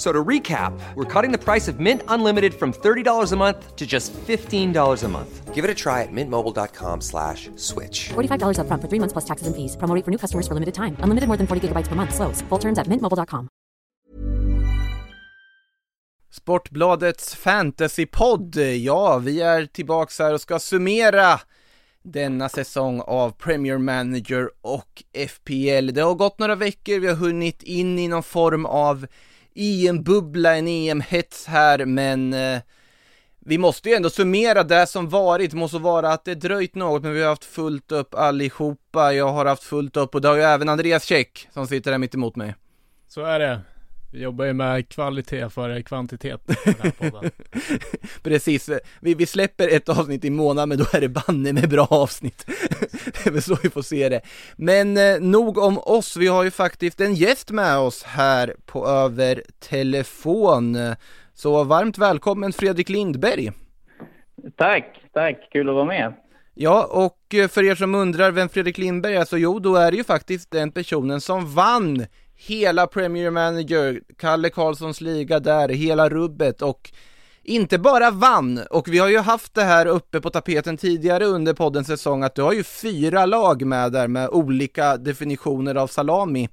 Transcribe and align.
So 0.00 0.12
to 0.12 0.24
recap, 0.24 0.72
we're 0.94 1.04
cutting 1.04 1.30
the 1.30 1.36
price 1.36 1.68
of 1.68 1.78
Mint 1.78 2.02
Unlimited 2.08 2.54
from 2.54 2.72
$30 2.72 3.32
a 3.32 3.36
month 3.36 3.76
to 3.76 3.86
just 3.86 4.14
$15 4.14 5.04
a 5.04 5.08
month. 5.08 5.54
Give 5.54 5.62
it 5.62 5.70
a 5.70 5.74
try 5.74 6.00
at 6.00 6.08
mintmobile.com 6.10 7.02
slash 7.02 7.50
switch. 7.56 8.08
$45 8.08 8.56
upfront 8.60 8.80
for 8.80 8.88
three 8.88 8.98
months 8.98 9.12
plus 9.12 9.26
taxes 9.26 9.46
and 9.46 9.54
fees. 9.54 9.76
Promo 9.76 9.94
rate 9.94 10.04
for 10.04 10.10
new 10.10 10.16
customers 10.16 10.48
for 10.48 10.54
limited 10.54 10.72
time. 10.74 10.96
Unlimited 11.04 11.28
more 11.28 11.36
than 11.36 11.46
40 11.46 11.68
gigabytes 11.68 11.88
per 11.88 11.96
month. 11.96 12.14
Slows. 12.14 12.40
Full 12.48 12.58
terms 12.58 12.78
at 12.78 12.86
mintmobile.com. 12.86 13.48
Sportbladets 16.32 17.36
fantasypodd. 17.36 18.56
Ja, 18.56 19.18
vi 19.18 19.40
är 19.40 19.66
tillbaks 19.66 20.18
här 20.18 20.34
och 20.34 20.40
ska 20.40 20.58
summera 20.58 21.40
denna 22.02 22.48
säsong 22.48 23.00
av 23.00 23.30
Premier 23.30 23.78
Manager 23.78 24.50
och 24.60 25.02
FPL. 25.28 25.92
Det 25.92 26.00
har 26.00 26.14
gått 26.14 26.38
några 26.38 26.54
veckor, 26.54 26.98
vi 26.98 27.08
har 27.08 27.16
hunnit 27.16 27.62
in 27.62 27.98
i 27.98 28.08
någon 28.08 28.22
form 28.22 28.66
av 28.66 29.06
EM-bubbla, 29.54 30.56
en 30.56 30.68
EM-hets 30.68 31.46
här, 31.46 31.84
men 31.84 32.32
eh, 32.32 32.60
vi 33.46 33.58
måste 33.58 33.88
ju 33.88 33.94
ändå 33.94 34.10
summera 34.10 34.62
det 34.62 34.86
som 34.86 35.08
varit, 35.08 35.52
måste 35.52 35.78
vara 35.78 36.12
att 36.12 36.24
det 36.24 36.34
dröjt 36.34 36.74
något, 36.74 37.02
men 37.02 37.12
vi 37.12 37.22
har 37.22 37.28
haft 37.28 37.44
fullt 37.44 37.92
upp 37.92 38.14
allihopa. 38.14 39.12
Jag 39.12 39.28
har 39.28 39.46
haft 39.46 39.62
fullt 39.62 39.96
upp 39.96 40.14
och 40.14 40.20
det 40.20 40.28
har 40.28 40.36
ju 40.36 40.42
även 40.42 40.68
Andreas 40.68 41.04
Käck 41.04 41.48
som 41.52 41.66
sitter 41.66 41.90
där 41.90 41.98
mitt 41.98 42.14
emot 42.14 42.36
mig. 42.36 42.54
Så 43.08 43.24
är 43.24 43.38
det. 43.38 43.60
Vi 44.12 44.22
jobbar 44.22 44.44
ju 44.44 44.52
med 44.52 44.88
kvalitet 44.88 45.50
före 45.50 45.82
kvantitet 45.82 46.40
den 46.46 46.74
här 46.82 46.90
podden. 46.90 47.30
Precis, 48.22 48.70
vi, 49.00 49.14
vi 49.14 49.26
släpper 49.26 49.68
ett 49.68 49.88
avsnitt 49.88 50.24
i 50.24 50.30
månaden 50.30 50.68
men 50.68 50.78
då 50.78 50.84
är 50.92 51.00
det 51.00 51.08
banne 51.08 51.52
med 51.52 51.68
bra 51.68 51.86
avsnitt. 51.90 52.46
det 53.04 53.26
är 53.26 53.30
väl 53.30 53.42
så 53.42 53.58
vi 53.62 53.70
får 53.70 53.82
se 53.82 54.08
det. 54.08 54.20
Men 54.56 54.96
eh, 54.96 55.20
nog 55.20 55.58
om 55.58 55.78
oss, 55.78 56.16
vi 56.16 56.26
har 56.26 56.44
ju 56.44 56.50
faktiskt 56.50 57.00
en 57.00 57.14
gäst 57.14 57.50
med 57.50 57.78
oss 57.78 58.02
här 58.02 58.56
på 58.66 58.86
över 58.86 59.42
telefon. 59.58 60.78
Så 61.34 61.64
varmt 61.64 61.98
välkommen 61.98 62.52
Fredrik 62.52 62.88
Lindberg. 62.88 63.52
Tack, 64.56 65.00
tack. 65.12 65.48
Kul 65.52 65.68
att 65.68 65.74
vara 65.74 65.84
med. 65.84 66.14
Ja, 66.54 66.84
och 66.84 67.34
eh, 67.34 67.48
för 67.48 67.64
er 67.64 67.74
som 67.74 67.94
undrar 67.94 68.30
vem 68.30 68.48
Fredrik 68.48 68.78
Lindberg 68.78 69.16
är, 69.16 69.24
så 69.24 69.38
jo, 69.38 69.58
då 69.58 69.76
är 69.76 69.90
det 69.90 69.96
ju 69.96 70.04
faktiskt 70.04 70.50
den 70.50 70.72
personen 70.72 71.20
som 71.20 71.54
vann 71.54 72.06
hela 72.34 72.86
Premier 72.86 73.30
Manager, 73.30 74.00
Kalle 74.18 74.50
Karlssons 74.50 75.00
liga 75.00 75.40
där, 75.40 75.68
hela 75.68 76.08
rubbet 76.08 76.62
och 76.62 76.90
inte 77.42 77.78
bara 77.78 78.10
vann, 78.10 78.60
och 78.70 78.88
vi 78.88 78.98
har 78.98 79.08
ju 79.08 79.18
haft 79.18 79.54
det 79.54 79.62
här 79.62 79.86
uppe 79.86 80.20
på 80.20 80.30
tapeten 80.30 80.76
tidigare 80.76 81.24
under 81.24 81.54
poddens 81.54 81.86
säsong, 81.86 82.22
att 82.22 82.34
du 82.34 82.42
har 82.42 82.52
ju 82.52 82.62
fyra 82.62 83.26
lag 83.26 83.66
med 83.66 83.92
där 83.92 84.08
med 84.08 84.28
olika 84.28 84.96
definitioner 84.96 85.74
av 85.74 85.86
salami 85.86 86.48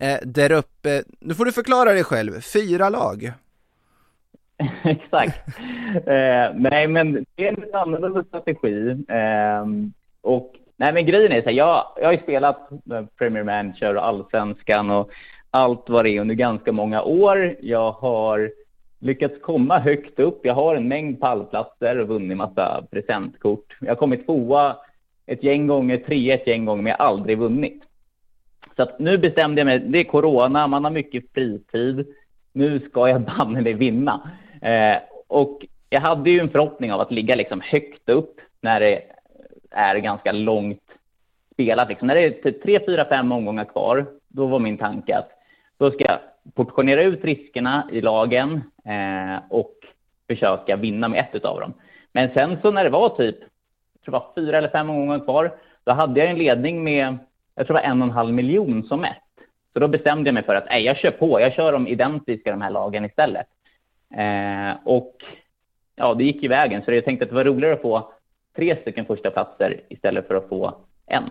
eh, 0.00 0.18
där 0.22 0.52
uppe. 0.52 1.02
Nu 1.20 1.34
får 1.34 1.44
du 1.44 1.52
förklara 1.52 1.92
dig 1.92 2.04
själv, 2.04 2.40
fyra 2.40 2.88
lag. 2.88 3.32
Exakt. 4.84 5.48
Eh, 5.94 6.54
nej, 6.54 6.88
men 6.88 7.24
det 7.34 7.46
är 7.46 7.48
en 7.48 7.60
lite 7.60 7.78
annorlunda 7.78 8.24
strategi. 8.24 8.90
Eh, 9.08 9.66
och 10.20 10.54
nej, 10.76 10.92
men 10.92 11.06
grejen 11.06 11.32
är 11.32 11.42
så 11.42 11.48
här, 11.48 11.56
jag, 11.56 11.84
jag 11.96 12.04
har 12.04 12.12
ju 12.12 12.18
spelat 12.18 12.68
Premier 13.18 13.44
Manager 13.44 13.96
och 13.96 14.06
Allsvenskan 14.06 14.90
och 14.90 15.10
allt 15.50 15.84
vad 15.88 16.04
det 16.04 16.10
är 16.10 16.20
under 16.20 16.34
ganska 16.34 16.72
många 16.72 17.02
år. 17.02 17.56
Jag 17.60 17.92
har 17.92 18.50
lyckats 18.98 19.40
komma 19.42 19.78
högt 19.78 20.18
upp. 20.18 20.40
Jag 20.42 20.54
har 20.54 20.74
en 20.74 20.88
mängd 20.88 21.20
pallplatser 21.20 21.98
och 21.98 22.08
vunnit 22.08 22.36
massa 22.36 22.84
presentkort. 22.90 23.76
Jag 23.80 23.88
har 23.88 23.96
kommit 23.96 24.26
tvåa 24.26 24.76
ett 25.26 25.42
gäng 25.42 25.66
gånger, 25.66 25.96
trea 25.96 26.34
ett 26.34 26.46
gäng 26.46 26.64
gånger, 26.64 26.82
men 26.82 26.90
jag 26.90 26.98
har 26.98 27.06
aldrig 27.06 27.38
vunnit. 27.38 27.82
Så 28.76 28.82
att 28.82 28.98
nu 28.98 29.18
bestämde 29.18 29.60
jag 29.60 29.66
mig, 29.66 29.78
det 29.78 29.98
är 29.98 30.04
corona, 30.04 30.66
man 30.66 30.84
har 30.84 30.90
mycket 30.90 31.24
fritid. 31.34 32.06
Nu 32.52 32.80
ska 32.80 33.08
jag 33.08 33.20
banne 33.38 33.60
mig 33.60 33.72
vinna. 33.72 34.30
Eh, 34.62 34.96
och 35.26 35.66
jag 35.90 36.00
hade 36.00 36.30
ju 36.30 36.40
en 36.40 36.50
förhoppning 36.50 36.92
av 36.92 37.00
att 37.00 37.12
ligga 37.12 37.34
liksom 37.34 37.60
högt 37.60 38.08
upp 38.08 38.40
när 38.60 38.80
det 38.80 39.02
är 39.70 39.96
ganska 39.96 40.32
långt 40.32 40.82
spelat. 41.52 41.88
Liksom. 41.88 42.08
När 42.08 42.14
det 42.14 42.24
är 42.24 42.30
typ 42.30 42.62
tre, 42.62 42.80
fyra, 42.86 43.04
fem 43.04 43.32
omgångar 43.32 43.64
kvar, 43.64 44.06
då 44.28 44.46
var 44.46 44.58
min 44.58 44.78
tanke 44.78 45.16
att 45.16 45.30
då 45.78 45.90
ska 45.90 46.04
jag 46.04 46.18
portionera 46.54 47.02
ut 47.02 47.24
riskerna 47.24 47.88
i 47.92 48.00
lagen 48.00 48.62
eh, 48.84 49.42
och 49.50 49.74
försöka 50.26 50.76
vinna 50.76 51.08
med 51.08 51.26
ett 51.34 51.44
av 51.44 51.60
dem. 51.60 51.74
Men 52.12 52.30
sen 52.34 52.58
så 52.62 52.70
när 52.70 52.84
det 52.84 52.90
var 52.90 53.08
typ 53.08 53.36
jag 53.92 54.02
tror 54.02 54.12
det 54.12 54.18
var 54.18 54.32
fyra 54.34 54.58
eller 54.58 54.68
fem 54.68 54.90
omgångar 54.90 55.24
kvar, 55.24 55.58
då 55.84 55.92
hade 55.92 56.20
jag 56.20 56.30
en 56.30 56.38
ledning 56.38 56.84
med, 56.84 57.18
jag 57.54 57.66
tror 57.66 57.76
det 57.76 57.82
var 57.82 57.90
en 57.90 58.02
och 58.02 58.08
en 58.08 58.14
halv 58.14 58.34
miljon 58.34 58.82
som 58.82 59.00
mest. 59.00 59.20
Så 59.72 59.78
då 59.78 59.88
bestämde 59.88 60.28
jag 60.28 60.34
mig 60.34 60.42
för 60.42 60.54
att 60.54 60.66
nej, 60.70 60.84
jag 60.84 60.96
kör 60.96 61.10
på, 61.10 61.40
jag 61.40 61.54
kör 61.54 61.72
de 61.72 61.88
identiska 61.88 62.50
de 62.50 62.62
här 62.62 62.70
lagen 62.70 63.04
istället. 63.04 63.46
Eh, 64.14 64.76
och 64.84 65.16
ja, 65.96 66.14
det 66.14 66.24
gick 66.24 66.42
ju 66.42 66.48
vägen, 66.48 66.82
så 66.84 66.92
jag 66.92 67.04
tänkte 67.04 67.24
att 67.24 67.30
det 67.30 67.36
var 67.36 67.44
roligare 67.44 67.74
att 67.74 67.82
få 67.82 68.12
tre 68.56 68.76
stycken 68.76 69.06
första 69.06 69.30
platser 69.30 69.80
istället 69.88 70.26
för 70.26 70.34
att 70.34 70.48
få 70.48 70.74
en. 71.06 71.30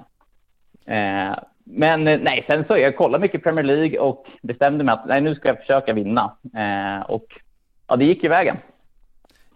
Eh, 0.85 1.37
men 1.69 2.07
eh, 2.07 2.19
nej, 2.19 2.45
sen 2.47 2.65
så 2.67 2.77
jag 2.77 2.97
kollade 2.97 3.21
mycket 3.21 3.43
Premier 3.43 3.63
League 3.63 3.99
och 3.99 4.25
bestämde 4.41 4.83
mig 4.83 4.93
att 4.93 5.05
nej, 5.07 5.21
nu 5.21 5.35
ska 5.35 5.47
jag 5.47 5.59
försöka 5.59 5.93
vinna. 5.93 6.37
Eh, 6.43 7.09
och 7.09 7.25
ja, 7.87 7.95
det 7.95 8.05
gick 8.05 8.23
i 8.23 8.27
vägen. 8.27 8.57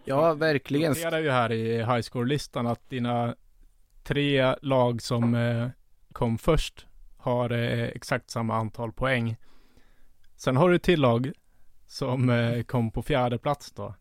Ja, 0.04 0.34
verkligen. 0.34 0.82
Jag 0.82 1.04
noterar 1.04 1.18
ju 1.18 1.30
här 1.30 1.52
i 1.52 1.84
highscore-listan 1.84 2.66
att 2.66 2.90
dina 2.90 3.34
tre 4.02 4.54
lag 4.62 5.02
som 5.02 5.34
eh, 5.34 5.68
kom 6.12 6.38
först 6.38 6.86
har 7.18 7.50
eh, 7.50 7.84
exakt 7.84 8.30
samma 8.30 8.56
antal 8.56 8.92
poäng. 8.92 9.36
Sen 10.36 10.56
har 10.56 10.70
du 10.70 10.76
ett 10.76 10.82
till 10.82 11.00
lag 11.00 11.32
som 11.86 12.30
eh, 12.30 12.62
kom 12.62 12.90
på 12.90 13.02
fjärde 13.02 13.38
plats 13.38 13.72
då. 13.72 13.94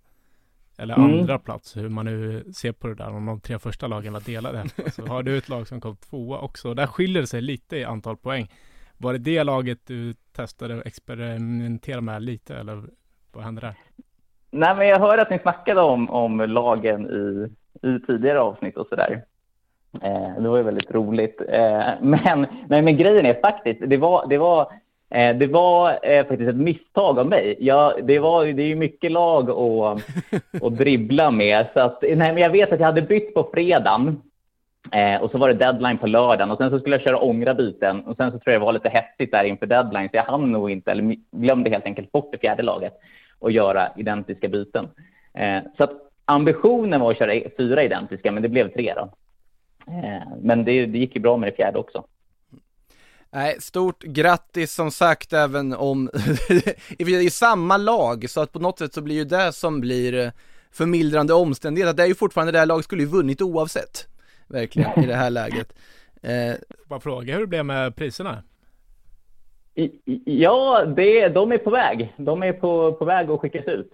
Eller 0.82 0.96
Mm. 0.98 1.20
andra 1.20 1.40
plats, 1.40 1.78
hur 1.78 1.90
man 1.90 2.06
nu 2.06 2.44
ser 2.54 2.72
på 2.72 2.88
det 2.88 2.96
där, 2.96 3.10
om 3.10 3.26
de 3.26 3.40
tre 3.42 3.60
första 3.60 3.88
lagen 3.88 4.14
var 4.14 4.20
delade. 4.20 4.64
Så 4.92 5.06
har 5.06 5.24
du 5.24 5.38
ett 5.38 5.50
lag 5.50 5.68
som 5.68 5.82
kom 5.82 5.96
tvåa 5.96 6.40
också. 6.40 6.74
Där 6.74 6.88
skiljer 6.88 7.22
det 7.22 7.28
sig 7.28 7.42
lite 7.42 7.78
i 7.78 7.84
antal 7.84 8.18
poäng. 8.18 8.48
Var 8.98 9.14
det 9.14 9.20
det 9.20 9.44
laget 9.44 9.80
du 9.88 10.14
testade 10.36 10.76
och 10.76 10.86
experimenterade 10.86 12.02
med 12.02 12.22
lite, 12.24 12.56
eller 12.56 12.84
vad 13.34 13.44
hände 13.44 13.62
där? 13.62 13.74
Nej, 14.52 14.76
men 14.76 14.88
jag 14.88 15.00
hörde 15.00 15.22
att 15.22 15.30
ni 15.30 15.40
snackade 15.40 15.82
om, 15.82 16.10
om 16.10 16.40
lagen 16.40 17.06
i, 17.10 17.48
i 17.88 18.00
tidigare 18.08 18.40
avsnitt 18.40 18.78
och 18.78 18.88
sådär. 18.88 19.24
Eh, 20.02 20.42
det 20.42 20.50
var 20.50 20.58
ju 20.58 20.64
väldigt 20.64 20.92
roligt. 20.92 21.42
Eh, 21.50 21.90
men, 22.02 22.46
nej, 22.70 22.82
men 22.82 22.98
grejen 22.98 23.26
är 23.26 23.40
faktiskt, 23.42 23.82
det 23.88 23.98
var, 23.98 24.28
det 24.30 24.38
var, 24.38 24.72
det 25.12 25.48
var 25.52 26.00
eh, 26.04 26.28
faktiskt 26.28 26.50
ett 26.50 26.56
misstag 26.56 27.20
av 27.20 27.28
mig. 27.28 27.56
Jag, 27.60 28.06
det, 28.08 28.20
var, 28.20 28.46
det 28.46 28.64
är 28.64 28.68
ju 28.68 28.76
mycket 28.76 29.12
lag 29.12 29.50
att, 29.50 30.02
att 30.64 30.78
dribbla 30.78 31.32
med. 31.32 31.68
Så 31.74 31.80
att, 31.80 32.02
nej, 32.02 32.16
men 32.16 32.38
jag 32.38 32.50
vet 32.50 32.72
att 32.72 32.80
jag 32.80 32.88
hade 32.88 33.02
bytt 33.02 33.34
på 33.34 33.50
fredagen. 33.54 34.22
Eh, 34.92 35.22
och 35.22 35.32
så 35.32 35.38
var 35.38 35.48
det 35.48 35.54
deadline 35.54 35.98
på 35.98 36.08
lördagen 36.08 36.52
och 36.52 36.58
sen 36.58 36.70
så 36.70 36.80
skulle 36.80 36.96
jag 36.96 37.04
köra 37.04 37.18
ångra 37.18 37.54
byten 37.54 38.02
och 38.02 38.18
sen 38.18 38.32
så 38.32 38.40
tror 38.40 38.54
jag 38.54 38.62
det 38.62 38.66
var 38.66 38.74
lite 38.74 38.90
hetsigt 38.90 39.32
där 39.32 39.44
inför 39.44 39.66
deadline 39.66 40.10
så 40.10 40.16
jag 40.16 40.24
hann 40.24 40.52
nog 40.52 40.72
inte, 40.72 40.92
eller 40.92 41.16
glömde 41.32 41.70
helt 41.70 41.86
enkelt 41.86 42.12
bort 42.12 42.30
det 42.32 42.38
fjärde 42.38 42.64
laget 42.64 42.94
och 43.40 43.52
göra 43.52 43.90
identiska 43.98 44.48
byten. 44.48 44.88
Eh, 45.34 45.60
så 45.78 45.84
att 45.84 45.92
ambitionen 46.26 47.02
var 47.02 47.12
att 47.12 47.18
köra 47.18 47.50
fyra 47.58 47.84
identiska, 47.84 48.32
men 48.32 48.44
det 48.44 48.50
blev 48.50 48.74
tre 48.74 48.94
då. 48.96 49.10
Eh, 49.88 50.28
men 50.42 50.66
det, 50.66 50.86
det 50.86 50.98
gick 50.98 51.16
ju 51.16 51.22
bra 51.22 51.38
med 51.38 51.52
det 51.52 51.56
fjärde 51.56 51.80
också. 51.80 52.04
Nej, 53.34 53.56
stort 53.60 54.04
grattis 54.04 54.74
som 54.74 54.92
sagt 54.92 55.34
även 55.34 55.74
om 55.74 56.10
det 56.98 57.00
är 57.00 57.30
samma 57.30 57.78
lag 57.78 58.30
så 58.30 58.42
att 58.42 58.52
på 58.52 58.60
något 58.60 58.80
sätt 58.80 58.94
så 58.94 59.02
blir 59.02 59.16
ju 59.16 59.24
det 59.26 59.54
som 59.54 59.82
blir 59.82 60.32
förmildrande 60.72 61.34
omständighet 61.34 61.90
att 61.90 61.98
det 61.98 62.04
är 62.04 62.08
ju 62.08 62.16
fortfarande 62.16 62.52
det 62.52 62.60
här 62.60 62.66
laget 62.66 62.86
skulle 62.86 63.02
ju 63.04 63.08
vunnit 63.10 63.42
oavsett 63.42 64.08
verkligen 64.48 65.04
i 65.04 65.06
det 65.08 65.16
här 65.16 65.30
läget. 65.40 65.74
Eh, 66.22 66.54
Bara 66.86 67.00
fråga 67.00 67.34
hur 67.34 67.42
det 67.42 67.48
blev 67.48 67.66
med 67.66 67.96
priserna? 67.96 68.44
I, 69.76 69.84
i, 69.84 70.22
ja, 70.26 70.86
det, 70.86 71.28
de 71.30 71.52
är 71.52 71.58
på 71.58 71.70
väg. 71.70 72.14
De 72.18 72.44
är 72.44 72.54
på, 72.54 72.94
på 72.94 73.06
väg 73.06 73.30
att 73.30 73.40
skickas 73.40 73.66
ut. 73.66 73.92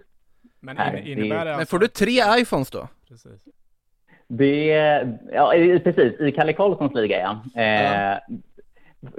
Men 0.60 0.96
in, 0.98 1.06
innebär 1.18 1.38
det 1.38 1.44
men 1.50 1.54
alltså- 1.60 1.70
får 1.70 1.78
du 1.78 1.86
tre 1.88 2.20
iPhones 2.40 2.70
då? 2.70 2.88
Precis. 3.08 3.32
Det, 4.28 4.66
ja, 5.32 5.54
i- 5.54 5.80
precis. 5.80 6.20
I 6.20 6.32
Kalle 6.32 6.52
Karlssons 6.52 6.94
liga, 6.94 7.18
ja. 7.54 7.62
Eh, 7.62 8.18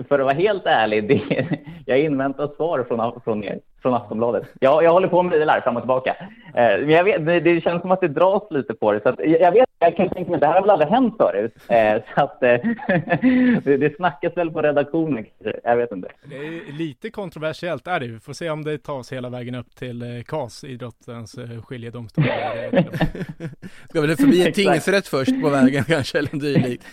för 0.07 0.19
att 0.19 0.25
vara 0.25 0.33
helt 0.33 0.65
ärlig, 0.65 1.07
det, 1.07 1.47
jag 1.85 1.99
inväntar 1.99 2.47
svar 2.55 2.83
från, 2.87 3.21
från 3.21 3.43
er, 3.43 3.59
från 3.81 3.93
Aftonbladet. 3.93 4.43
Jag, 4.59 4.83
jag 4.83 4.91
håller 4.91 5.07
på 5.07 5.23
med 5.23 5.39
det 5.39 5.45
där 5.45 5.61
fram 5.61 5.75
och 5.75 5.81
tillbaka. 5.81 6.15
Eh, 6.55 6.79
men 6.79 7.05
vet, 7.05 7.25
det, 7.25 7.39
det 7.39 7.61
känns 7.61 7.81
som 7.81 7.91
att 7.91 8.01
det 8.01 8.07
dras 8.07 8.43
lite 8.49 8.73
på 8.73 8.91
det. 8.91 9.01
Så 9.03 9.09
att, 9.09 9.19
jag 9.19 9.51
vet 9.51 9.69
jag 9.79 9.95
kan 9.95 10.09
tänka 10.09 10.31
mig, 10.31 10.39
det 10.39 10.47
här 10.47 10.53
har 10.53 10.61
väl 10.61 10.69
aldrig 10.69 10.89
hänt 10.89 11.15
förut. 11.17 11.53
Eh, 11.67 12.01
så 12.15 12.21
att 12.21 12.43
eh, 12.43 12.49
det, 13.63 13.77
det 13.77 13.95
snackas 13.95 14.37
väl 14.37 14.51
på 14.51 14.61
redaktionen 14.61 15.25
jag 15.63 15.77
vet 15.77 15.91
inte. 15.91 16.07
Det 16.23 16.35
är 16.35 16.77
lite 16.77 17.09
kontroversiellt 17.09 17.87
är 17.87 17.99
det 17.99 18.07
Vi 18.07 18.19
får 18.19 18.33
se 18.33 18.49
om 18.49 18.63
det 18.63 18.77
tas 18.77 19.13
hela 19.13 19.29
vägen 19.29 19.55
upp 19.55 19.75
till 19.75 20.01
eh, 20.01 20.23
KAS, 20.23 20.63
idrottens 20.63 21.37
eh, 21.37 21.61
skiljedomstol. 21.61 22.23
Ska 23.89 24.01
väl 24.01 24.15
förbi 24.15 24.47
en 24.47 24.53
tingsrätt 24.53 25.07
först 25.07 25.41
på 25.41 25.49
vägen 25.49 25.83
kanske, 25.83 26.17
eller 26.17 26.39
dylikt. 26.39 26.85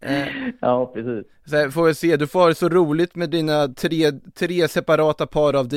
Eh, 0.00 0.28
ja, 0.60 0.86
precis. 0.94 1.26
Så 1.46 1.56
här, 1.56 1.70
får 1.70 1.86
vi 1.86 1.94
se, 1.94 2.16
du 2.16 2.26
får 2.26 2.52
så 2.52 2.68
roligt 2.68 3.14
med 3.14 3.30
dina 3.30 3.68
tre, 3.68 4.12
tre 4.34 4.68
separata 4.68 5.26
par 5.26 5.56
av 5.56 5.68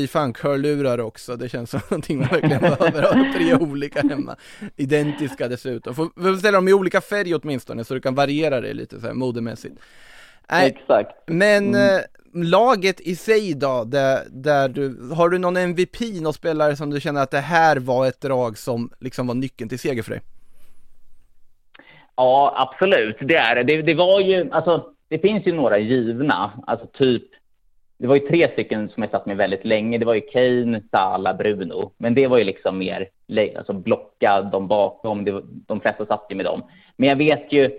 D-Funk-hörlurar 0.58 1.00
också. 1.00 1.36
Det 1.36 1.50
känns 1.50 1.70
som 1.70 1.80
någonting 1.90 2.20
man 2.20 2.28
verkligen 2.28 2.62
behöver 2.62 3.02
ha, 3.02 3.34
tre 3.36 3.56
olika 3.56 4.02
hemma. 4.02 4.36
Identiska 4.76 5.48
dessutom. 5.48 5.96
Får, 5.96 6.22
får 6.22 6.38
ställa 6.38 6.58
dem 6.58 6.68
i 6.68 6.74
olika 6.74 7.02
färg 7.02 7.36
åtminstone, 7.36 7.84
så 7.84 7.94
du 7.94 8.02
kan 8.02 8.16
variera 8.16 8.62
det 8.62 8.74
lite 8.74 9.00
så 9.00 9.08
här 9.08 9.14
modemässigt. 9.14 9.76
Nej, 10.52 10.68
Exakt. 10.68 11.12
Men 11.28 11.68
mm. 11.68 11.96
eh, 11.96 12.02
laget 12.34 13.02
i 13.02 13.16
sig 13.16 13.54
då, 13.54 13.84
där, 13.84 14.20
där 14.30 14.70
du, 14.70 15.14
har 15.14 15.30
du 15.30 15.38
någon 15.38 15.58
MVP, 15.58 16.00
någon 16.22 16.34
spelare 16.34 16.76
som 16.76 16.90
du 16.90 17.02
känner 17.02 17.24
att 17.24 17.32
det 17.32 17.40
här 17.40 17.78
var 17.78 18.08
ett 18.08 18.22
drag 18.22 18.58
som 18.58 18.90
liksom 19.00 19.28
var 19.28 19.36
nyckeln 19.36 19.70
till 19.70 19.80
seger 19.80 20.04
för 20.04 20.12
dig? 20.12 20.22
Ja, 22.16 22.54
absolut. 22.58 23.18
Det 23.22 23.36
är 23.36 23.64
det. 23.64 23.82
Det 23.82 23.94
var 23.94 24.20
ju, 24.20 24.52
alltså, 24.52 24.86
det 25.10 25.20
finns 25.20 25.48
ju 25.48 25.54
några 25.54 25.78
givna. 25.78 26.52
Alltså 26.68 26.88
typ, 26.88 27.24
det 28.04 28.08
var 28.08 28.16
ju 28.16 28.28
tre 28.28 28.52
stycken 28.52 28.90
som 28.90 29.04
jag 29.04 29.12
satt 29.12 29.26
med 29.26 29.38
väldigt 29.38 29.66
länge. 29.66 29.98
Det 29.98 30.06
var 30.06 30.14
ju 30.14 30.22
Kane, 30.22 30.82
Salah, 30.92 31.38
Bruno. 31.38 31.92
Men 31.98 32.14
det 32.16 32.28
var 32.28 32.38
ju 32.38 32.44
liksom 32.44 32.78
mer 32.78 33.10
alltså 33.58 33.74
blocka 33.74 34.42
de 34.42 34.68
bakom. 34.68 35.26
Det, 35.26 35.42
de 35.68 35.80
flesta 35.82 36.06
satt 36.06 36.26
ju 36.30 36.36
med 36.36 36.46
dem. 36.46 36.64
Men 36.98 37.10
jag 37.10 37.16
vet 37.16 37.52
ju 37.52 37.72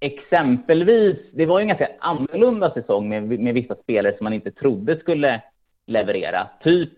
exempelvis, 0.00 1.16
det 1.32 1.46
var 1.46 1.58
ju 1.58 1.62
en 1.62 1.68
ganska 1.68 1.88
annorlunda 1.98 2.70
säsong 2.70 3.08
med, 3.08 3.40
med 3.40 3.54
vissa 3.54 3.74
spelare 3.74 4.16
som 4.16 4.24
man 4.24 4.32
inte 4.32 4.50
trodde 4.50 4.98
skulle 4.98 5.40
leverera. 5.86 6.48
Typ, 6.62 6.92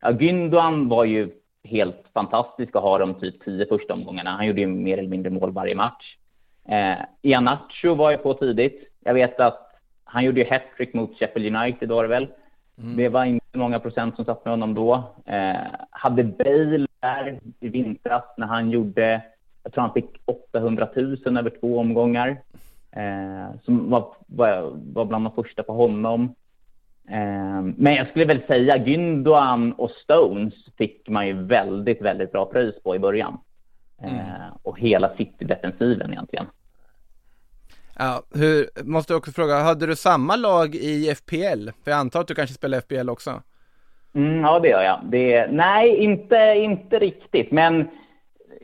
ja, 0.00 0.10
Gündogan 0.10 0.88
var 0.88 1.04
ju 1.04 1.30
helt 1.64 2.04
fantastisk 2.14 2.76
att 2.76 2.82
ha 2.82 2.98
de 2.98 3.14
typ 3.14 3.44
tio 3.44 3.66
första 3.66 3.94
omgångarna. 3.94 4.30
Han 4.30 4.46
gjorde 4.46 4.60
ju 4.60 4.66
mer 4.66 4.98
eller 4.98 5.08
mindre 5.08 5.30
mål 5.30 5.52
varje 5.52 5.74
match. 5.74 6.16
Eh, 6.68 6.98
Ianacho 7.22 7.94
var 7.94 8.10
ju 8.10 8.16
på 8.16 8.34
tidigt. 8.34 8.92
Jag 9.04 9.14
vet 9.14 9.40
att 9.40 9.65
han 10.08 10.24
gjorde 10.24 10.40
ju 10.40 10.50
hattrick 10.50 10.94
mot 10.94 11.18
Sheffield 11.18 11.56
United 11.56 11.88
var 11.88 12.02
det 12.02 12.08
väl. 12.08 12.28
Mm. 12.78 12.96
Det 12.96 13.08
var 13.08 13.24
inte 13.24 13.58
många 13.58 13.80
procent 13.80 14.16
som 14.16 14.24
satt 14.24 14.44
med 14.44 14.52
honom 14.52 14.74
då. 14.74 15.14
Eh, 15.24 15.56
hade 15.90 16.24
Bale 16.24 16.86
där 17.00 17.40
i 17.60 17.68
vintras 17.68 18.24
när 18.36 18.46
han 18.46 18.70
gjorde, 18.70 19.22
jag 19.62 19.72
tror 19.72 19.82
han 19.82 19.92
fick 19.92 20.10
800 20.24 20.88
000 20.94 21.38
över 21.38 21.50
två 21.60 21.78
omgångar. 21.78 22.36
Eh, 22.90 23.60
som 23.64 23.90
var, 23.90 24.14
var, 24.26 24.72
var 24.92 25.04
bland 25.04 25.24
de 25.24 25.32
första 25.44 25.62
på 25.62 25.72
honom. 25.72 26.34
Eh, 27.08 27.62
men 27.76 27.94
jag 27.94 28.08
skulle 28.08 28.24
väl 28.24 28.42
säga 28.46 28.76
Gündogan 28.76 29.72
och 29.72 29.90
Stones 29.90 30.54
fick 30.78 31.08
man 31.08 31.26
ju 31.26 31.42
väldigt, 31.42 32.02
väldigt 32.02 32.32
bra 32.32 32.46
pris 32.46 32.74
på 32.82 32.96
i 32.96 32.98
början. 32.98 33.38
Mm. 34.02 34.16
Eh, 34.16 34.56
och 34.62 34.80
hela 34.80 35.16
City-defensiven 35.16 36.12
egentligen. 36.12 36.46
Ja, 37.98 38.22
hur, 38.34 38.84
måste 38.84 39.12
jag 39.12 39.18
också 39.18 39.32
fråga, 39.32 39.54
hade 39.54 39.86
du 39.86 39.96
samma 39.96 40.36
lag 40.36 40.74
i 40.74 41.14
FPL? 41.14 41.68
För 41.84 41.90
jag 41.90 42.00
antar 42.00 42.20
att 42.20 42.28
du 42.28 42.34
kanske 42.34 42.54
spelar 42.54 42.80
FPL 42.80 43.10
också? 43.10 43.42
Mm, 44.14 44.40
ja, 44.40 44.58
det 44.58 44.68
gör 44.68 44.82
jag. 44.82 45.00
Det, 45.04 45.46
nej, 45.50 45.96
inte, 45.96 46.54
inte 46.56 46.98
riktigt, 46.98 47.50
men 47.50 47.88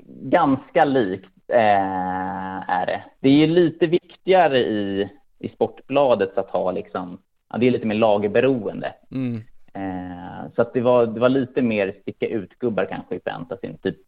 ganska 0.06 0.84
likt 0.84 1.50
eh, 1.52 2.70
är 2.70 2.86
det. 2.86 3.04
Det 3.20 3.28
är 3.28 3.32
ju 3.32 3.46
lite 3.46 3.86
viktigare 3.86 4.58
i, 4.58 5.08
i 5.38 5.48
Sportbladet 5.48 6.38
att 6.38 6.50
ha 6.50 6.70
liksom, 6.70 7.18
ja, 7.50 7.58
det 7.58 7.66
är 7.66 7.70
lite 7.70 7.86
mer 7.86 7.94
lagerberoende. 7.94 8.94
Mm. 9.10 9.42
Eh, 9.74 10.52
så 10.56 10.62
att 10.62 10.74
det 10.74 10.80
var, 10.80 11.06
det 11.06 11.20
var 11.20 11.28
lite 11.28 11.62
mer 11.62 11.94
sticka 12.02 12.26
ut-gubbar 12.26 12.84
kanske 12.84 13.14
i 13.14 13.20
fantasyn, 13.24 13.78
typ 13.78 13.98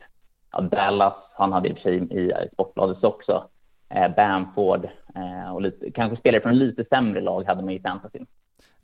ja, 0.53 0.61
Dallas, 0.61 1.15
han 1.35 1.53
hade 1.53 1.69
i 1.69 1.73
och 1.73 1.77
för 1.77 1.83
sig 1.83 2.19
i 2.21 2.33
Sportbladet 2.53 3.05
också 3.05 3.49
Bamford 4.17 4.85
eh, 5.15 5.55
och 5.55 5.63
lite, 5.63 5.91
kanske 5.91 6.17
spelare 6.17 6.43
från 6.43 6.59
lite 6.59 6.85
sämre 6.85 7.21
lag 7.21 7.45
hade 7.45 7.63
man 7.63 7.71
i 7.71 7.81
fantasyn. 7.81 8.27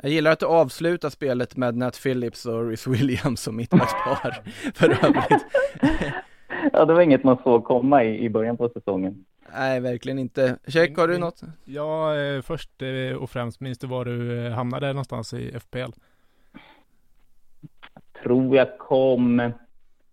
Jag 0.02 0.12
gillar 0.12 0.30
att 0.30 0.40
du 0.40 0.46
avslutar 0.46 1.10
spelet 1.10 1.56
med 1.56 1.76
Nat 1.76 2.02
Phillips 2.02 2.46
och 2.46 2.68
Rhys 2.68 2.86
Williams 2.86 3.40
som 3.40 3.56
mittbackspar 3.56 4.42
för 4.74 4.90
övrigt. 4.90 5.46
ja, 6.72 6.84
det 6.84 6.94
var 6.94 7.00
inget 7.00 7.24
man 7.24 7.38
såg 7.42 7.64
komma 7.64 8.04
i, 8.04 8.24
i 8.24 8.30
början 8.30 8.56
på 8.56 8.68
säsongen. 8.68 9.24
Nej, 9.52 9.80
verkligen 9.80 10.18
inte. 10.18 10.56
Check, 10.66 10.96
har 10.96 11.08
du 11.08 11.18
något? 11.18 11.42
Ja, 11.64 12.16
eh, 12.16 12.42
först 12.42 12.82
eh, 12.82 13.16
och 13.16 13.30
främst, 13.30 13.60
minns 13.60 13.78
du 13.78 13.86
var 13.86 14.04
du 14.04 14.46
eh, 14.46 14.52
hamnade 14.52 14.86
någonstans 14.86 15.34
i 15.34 15.58
FPL? 15.60 15.78
Jag 17.94 18.22
tror 18.22 18.56
jag 18.56 18.78
kom 18.78 19.52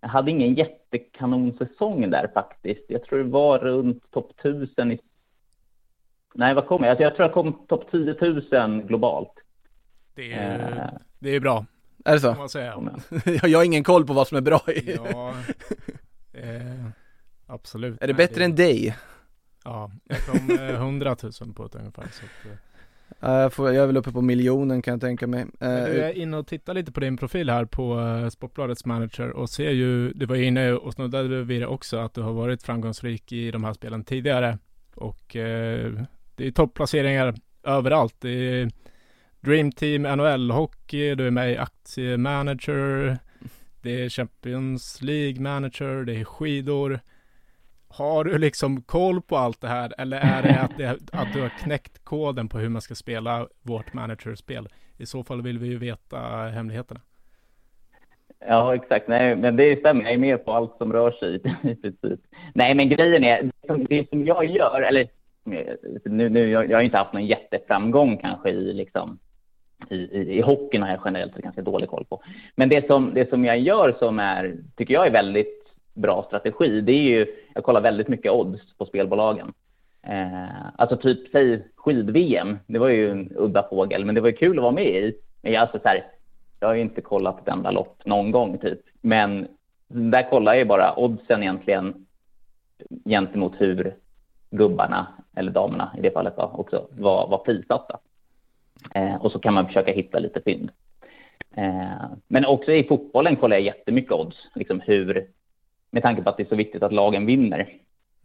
hade 0.00 0.30
ingen 0.30 0.54
jättekanonsäsong 0.54 2.10
där 2.10 2.30
faktiskt. 2.34 2.84
Jag 2.88 3.04
tror 3.04 3.18
det 3.18 3.30
var 3.30 3.58
runt 3.58 4.10
topp 4.10 4.32
1000 4.40 4.92
i... 4.92 5.00
Nej, 6.34 6.54
vad 6.54 6.66
kom 6.66 6.84
jag? 6.84 7.00
Jag 7.00 7.16
tror 7.16 7.26
jag 7.26 7.34
kom 7.34 7.66
topp 7.66 7.90
10 7.90 8.16
000 8.52 8.82
globalt. 8.82 9.32
Det 10.14 10.32
är, 10.32 10.92
eh. 10.92 11.00
det 11.18 11.30
är 11.30 11.40
bra. 11.40 11.66
Är 12.04 12.12
det 12.12 12.20
så? 12.20 12.34
Man 12.34 12.48
säga. 12.48 12.82
jag 13.42 13.58
har 13.58 13.64
ingen 13.64 13.84
koll 13.84 14.06
på 14.06 14.12
vad 14.12 14.28
som 14.28 14.36
är 14.36 14.40
bra 14.40 14.60
i. 14.66 14.94
ja, 14.94 15.28
eh, 16.32 16.88
absolut. 17.46 18.02
Är 18.02 18.06
det 18.06 18.14
bättre 18.14 18.38
det... 18.38 18.44
än 18.44 18.54
dig? 18.54 18.96
Ja, 19.64 19.90
jag 20.04 20.26
kom 20.26 20.50
100 20.50 21.16
000 21.40 21.52
på 21.54 21.64
ett 21.64 21.74
ungefär. 21.74 22.02
Så 22.02 22.24
att, 22.24 22.52
eh, 22.52 22.58
jag, 23.20 23.52
får, 23.52 23.72
jag 23.72 23.82
är 23.82 23.86
väl 23.86 23.96
uppe 23.96 24.12
på 24.12 24.20
miljonen 24.20 24.82
kan 24.82 24.92
jag 24.92 25.00
tänka 25.00 25.26
mig. 25.26 25.46
Jag 25.60 25.96
är 25.96 26.18
inne 26.18 26.36
och 26.36 26.46
tittar 26.46 26.74
lite 26.74 26.92
på 26.92 27.00
din 27.00 27.16
profil 27.16 27.50
här 27.50 27.64
på 27.64 27.98
Sportbladets 28.32 28.84
manager 28.84 29.30
och 29.30 29.50
ser 29.50 29.70
ju, 29.70 30.12
du 30.12 30.26
var 30.26 30.36
inne 30.36 30.72
och 30.72 30.92
snuddade 30.92 31.42
vid 31.42 31.62
det 31.62 31.66
också, 31.66 31.96
att 31.96 32.14
du 32.14 32.22
har 32.22 32.32
varit 32.32 32.62
framgångsrik 32.62 33.32
i 33.32 33.50
de 33.50 33.64
här 33.64 33.72
spelen 33.72 34.04
tidigare. 34.04 34.58
Och 34.94 35.22
det 36.34 36.46
är 36.46 36.50
topplaceringar 36.50 37.34
överallt. 37.64 38.14
Det 38.20 38.30
är 38.30 38.70
Dream 39.40 39.72
Team, 39.72 40.06
NHL-hockey, 40.06 41.14
du 41.14 41.26
är 41.26 41.30
med 41.30 41.52
i 41.52 41.56
aktiemanager, 41.56 43.18
det 43.82 44.04
är 44.04 44.08
Champions 44.08 45.02
League 45.02 45.40
manager, 45.40 46.04
det 46.04 46.16
är 46.16 46.24
skidor. 46.24 47.00
Har 47.88 48.24
du 48.24 48.38
liksom 48.38 48.82
koll 48.82 49.22
på 49.22 49.36
allt 49.36 49.60
det 49.60 49.68
här 49.68 49.92
eller 49.98 50.16
är 50.16 50.42
det 50.42 50.60
att, 50.60 50.78
det, 50.78 50.98
att 51.12 51.32
du 51.32 51.40
har 51.40 51.48
knäckt 51.48 52.04
koden 52.04 52.48
på 52.48 52.58
hur 52.58 52.68
man 52.68 52.82
ska 52.82 52.94
spela 52.94 53.46
vårt 53.62 53.92
managerspel? 53.92 54.68
I 54.96 55.06
så 55.06 55.24
fall 55.24 55.42
vill 55.42 55.58
vi 55.58 55.68
ju 55.68 55.78
veta 55.78 56.18
hemligheterna. 56.54 57.00
Ja, 58.46 58.74
exakt. 58.74 59.08
Nej, 59.08 59.36
men 59.36 59.56
det 59.56 59.78
stämmer. 59.78 60.04
Jag 60.04 60.12
är 60.12 60.18
med 60.18 60.44
på 60.44 60.52
allt 60.52 60.76
som 60.78 60.92
rör 60.92 61.10
sig 61.10 61.34
i 61.34 61.38
princip. 61.76 62.20
Nej, 62.54 62.74
men 62.74 62.88
grejen 62.88 63.24
är, 63.24 63.50
det 63.88 64.08
som 64.10 64.26
jag 64.26 64.44
gör, 64.44 64.82
eller 64.82 65.08
nu, 66.04 66.28
nu 66.28 66.50
jag, 66.50 66.70
jag 66.70 66.76
har 66.76 66.82
inte 66.82 66.96
haft 66.96 67.12
någon 67.12 67.26
jätteframgång 67.26 68.16
kanske 68.16 68.50
i 68.50 68.72
liksom 68.72 69.18
i, 69.90 69.96
i, 69.96 70.38
i 70.38 70.40
hockeyn 70.40 70.82
har 70.82 70.88
jag 70.88 71.00
generellt 71.04 71.34
ganska 71.34 71.62
dålig 71.62 71.88
koll 71.88 72.04
på. 72.04 72.22
Men 72.54 72.68
det 72.68 72.86
som, 72.86 73.14
det 73.14 73.28
som 73.28 73.44
jag 73.44 73.58
gör 73.58 73.96
som 73.98 74.18
är, 74.18 74.56
tycker 74.76 74.94
jag 74.94 75.06
är 75.06 75.10
väldigt 75.10 75.57
bra 75.98 76.24
strategi, 76.26 76.80
det 76.80 76.92
är 76.92 77.02
ju, 77.02 77.26
jag 77.54 77.64
kollar 77.64 77.80
väldigt 77.80 78.08
mycket 78.08 78.32
odds 78.32 78.76
på 78.78 78.86
spelbolagen. 78.86 79.52
Eh, 80.02 80.66
alltså 80.76 80.96
typ, 80.96 81.30
säg 81.32 81.64
skid-VM, 81.76 82.58
det 82.66 82.78
var 82.78 82.88
ju 82.88 83.10
en 83.10 83.32
udda 83.36 83.68
fågel, 83.70 84.04
men 84.04 84.14
det 84.14 84.20
var 84.20 84.28
ju 84.28 84.36
kul 84.36 84.58
att 84.58 84.62
vara 84.62 84.72
med 84.72 84.86
i. 84.86 85.16
Men 85.42 85.52
jag, 85.52 85.60
alltså, 85.60 85.78
så 85.82 85.88
här, 85.88 86.04
jag 86.60 86.68
har 86.68 86.74
ju 86.74 86.80
inte 86.80 87.00
kollat 87.00 87.40
ett 87.40 87.48
enda 87.48 87.70
lopp 87.70 88.02
någon 88.04 88.30
gång 88.30 88.58
typ. 88.58 88.80
Men 89.00 89.48
där 89.88 90.30
kollar 90.30 90.52
jag 90.52 90.58
ju 90.58 90.64
bara 90.64 90.94
oddsen 90.96 91.42
egentligen 91.42 92.06
gentemot 93.04 93.52
hur 93.58 93.94
gubbarna, 94.50 95.06
eller 95.36 95.52
damerna 95.52 95.94
i 95.98 96.00
det 96.00 96.10
fallet 96.10 96.36
då, 96.36 96.42
också 96.42 96.86
var, 96.90 97.28
var 97.28 97.38
prissatta. 97.38 97.98
Eh, 98.94 99.14
och 99.14 99.32
så 99.32 99.38
kan 99.38 99.54
man 99.54 99.66
försöka 99.66 99.92
hitta 99.92 100.18
lite 100.18 100.40
fynd. 100.40 100.70
Eh, 101.56 102.04
men 102.28 102.46
också 102.46 102.72
i 102.72 102.84
fotbollen 102.84 103.36
kollar 103.36 103.56
jag 103.56 103.64
jättemycket 103.64 104.12
odds, 104.12 104.36
liksom 104.54 104.80
hur, 104.80 105.26
med 105.90 106.02
tanke 106.02 106.22
på 106.22 106.30
att 106.30 106.36
det 106.36 106.42
är 106.42 106.48
så 106.48 106.56
viktigt 106.56 106.82
att 106.82 106.92
lagen 106.92 107.26
vinner. 107.26 107.68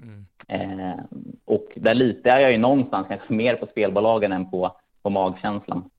Mm. 0.01 0.25
Eh, 0.47 0.99
och 1.45 1.67
där 1.75 1.93
litar 1.93 2.39
jag 2.39 2.51
ju 2.51 2.57
någonstans 2.57 3.07
kanske 3.07 3.33
mer 3.33 3.55
på 3.55 3.65
spelbolagen 3.65 4.31
än 4.31 4.51
på, 4.51 4.77
på 5.01 5.09
magkänslan. 5.09 5.89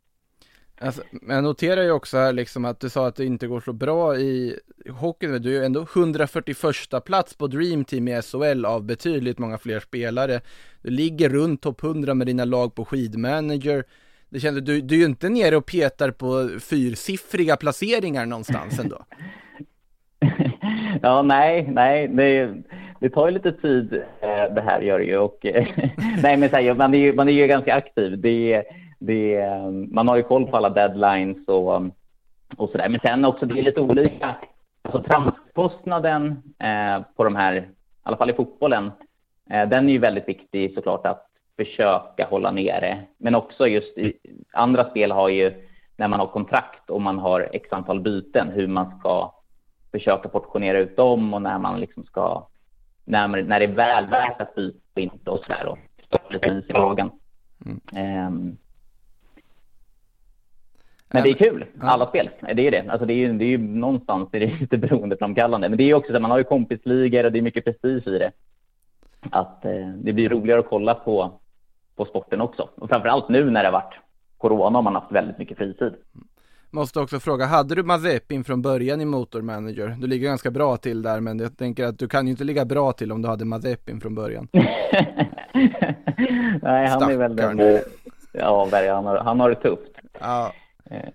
Alltså, 0.80 1.02
men 1.10 1.34
jag 1.34 1.44
noterar 1.44 1.82
ju 1.82 1.90
också 1.90 2.18
här 2.18 2.32
liksom 2.32 2.64
att 2.64 2.80
du 2.80 2.90
sa 2.90 3.06
att 3.06 3.16
det 3.16 3.24
inte 3.24 3.46
går 3.46 3.60
så 3.60 3.72
bra 3.72 4.16
i 4.16 4.58
hockeyn. 4.90 5.42
Du 5.42 5.56
är 5.56 5.60
ju 5.60 5.64
ändå 5.64 5.86
141 5.94 7.04
plats 7.04 7.34
på 7.36 7.46
Dream 7.46 7.84
Team 7.84 8.08
i 8.08 8.22
SHL 8.22 8.64
av 8.64 8.84
betydligt 8.84 9.38
många 9.38 9.58
fler 9.58 9.80
spelare. 9.80 10.40
Du 10.82 10.90
ligger 10.90 11.28
runt 11.28 11.62
topp 11.62 11.82
100 11.82 12.14
med 12.14 12.26
dina 12.26 12.44
lag 12.44 12.74
på 12.74 12.84
skidmanager. 12.84 13.84
Det 14.28 14.40
känns, 14.40 14.60
du, 14.60 14.80
du 14.80 14.94
är 14.94 14.98
ju 14.98 15.04
inte 15.04 15.28
nere 15.28 15.56
och 15.56 15.66
petar 15.66 16.10
på 16.10 16.50
fyrsiffriga 16.60 17.56
placeringar 17.56 18.26
någonstans 18.26 18.78
ändå. 18.78 19.04
ja, 21.02 21.22
nej, 21.22 21.66
nej, 21.68 22.08
det, 22.08 22.54
det 23.00 23.10
tar 23.10 23.26
ju 23.26 23.34
lite 23.34 23.52
tid 23.52 23.94
eh, 24.20 24.54
det 24.54 24.60
här 24.60 24.80
gör 24.80 24.98
det 24.98 25.04
ju. 25.04 25.18
Och, 25.18 25.38
nej, 26.22 26.36
men 26.36 26.48
så 26.48 26.56
här, 26.56 26.74
man, 26.74 26.94
är 26.94 26.98
ju, 26.98 27.12
man 27.12 27.28
är 27.28 27.32
ju 27.32 27.46
ganska 27.46 27.74
aktiv. 27.74 28.20
Det, 28.20 28.62
det, 28.98 29.48
man 29.90 30.08
har 30.08 30.16
ju 30.16 30.22
koll 30.22 30.46
på 30.46 30.56
alla 30.56 30.70
deadlines 30.70 31.48
och, 31.48 31.82
och 32.56 32.70
sådär. 32.70 32.88
Men 32.88 33.00
sen 33.00 33.24
också, 33.24 33.46
det 33.46 33.58
är 33.58 33.62
lite 33.62 33.80
olika. 33.80 34.34
Alltså 34.82 35.02
transportkostnaden 35.02 36.42
eh, 36.58 37.02
på 37.16 37.24
de 37.24 37.36
här, 37.36 37.54
i 37.54 37.64
alla 38.02 38.16
fall 38.16 38.30
i 38.30 38.34
fotbollen, 38.34 38.90
eh, 39.50 39.68
den 39.68 39.88
är 39.88 39.92
ju 39.92 39.98
väldigt 39.98 40.28
viktig 40.28 40.74
såklart 40.74 41.06
att 41.06 41.26
försöka 41.56 42.26
hålla 42.30 42.50
nere. 42.50 43.00
Men 43.18 43.34
också 43.34 43.66
just 43.66 43.98
i 43.98 44.12
andra 44.52 44.90
spel 44.90 45.10
har 45.10 45.28
ju 45.28 45.52
när 45.96 46.08
man 46.08 46.20
har 46.20 46.26
kontrakt 46.26 46.90
och 46.90 47.02
man 47.02 47.18
har 47.18 47.48
x 47.52 47.72
antal 47.72 48.00
byten, 48.00 48.48
hur 48.48 48.66
man 48.66 48.98
ska 48.98 49.32
försöka 49.94 50.28
portionera 50.28 50.78
ut 50.78 50.96
dem 50.96 51.34
och 51.34 51.42
när 51.42 51.58
man 51.58 51.80
liksom 51.80 52.04
ska, 52.04 52.46
när, 53.04 53.28
man, 53.28 53.46
när 53.46 53.58
det 53.60 53.66
är 53.66 53.72
väl 53.72 54.06
värt 54.06 54.40
att 54.40 54.54
byta 54.54 54.78
och 54.94 55.00
inte 55.00 55.30
och 55.30 55.38
sådär 55.38 55.66
och 55.66 55.78
stoppa 56.06 56.34
lite 56.34 56.48
is 56.48 56.70
i 56.70 56.72
magen. 56.72 57.10
Mm. 57.64 58.26
Um, 58.26 58.56
men 61.08 61.22
det 61.22 61.30
är 61.30 61.34
kul, 61.34 61.64
alla 61.80 62.06
spel. 62.06 62.30
Det 62.40 62.66
är 62.66 62.70
det. 62.70 62.84
Alltså 62.88 63.06
det, 63.06 63.12
är 63.12 63.16
ju, 63.16 63.32
det 63.32 63.44
är 63.44 63.48
ju 63.48 63.58
någonstans 63.58 64.28
är 64.32 64.40
det 64.40 64.60
lite 64.60 64.78
beroendeframkallande. 64.78 65.68
Men 65.68 65.78
det 65.78 65.84
är 65.84 65.86
ju 65.86 65.94
också 65.94 66.10
så 66.10 66.16
att 66.16 66.22
man 66.22 66.30
har 66.30 66.38
ju 66.38 66.44
kompisligor 66.44 67.24
och 67.24 67.32
det 67.32 67.38
är 67.38 67.42
mycket 67.42 67.64
prestige 67.64 68.08
i 68.08 68.18
det. 68.18 68.32
Att 69.30 69.64
eh, 69.64 69.88
det 69.88 70.12
blir 70.12 70.28
roligare 70.28 70.60
att 70.60 70.68
kolla 70.68 70.94
på, 70.94 71.40
på 71.96 72.04
sporten 72.04 72.40
också. 72.40 72.68
Och 72.74 72.88
framförallt 72.88 73.28
nu 73.28 73.50
när 73.50 73.62
det 73.62 73.68
har 73.68 73.72
varit 73.72 73.94
corona 74.38 74.78
och 74.78 74.84
man 74.84 74.94
har 74.94 75.00
haft 75.00 75.12
väldigt 75.12 75.38
mycket 75.38 75.58
fritid. 75.58 75.94
Måste 76.74 77.00
också 77.00 77.20
fråga, 77.20 77.46
hade 77.46 77.74
du 77.74 77.82
Mazepin 77.82 78.44
från 78.44 78.62
början 78.62 79.00
i 79.00 79.04
Motor 79.04 79.42
Manager? 79.42 79.96
Du 79.98 80.06
ligger 80.06 80.28
ganska 80.28 80.50
bra 80.50 80.76
till 80.76 81.02
där, 81.02 81.20
men 81.20 81.38
jag 81.38 81.58
tänker 81.58 81.84
att 81.84 81.98
du 81.98 82.08
kan 82.08 82.26
ju 82.26 82.30
inte 82.30 82.44
ligga 82.44 82.64
bra 82.64 82.92
till 82.92 83.12
om 83.12 83.22
du 83.22 83.28
hade 83.28 83.44
Mazepin 83.44 84.00
från 84.00 84.14
början. 84.14 84.48
Nej, 86.62 86.86
han 86.86 87.10
är 87.10 87.16
väl 87.16 87.36
den... 87.36 87.80
Ja, 88.32 88.68
han 88.72 89.06
har, 89.06 89.16
han 89.16 89.40
har 89.40 89.50
det 89.50 89.56
tufft. 89.56 89.92
Ja. 90.20 90.52
Eh, 90.90 91.08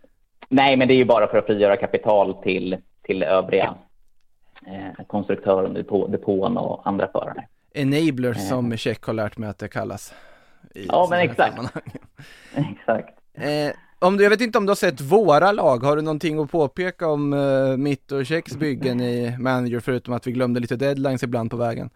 nej, 0.50 0.78
men 0.78 0.88
det 0.88 0.94
är 0.94 0.98
ju 0.98 1.06
bara 1.06 1.28
för 1.28 1.38
att 1.38 1.46
frigöra 1.46 1.78
kapital 1.78 2.34
till, 2.44 2.78
till 3.02 3.24
övriga 3.24 3.76
eh, 4.68 5.06
konstruktörer, 5.08 5.70
depå, 5.70 6.08
depån 6.08 6.58
och 6.58 6.88
andra 6.88 7.08
förare. 7.08 7.48
Enablers 7.74 8.38
eh. 8.38 8.44
som 8.44 8.78
Check 8.78 9.04
har 9.04 9.14
lärt 9.14 9.38
mig 9.38 9.50
att 9.50 9.60
det 9.60 9.68
kallas. 9.68 10.14
Ja, 10.74 11.08
men 11.10 11.20
exakt. 11.20 11.58
exakt. 12.56 13.20
Eh, 13.34 13.72
om 14.00 14.18
du, 14.18 14.24
jag 14.24 14.30
vet 14.30 14.42
inte 14.42 14.58
om 14.58 14.66
du 14.66 14.70
har 14.70 14.76
sett 14.76 15.02
våra 15.02 15.52
lag, 15.52 15.84
har 15.84 15.96
du 15.96 16.02
någonting 16.02 16.40
att 16.40 16.52
påpeka 16.52 17.08
om 17.08 17.34
uh, 17.34 17.78
mitt 17.78 18.12
och 18.12 18.26
Checks 18.26 18.58
byggen 18.58 19.02
i 19.02 19.38
Manager 19.40 19.80
förutom 19.80 20.14
att 20.14 20.28
vi 20.28 20.32
glömde 20.32 20.60
lite 20.60 20.76
deadlines 20.76 21.24
ibland 21.24 21.52
på 21.52 21.58
vägen? 21.58 21.90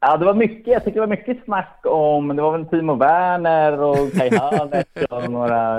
Ja, 0.00 0.16
det 0.16 0.24
var 0.24 0.34
mycket. 0.34 0.66
Jag 0.66 0.84
tycker 0.84 0.94
det 0.94 1.06
var 1.06 1.16
mycket 1.16 1.44
snack 1.44 1.80
om, 1.84 2.36
det 2.36 2.42
var 2.42 2.58
väl 2.58 2.66
Timo 2.66 2.94
Werner 2.94 3.80
och 3.80 4.12
Kai 4.12 4.36
Havertz 4.36 5.02
och 5.10 5.30
några... 5.30 5.78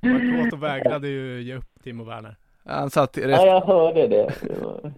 Makoto 0.00 0.56
vägrade 0.56 1.08
ju 1.08 1.42
ge 1.42 1.54
upp 1.54 1.68
Timo 1.84 2.04
Werner. 2.04 2.36
Ja, 2.64 2.72
han 2.72 2.90
satt 2.90 3.18
rest... 3.18 3.42
Ja, 3.42 3.46
jag 3.46 3.60
hörde 3.60 4.06
det. 4.06 4.32
det 4.42 4.64
var... 4.64 4.92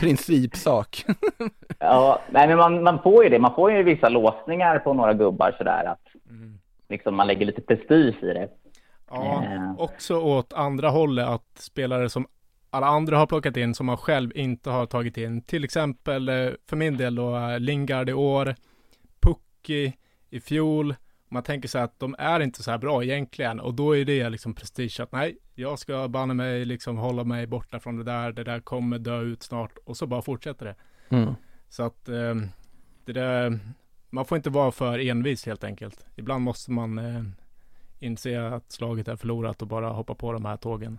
Principsak. 0.00 1.04
ja, 1.78 2.20
nej, 2.30 2.48
men 2.48 2.56
man, 2.56 2.82
man 2.82 3.02
får 3.02 3.24
ju 3.24 3.30
det. 3.30 3.38
Man 3.38 3.54
får 3.54 3.72
ju 3.72 3.82
vissa 3.82 4.08
låsningar 4.08 4.78
på 4.78 4.94
några 4.94 5.12
gubbar 5.12 5.54
sådär 5.58 5.84
att 5.84 6.30
mm. 6.30 6.58
Liksom, 6.92 7.14
man 7.14 7.26
lägger 7.26 7.46
lite 7.46 7.62
prestige 7.62 8.22
i 8.22 8.26
det. 8.26 8.48
Ja, 9.10 9.44
eh. 9.44 9.80
också 9.80 10.20
åt 10.20 10.52
andra 10.52 10.88
hållet 10.88 11.26
att 11.26 11.58
spelare 11.58 12.08
som 12.08 12.26
alla 12.70 12.86
andra 12.86 13.18
har 13.18 13.26
plockat 13.26 13.56
in 13.56 13.74
som 13.74 13.86
man 13.86 13.96
själv 13.96 14.36
inte 14.36 14.70
har 14.70 14.86
tagit 14.86 15.16
in. 15.16 15.42
Till 15.42 15.64
exempel 15.64 16.28
eh, 16.28 16.50
för 16.68 16.76
min 16.76 16.96
del 16.96 17.14
då 17.14 17.36
eh, 17.36 17.60
Lingard 17.60 18.08
i 18.08 18.12
år, 18.12 18.54
Pucki 19.20 19.92
i 20.30 20.40
fjol. 20.40 20.94
Man 21.28 21.42
tänker 21.42 21.68
sig 21.68 21.82
att 21.82 21.98
de 22.00 22.14
är 22.18 22.40
inte 22.40 22.62
så 22.62 22.70
här 22.70 22.78
bra 22.78 23.04
egentligen 23.04 23.60
och 23.60 23.74
då 23.74 23.96
är 23.96 24.04
det 24.04 24.28
liksom 24.28 24.54
prestige 24.54 25.00
att 25.00 25.12
nej, 25.12 25.36
jag 25.54 25.78
ska 25.78 26.08
banne 26.08 26.34
mig 26.34 26.64
liksom 26.64 26.96
hålla 26.96 27.24
mig 27.24 27.46
borta 27.46 27.80
från 27.80 27.96
det 27.96 28.04
där, 28.04 28.32
det 28.32 28.44
där 28.44 28.60
kommer 28.60 28.98
dö 28.98 29.20
ut 29.20 29.42
snart 29.42 29.72
och 29.84 29.96
så 29.96 30.06
bara 30.06 30.22
fortsätter 30.22 30.66
det. 30.66 30.74
Mm. 31.16 31.34
Så 31.68 31.82
att 31.82 32.08
eh, 32.08 32.34
det 33.04 33.12
där, 33.12 33.58
man 34.12 34.24
får 34.24 34.36
inte 34.36 34.50
vara 34.50 34.72
för 34.72 34.98
envis 34.98 35.46
helt 35.46 35.64
enkelt. 35.64 36.06
Ibland 36.16 36.44
måste 36.44 36.70
man 36.70 36.98
eh, 36.98 37.22
inse 37.98 38.46
att 38.46 38.72
slaget 38.72 39.08
är 39.08 39.16
förlorat 39.16 39.62
och 39.62 39.68
bara 39.68 39.88
hoppa 39.88 40.14
på 40.14 40.32
de 40.32 40.44
här 40.44 40.56
tågen 40.56 40.98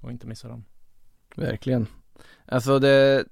och 0.00 0.10
inte 0.10 0.26
missa 0.26 0.48
dem. 0.48 0.64
Verkligen. 1.36 1.86
Alltså 2.46 2.78
det, 2.78 3.24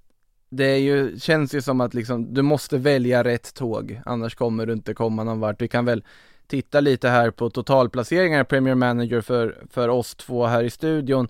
det 0.50 0.64
är 0.64 0.78
ju, 0.78 1.18
känns 1.18 1.54
ju 1.54 1.62
som 1.62 1.80
att 1.80 1.94
liksom, 1.94 2.34
du 2.34 2.42
måste 2.42 2.78
välja 2.78 3.24
rätt 3.24 3.54
tåg, 3.54 4.00
annars 4.06 4.34
kommer 4.34 4.66
du 4.66 4.72
inte 4.72 4.94
komma 4.94 5.24
någon 5.24 5.40
vart. 5.40 5.62
Vi 5.62 5.68
kan 5.68 5.84
väl 5.84 6.04
titta 6.46 6.80
lite 6.80 7.08
här 7.08 7.30
på 7.30 7.50
totalplaceringar 7.50 8.44
Premier 8.44 8.74
Manager 8.74 9.20
för, 9.20 9.64
för 9.70 9.88
oss 9.88 10.14
två 10.14 10.46
här 10.46 10.64
i 10.64 10.70
studion. 10.70 11.28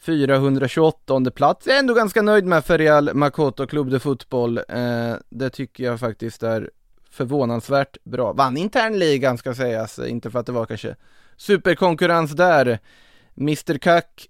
428 0.00 1.30
plats, 1.34 1.66
jag 1.66 1.76
är 1.76 1.80
ändå 1.80 1.94
ganska 1.94 2.22
nöjd 2.22 2.44
med 2.44 2.64
för 2.64 2.78
Real 2.78 3.14
Makoto 3.14 3.66
Club 3.66 3.90
de 3.90 4.00
Fotboll. 4.00 4.58
Eh, 4.68 5.14
det 5.28 5.50
tycker 5.50 5.84
jag 5.84 6.00
faktiskt 6.00 6.42
är 6.42 6.70
förvånansvärt 7.10 7.96
bra. 8.04 8.32
Vann 8.32 8.56
internligan 8.56 9.38
ska 9.38 9.54
sägas, 9.54 9.98
inte 9.98 10.30
för 10.30 10.38
att 10.38 10.46
det 10.46 10.52
var 10.52 10.66
kanske 10.66 10.96
superkonkurrens 11.36 12.32
där. 12.32 12.78
Mr 13.36 13.78
Kack 13.78 14.28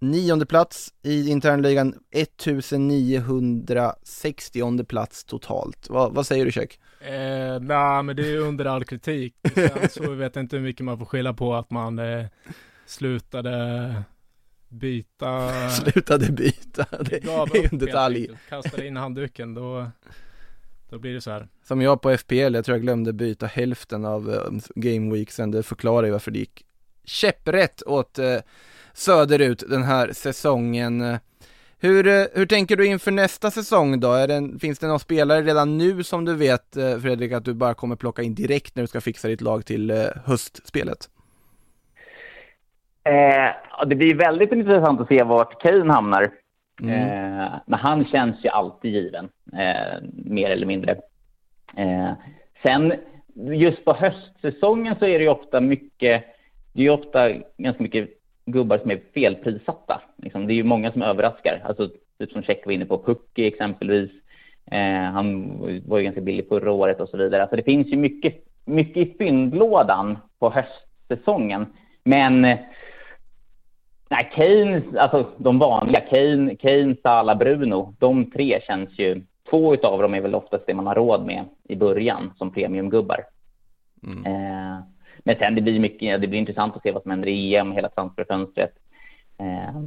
Nionde 0.00 0.46
plats 0.46 0.94
i 1.02 1.30
internligan, 1.30 1.94
1960 2.10 4.84
plats 4.84 5.24
totalt. 5.24 5.90
Va, 5.90 6.08
vad 6.08 6.26
säger 6.26 6.44
du 6.44 6.52
Check? 6.52 6.80
Eh, 7.00 7.60
Nej, 7.60 8.02
men 8.02 8.16
det 8.16 8.32
är 8.32 8.38
under 8.38 8.64
all 8.64 8.84
kritik. 8.84 9.34
Sen 9.54 9.88
så 9.90 10.10
vet 10.12 10.36
jag 10.36 10.42
inte 10.42 10.56
hur 10.56 10.62
mycket 10.62 10.84
man 10.84 10.98
får 10.98 11.04
skylla 11.04 11.34
på 11.34 11.54
att 11.54 11.70
man 11.70 11.98
eh, 11.98 12.26
slutade 12.86 13.94
byta. 14.68 15.50
slutade 15.70 16.32
byta, 16.32 16.86
det 17.00 17.24
är 17.24 17.72
en 17.72 17.78
detalj. 17.78 18.28
Kastade 18.48 18.86
in 18.86 18.96
handduken, 18.96 19.54
då, 19.54 19.90
då 20.90 20.98
blir 20.98 21.14
det 21.14 21.20
så 21.20 21.30
här. 21.30 21.48
Som 21.62 21.80
jag 21.80 22.00
på 22.02 22.16
FPL, 22.16 22.54
jag 22.54 22.64
tror 22.64 22.76
jag 22.76 22.82
glömde 22.82 23.12
byta 23.12 23.46
hälften 23.46 24.04
av 24.04 24.28
uh, 24.28 24.60
Game 24.74 25.14
Weeksen, 25.14 25.50
det 25.50 25.62
förklarar 25.62 26.06
ju 26.06 26.12
varför 26.12 26.30
det 26.30 26.38
gick 26.38 26.66
käpprätt 27.04 27.82
åt 27.82 28.18
uh, 28.18 28.38
söderut 28.92 29.64
den 29.68 29.82
här 29.82 30.12
säsongen. 30.12 31.18
Hur, 31.80 32.06
eh, 32.06 32.24
hur 32.34 32.46
tänker 32.46 32.76
du 32.76 32.86
inför 32.86 33.10
nästa 33.10 33.50
säsong 33.50 34.00
då? 34.00 34.26
Det, 34.26 34.58
finns 34.60 34.78
det 34.78 34.86
någon 34.86 35.00
spelare 35.00 35.42
redan 35.42 35.78
nu 35.78 36.02
som 36.02 36.24
du 36.24 36.34
vet 36.34 36.76
eh, 36.76 36.98
Fredrik 36.98 37.32
att 37.32 37.44
du 37.44 37.54
bara 37.54 37.74
kommer 37.74 37.96
plocka 37.96 38.22
in 38.22 38.34
direkt 38.34 38.76
när 38.76 38.82
du 38.82 38.86
ska 38.86 39.00
fixa 39.00 39.28
ditt 39.28 39.40
lag 39.40 39.66
till 39.66 39.90
eh, 39.90 39.96
höstspelet? 40.26 40.98
Eh, 43.04 43.86
det 43.86 43.96
blir 43.96 44.14
väldigt 44.14 44.52
intressant 44.52 45.00
att 45.00 45.08
se 45.08 45.22
vart 45.22 45.62
Kane 45.62 45.92
hamnar. 45.92 46.30
Mm. 46.82 46.94
Eh, 46.94 47.52
men 47.66 47.78
han 47.78 48.04
känns 48.04 48.44
ju 48.44 48.48
alltid 48.48 48.92
given, 48.92 49.28
eh, 49.52 50.02
mer 50.12 50.50
eller 50.50 50.66
mindre. 50.66 50.96
Eh, 51.76 52.12
sen 52.62 52.92
just 53.34 53.84
på 53.84 53.92
höstsäsongen 53.92 54.96
så 54.98 55.06
är 55.06 55.18
det 55.18 55.24
ju 55.24 55.30
ofta 55.30 55.60
mycket, 55.60 56.24
det 56.72 56.80
är 56.80 56.84
ju 56.84 56.90
ofta 56.90 57.30
ganska 57.56 57.82
mycket 57.82 58.08
gubbar 58.46 58.78
som 58.78 58.90
är 58.90 59.00
felprissatta. 59.14 60.02
Liksom, 60.16 60.46
det 60.46 60.52
är 60.52 60.54
ju 60.54 60.64
många 60.64 60.92
som 60.92 61.02
överraskar. 61.02 61.62
Alltså, 61.64 61.90
typ 62.18 62.30
som 62.30 62.42
Check 62.42 62.66
var 62.66 62.72
inne 62.72 62.84
på, 62.84 62.98
Pucki 62.98 63.46
exempelvis. 63.46 64.10
Eh, 64.70 65.02
han 65.02 65.58
var 65.86 65.98
ju 65.98 66.04
ganska 66.04 66.20
billig 66.20 66.48
förra 66.48 66.72
året 66.72 67.00
och 67.00 67.08
så 67.08 67.16
vidare. 67.16 67.42
Alltså, 67.42 67.56
det 67.56 67.62
finns 67.62 67.86
ju 67.86 67.96
mycket, 67.96 68.34
mycket 68.64 68.96
i 68.96 69.14
fyndlådan 69.18 70.18
på 70.38 70.50
höstsäsongen. 70.50 71.66
Men 72.04 72.46
nej, 74.08 74.30
Kane, 74.34 74.82
alltså 74.98 75.26
de 75.36 75.58
vanliga, 75.58 76.00
Kane, 76.00 76.56
Kane, 76.56 76.96
Salah, 77.02 77.38
Bruno, 77.38 77.94
de 77.98 78.30
tre 78.30 78.60
känns 78.66 78.98
ju... 78.98 79.22
Två 79.50 79.76
av 79.82 80.02
dem 80.02 80.14
är 80.14 80.20
väl 80.20 80.34
oftast 80.34 80.66
det 80.66 80.74
man 80.74 80.86
har 80.86 80.94
råd 80.94 81.26
med 81.26 81.44
i 81.68 81.76
början 81.76 82.32
som 82.38 82.52
premiumgubbar. 82.52 83.24
Mm. 84.02 84.26
Eh, 84.26 84.78
men 85.18 85.36
sen 85.38 85.54
det 85.54 85.60
blir 85.60 85.80
mycket, 85.80 86.20
det 86.20 86.26
blir 86.26 86.38
intressant 86.38 86.76
att 86.76 86.82
se 86.82 86.92
vad 86.92 87.02
som 87.02 87.10
händer 87.10 87.28
i 87.28 87.56
EM, 87.56 87.72
hela 87.72 87.88
transferfönstret. 87.88 88.72
Eh, 89.38 89.82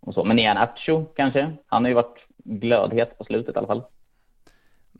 och 0.00 0.14
så. 0.14 0.24
Men 0.24 0.38
Ian 0.38 0.56
Acho 0.56 1.04
kanske, 1.04 1.52
han 1.66 1.84
har 1.84 1.88
ju 1.88 1.94
varit 1.94 2.18
glödhet 2.44 3.18
på 3.18 3.24
slutet 3.24 3.54
i 3.54 3.58
alla 3.58 3.66
fall. 3.66 3.82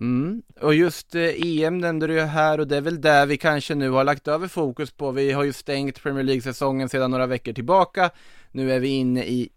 Mm. 0.01 0.43
Och 0.61 0.75
just 0.75 1.15
eh, 1.15 1.63
EM 1.63 1.79
nämnde 1.79 2.07
du 2.07 2.15
ju 2.15 2.21
här 2.21 2.61
och 2.61 2.69
det 2.69 2.77
är 2.77 2.81
väl 2.81 3.01
där 3.01 3.27
vi 3.27 3.37
kanske 3.37 3.75
nu 3.75 3.91
har 3.91 4.05
lagt 4.05 4.29
över 4.29 4.49
fokus 4.49 4.91
på. 4.91 5.11
Vi 5.11 5.33
har 5.33 5.45
ju 5.45 5.53
stängt 5.53 6.03
Premier 6.03 6.25
League-säsongen 6.25 6.89
sedan 6.89 7.11
några 7.11 7.27
veckor 7.27 7.53
tillbaka. 7.53 8.11
Nu 8.55 8.73
är 8.73 8.81
vi 8.81 8.89
inne 8.89 9.25
i 9.25 9.51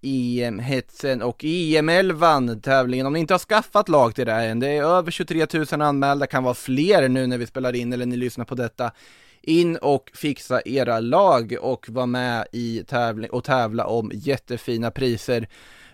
EM-hetsen 0.44 1.22
och 1.22 1.44
EM-11 1.44 2.62
tävlingen. 2.62 3.06
Om 3.06 3.14
ni 3.14 3.20
inte 3.20 3.34
har 3.34 3.40
skaffat 3.40 3.90
lag 3.90 4.16
till 4.16 4.26
det 4.26 4.32
här 4.32 4.48
än, 4.48 4.60
det 4.60 4.68
är 4.68 4.84
över 4.84 5.12
23 5.12 5.46
000 5.72 5.82
anmälda, 5.82 6.28
kan 6.28 6.44
vara 6.44 6.54
fler 6.54 7.10
nu 7.10 7.28
när 7.28 7.38
vi 7.38 7.46
spelar 7.46 7.76
in 7.76 7.94
eller 7.94 8.06
ni 8.06 8.18
lyssnar 8.18 8.46
på 8.46 8.56
detta 8.56 8.92
in 9.42 9.76
och 9.78 10.12
fixa 10.14 10.62
era 10.66 11.00
lag 11.00 11.56
och 11.62 11.86
vara 11.90 12.06
med 12.06 12.48
i 12.52 12.84
tävling 12.88 13.30
och 13.30 13.44
tävla 13.44 13.86
om 13.86 14.12
jättefina 14.14 14.92
priser. 14.92 15.48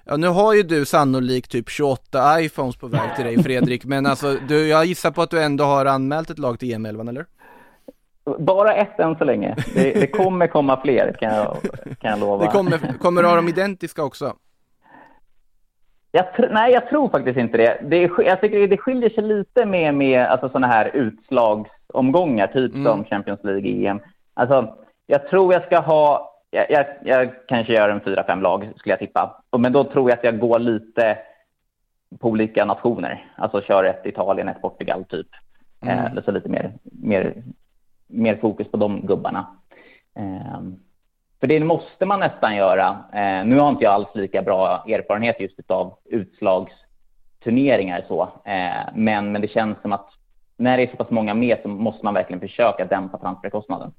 Ja, 0.06 0.18
nu 0.18 0.28
har 0.28 0.54
ju 0.54 0.64
du 0.64 0.86
sannolikt 0.86 1.52
typ 1.52 1.70
28 1.70 2.42
iPhones 2.42 2.76
på 2.76 2.88
väg 2.88 3.16
till 3.16 3.26
dig 3.26 3.44
Fredrik, 3.44 3.86
men 3.86 4.06
alltså 4.06 4.38
du, 4.48 4.68
jag 4.68 4.86
gissar 4.86 5.12
på 5.12 5.22
att 5.22 5.30
du 5.30 5.44
ändå 5.44 5.64
har 5.64 5.86
anmält 5.86 6.30
ett 6.30 6.40
lag 6.40 6.60
till 6.60 6.76
EM11, 6.76 7.10
eller? 7.10 7.26
Bara 8.40 8.74
ett 8.74 9.00
än 9.00 9.16
så 9.16 9.24
länge. 9.24 9.56
Det, 9.74 9.94
det 9.94 10.08
kommer 10.08 10.48
komma 10.48 10.82
fler, 10.82 11.16
kan 11.20 11.36
jag, 11.36 11.58
kan 12.00 12.12
jag 12.12 12.20
lova. 12.20 12.46
Det 12.46 12.52
kommer, 12.52 12.98
kommer 13.00 13.22
du 13.22 13.28
ha 13.28 13.36
dem 13.36 13.48
identiska 13.48 14.04
också? 14.04 14.34
Jag 16.12 16.26
nej, 16.52 16.74
jag 16.74 16.90
tror 16.90 17.10
faktiskt 17.10 17.38
inte 17.38 17.58
det. 17.58 17.78
det 17.84 18.10
jag 18.18 18.42
tycker 18.42 18.68
det 18.68 18.78
skiljer 18.78 19.10
sig 19.10 19.24
lite 19.24 19.66
med, 19.66 19.96
med 19.96 20.26
alltså, 20.26 20.50
sådana 20.50 20.68
här 20.68 20.92
utslagsomgångar, 20.94 22.48
typ 22.48 22.74
mm. 22.74 22.86
som 22.86 23.06
Champions 23.06 23.44
League, 23.44 23.90
EM. 23.90 24.00
Alltså, 24.34 24.76
jag 25.08 25.28
tror 25.30 25.54
jag 25.54 25.66
ska 25.66 25.80
ha 25.80 26.32
jag, 26.52 26.66
jag, 26.72 26.86
jag 27.04 27.48
kanske 27.48 27.74
gör 27.74 27.90
en 27.90 28.02
fyra, 28.02 28.24
fem 28.28 28.42
lag 28.42 28.72
skulle 28.76 28.94
jag 28.94 29.00
tippa. 29.00 29.44
Men 29.58 29.74
då 29.74 29.84
tror 29.84 30.10
jag 30.10 30.18
att 30.18 30.24
jag 30.24 30.40
går 30.40 30.60
lite 30.60 31.18
på 32.20 32.30
olika 32.30 32.66
nationer. 32.66 33.32
Alltså 33.36 33.62
kör 33.62 33.84
ett 33.84 34.06
Italien, 34.06 34.48
ett 34.48 34.62
Portugal 34.62 35.06
typ. 35.06 35.28
Mm. 35.82 36.18
Eh, 36.18 36.24
så 36.24 36.32
lite 36.32 36.50
mer, 36.50 36.74
mer, 36.84 37.44
mer 38.12 38.36
fokus 38.36 38.72
på 38.72 38.78
de 38.78 39.06
gubbarna. 39.06 39.48
Eh, 40.16 40.62
för 41.40 41.48
det 41.48 41.60
måste 41.60 42.06
man 42.06 42.20
nästan 42.20 42.56
göra. 42.56 43.04
Eh, 43.14 43.46
nu 43.46 43.60
har 43.60 43.70
inte 43.70 43.84
jag 43.84 43.94
alls 43.94 44.08
lika 44.14 44.42
bra 44.42 44.86
erfarenhet 44.88 45.40
just 45.40 45.72
av 45.72 45.98
utslagsturneringar 46.06 48.06
så. 48.08 48.30
Eh, 48.46 48.94
men, 48.96 49.32
men 49.32 49.42
det 49.42 49.48
känns 49.48 49.82
som 49.82 49.92
att 49.92 50.10
när 50.58 50.78
det 50.78 50.84
är 50.84 50.88
så 50.88 50.98
pass 50.98 51.10
många 51.10 51.34
med 51.34 51.58
så 51.62 51.68
måste 51.68 52.06
man 52.06 52.14
verkligen 52.14 52.40
försöka 52.40 52.86
dämpa 52.86 53.18
transferkostnaden. 53.18 53.92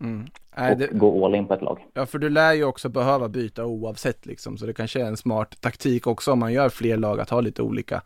Mm. 0.00 0.26
Nej, 0.56 0.72
och 0.72 0.78
det... 0.78 0.86
gå 0.86 1.26
all 1.26 1.34
in 1.34 1.46
på 1.46 1.54
ett 1.54 1.62
lag. 1.62 1.86
Ja, 1.94 2.06
för 2.06 2.18
du 2.18 2.30
lär 2.30 2.52
ju 2.52 2.64
också 2.64 2.88
behöva 2.88 3.28
byta 3.28 3.64
oavsett 3.64 4.26
liksom, 4.26 4.56
så 4.56 4.66
det 4.66 4.72
kanske 4.72 5.00
är 5.00 5.06
en 5.06 5.16
smart 5.16 5.60
taktik 5.60 6.06
också 6.06 6.32
om 6.32 6.38
man 6.38 6.52
gör 6.52 6.68
fler 6.68 6.96
lag 6.96 7.20
att 7.20 7.30
ha 7.30 7.40
lite 7.40 7.62
olika. 7.62 8.02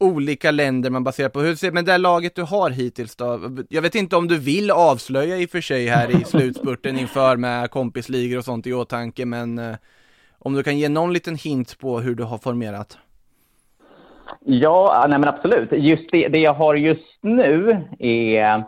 Olika 0.00 0.50
länder 0.50 0.90
man 0.90 1.04
baserar 1.04 1.28
på. 1.28 1.40
Hur 1.40 1.54
ser, 1.54 1.72
men 1.72 1.84
det 1.84 1.98
laget 1.98 2.34
du 2.34 2.42
har 2.42 2.70
hittills 2.70 3.16
då? 3.16 3.40
Jag 3.68 3.82
vet 3.82 3.94
inte 3.94 4.16
om 4.16 4.28
du 4.28 4.38
vill 4.38 4.70
avslöja 4.70 5.38
i 5.38 5.46
och 5.46 5.50
för 5.50 5.60
sig 5.60 5.86
här 5.86 6.20
i 6.20 6.24
slutspurten 6.26 6.98
inför 6.98 7.36
med 7.36 7.70
kompisligor 7.70 8.38
och 8.38 8.44
sånt 8.44 8.66
i 8.66 8.72
åtanke, 8.72 9.26
men 9.26 9.58
eh, 9.58 9.76
om 10.38 10.54
du 10.54 10.62
kan 10.62 10.78
ge 10.78 10.88
någon 10.88 11.12
liten 11.12 11.36
hint 11.36 11.78
på 11.78 12.00
hur 12.00 12.14
du 12.14 12.22
har 12.22 12.38
formerat? 12.38 12.98
Ja, 14.44 15.06
nej 15.08 15.18
men 15.18 15.28
absolut. 15.28 15.68
Just 15.72 16.10
det, 16.12 16.28
det 16.28 16.38
jag 16.38 16.54
har 16.54 16.74
just 16.74 17.18
nu 17.20 17.84
är 17.98 18.64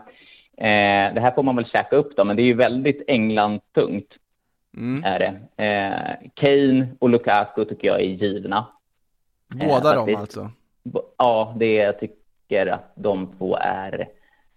Eh, 0.63 1.15
det 1.15 1.21
här 1.21 1.35
får 1.35 1.43
man 1.43 1.57
väl 1.57 1.67
käka 1.67 1.97
upp 1.97 2.17
då, 2.17 2.25
men 2.25 2.37
det 2.37 2.43
är 2.43 2.45
ju 2.45 2.55
väldigt 2.55 3.03
England-tungt. 3.07 4.09
Mm. 4.77 5.05
Är 5.05 5.19
det. 5.19 5.65
Eh, 5.65 6.31
Kane 6.35 6.89
och 6.99 7.09
Lukaku 7.09 7.65
tycker 7.65 7.89
jag 7.89 8.01
är 8.01 8.05
givna. 8.05 8.67
Båda 9.49 9.91
eh, 9.91 9.95
dem 9.95 10.17
alltså? 10.17 10.51
Ja, 11.19 11.55
det 11.59 11.75
jag 11.75 12.01
tycker 12.01 12.67
att 12.67 12.93
de 12.95 13.35
två 13.39 13.57
är. 13.61 14.09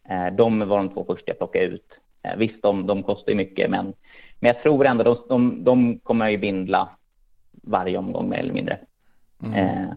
Eh, 0.10 0.28
de 0.34 0.68
var 0.68 0.78
de 0.78 0.90
två 0.90 1.06
första 1.06 1.24
jag 1.32 1.38
plockade 1.38 1.66
ut. 1.66 1.88
Eh, 2.24 2.36
visst, 2.38 2.62
de, 2.62 2.88
de 2.88 3.04
kostar 3.04 3.32
ju 3.32 3.38
mycket, 3.38 3.70
men, 3.70 3.94
men 4.40 4.48
jag 4.54 4.62
tror 4.62 4.86
ändå 4.86 5.04
de, 5.04 5.18
de, 5.30 5.64
de 5.64 6.00
kommer 6.00 6.30
ju 6.30 6.38
bindla 6.38 6.90
varje 7.52 7.98
omgång 7.98 8.30
mer 8.30 8.38
eller 8.38 8.54
mindre. 8.54 8.78
Mm. 9.44 9.54
Eh, 9.56 9.90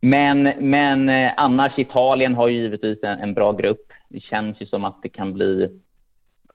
men, 0.00 0.42
men 0.58 1.08
annars, 1.36 1.78
Italien 1.78 2.34
har 2.34 2.48
ju 2.48 2.56
givetvis 2.56 3.02
en, 3.02 3.18
en 3.18 3.34
bra 3.34 3.52
grupp 3.52 3.92
det 4.08 4.20
känns 4.20 4.60
ju 4.60 4.66
som 4.66 4.84
att 4.84 5.02
det 5.02 5.08
kan 5.08 5.32
bli 5.32 5.80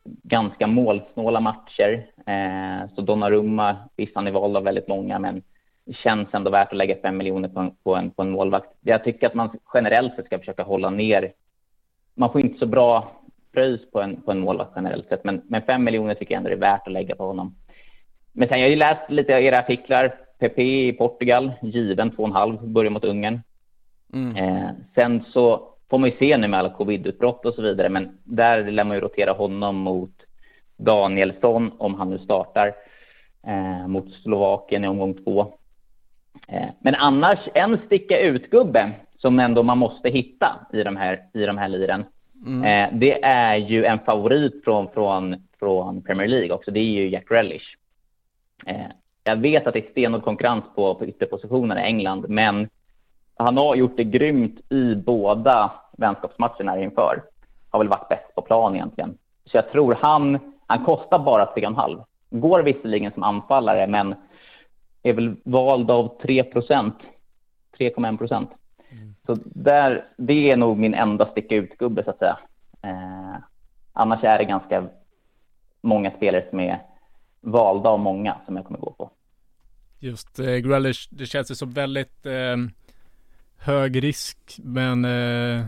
ganska 0.04 0.68
målsnåla 0.68 1.40
matcher. 1.40 2.06
Så 2.96 3.02
Donnarumma, 3.02 3.76
visst 3.96 4.16
han 4.16 4.28
är 4.28 4.32
vald 4.32 4.58
av 4.58 4.64
väldigt 4.64 4.88
många, 4.88 5.20
men 5.20 5.44
känns 5.94 6.34
ändå 6.34 6.52
värt 6.52 6.72
att 6.72 6.78
lägga 6.78 6.96
fem 6.96 7.18
miljoner 7.18 7.50
på 7.50 7.60
en, 7.60 7.72
på, 7.84 7.96
en, 7.96 8.12
på 8.12 8.22
en 8.22 8.32
målvakt. 8.32 8.70
Jag 8.82 9.04
tycker 9.04 9.28
att 9.28 9.34
man 9.34 9.60
generellt 9.74 10.16
sett 10.16 10.26
ska 10.26 10.40
försöka 10.40 10.64
hålla 10.64 10.90
ner. 10.90 11.32
Man 12.16 12.32
får 12.32 12.42
inte 12.42 12.60
så 12.60 12.66
bra 12.66 13.12
pröjs 13.54 13.92
på 13.92 14.02
en, 14.02 14.22
på 14.22 14.32
en 14.32 14.40
målvakt 14.40 14.72
generellt 14.76 15.08
sett, 15.08 15.24
men, 15.24 15.42
men 15.48 15.62
fem 15.62 15.84
miljoner 15.84 16.14
tycker 16.14 16.34
jag 16.34 16.38
ändå 16.38 16.50
är 16.50 16.56
värt 16.56 16.88
att 16.88 16.94
lägga 16.94 17.16
på 17.16 17.26
honom. 17.26 17.56
Men 18.32 18.48
sen 18.48 18.60
jag 18.60 18.66
har 18.66 18.72
ju 18.72 18.76
läst 18.76 19.10
lite 19.10 19.36
av 19.36 19.42
era 19.42 19.60
artiklar. 19.60 20.16
PP 20.40 20.60
i 20.60 20.94
Portugal, 20.94 21.52
given 21.62 22.12
2,5, 22.12 22.68
börjar 22.68 22.92
mot 22.92 23.04
Ungern. 23.04 23.42
Mm. 24.14 24.36
Eh, 24.36 24.70
sen 24.96 25.24
så 25.34 25.72
får 25.90 25.98
man 25.98 26.10
ju 26.10 26.16
se 26.18 26.38
nu 26.38 26.48
med 26.48 26.60
alla 26.60 26.70
covidutbrott 26.70 27.46
och 27.46 27.54
så 27.54 27.62
vidare, 27.62 27.90
men 27.90 28.18
där 28.24 28.72
lär 28.72 28.84
man 28.84 28.98
ju 28.98 29.02
rotera 29.02 29.32
honom 29.32 29.76
mot 29.76 30.14
Danielsson 30.78 31.72
om 31.78 31.96
han 31.96 32.10
nu 32.10 32.20
startar 32.20 32.74
eh, 33.48 33.88
mot 33.88 34.14
Slovakien 34.14 34.84
i 34.84 34.88
omgång 34.88 35.14
två. 35.24 35.54
Eh, 36.48 36.70
men 36.80 36.96
annars, 36.96 37.40
en 37.54 37.78
sticka 37.86 38.20
ut-gubbe 38.20 38.92
som 39.18 39.40
ändå 39.40 39.64
man 39.64 39.78
måste 39.78 40.10
hitta 40.10 40.60
i 40.74 40.84
de 40.84 40.96
här, 40.96 41.20
i 41.34 41.46
de 41.46 41.58
här 41.58 41.70
liren, 41.70 42.06
mm. 42.46 42.64
eh, 42.64 43.00
det 43.00 43.24
är 43.24 43.56
ju 43.56 43.86
en 43.86 44.00
favorit 44.00 44.64
från, 44.64 44.90
från, 44.92 45.36
från 45.60 46.02
Premier 46.02 46.28
League 46.28 46.52
också. 46.52 46.72
Det 46.72 46.80
är 46.80 46.84
ju 46.84 47.10
Jack 47.10 47.26
Relish. 47.30 47.76
Eh, 48.66 48.86
jag 49.24 49.36
vet 49.36 49.68
att 49.68 49.74
det 49.74 49.88
är 49.88 49.92
stenhård 49.92 50.24
konkurrens 50.24 50.64
på, 50.76 50.96
på 50.96 51.06
ytterpositionerna 51.06 51.82
i 51.82 51.86
England, 51.86 52.26
men 52.30 52.70
han 53.36 53.58
har 53.58 53.76
gjort 53.76 53.98
det 53.98 54.04
grymt 54.04 54.60
i 54.72 54.96
båda 54.96 55.72
vänskapsmatcherna 55.98 56.82
inför. 56.82 57.24
Har 57.70 57.80
väl 57.80 57.88
varit 57.88 58.10
bäst 58.10 58.36
på 58.36 58.42
plan 58.42 58.76
egentligen. 58.76 59.18
Så 59.46 59.58
jag 59.58 59.72
tror 59.72 59.98
han, 60.02 60.40
han 60.68 60.86
kostar 60.86 61.20
bara 61.20 61.46
3,5. 61.46 62.04
Går 62.30 62.64
visserligen 62.64 63.12
som 63.12 63.24
anfallare, 63.24 63.88
men 63.88 64.16
är 65.04 65.14
väl 65.14 65.36
vald 65.44 65.92
av 65.92 66.22
3 66.22 66.44
procent. 66.44 66.96
3,1 67.80 68.18
procent. 68.18 68.50
Mm. 68.92 69.16
Så 69.26 69.38
där, 69.46 70.06
det 70.18 70.52
är 70.52 70.58
nog 70.58 70.78
min 70.78 70.94
enda 70.94 71.26
sticka 71.32 71.56
ut-gubbe, 71.56 72.04
så 72.04 72.10
att 72.10 72.20
säga. 72.20 72.40
Eh, 72.82 73.36
annars 73.94 74.24
är 74.24 74.38
det 74.38 74.46
ganska 74.46 74.88
många 75.82 76.12
spelare 76.12 76.46
som 76.50 76.60
är 76.60 76.82
valda 77.42 77.90
av 77.90 78.00
många 78.00 78.38
som 78.46 78.56
jag 78.56 78.66
kommer 78.66 78.80
gå 78.80 78.92
på. 78.92 79.12
Just 80.00 80.40
eh, 80.40 80.56
Grealish, 80.56 81.08
det 81.12 81.26
känns 81.26 81.52
ju 81.52 81.56
som 81.56 81.72
väldigt 81.72 82.26
eh, 82.26 82.58
hög 83.58 84.04
risk, 84.04 84.38
men 84.58 85.06
eh, 85.06 85.66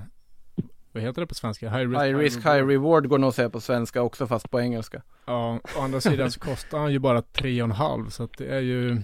vad 0.91 1.03
heter 1.03 1.21
det 1.21 1.27
på 1.27 1.35
svenska? 1.35 1.69
High 1.69 1.89
risk, 1.89 2.01
high, 2.01 2.17
risk, 2.17 2.37
high, 2.37 2.67
reward 2.67 3.07
går 3.07 3.17
nog 3.17 3.27
att 3.27 3.35
säga 3.35 3.49
på 3.49 3.61
svenska 3.61 4.01
också 4.01 4.27
fast 4.27 4.51
på 4.51 4.61
engelska. 4.61 5.01
Ja, 5.25 5.59
å 5.77 5.81
andra 5.81 6.01
sidan 6.01 6.31
så 6.31 6.39
kostar 6.39 6.79
han 6.79 6.91
ju 6.91 6.99
bara 6.99 7.21
3,5 7.21 8.09
så 8.09 8.23
att 8.23 8.37
det 8.37 8.47
är 8.55 8.59
ju 8.59 9.01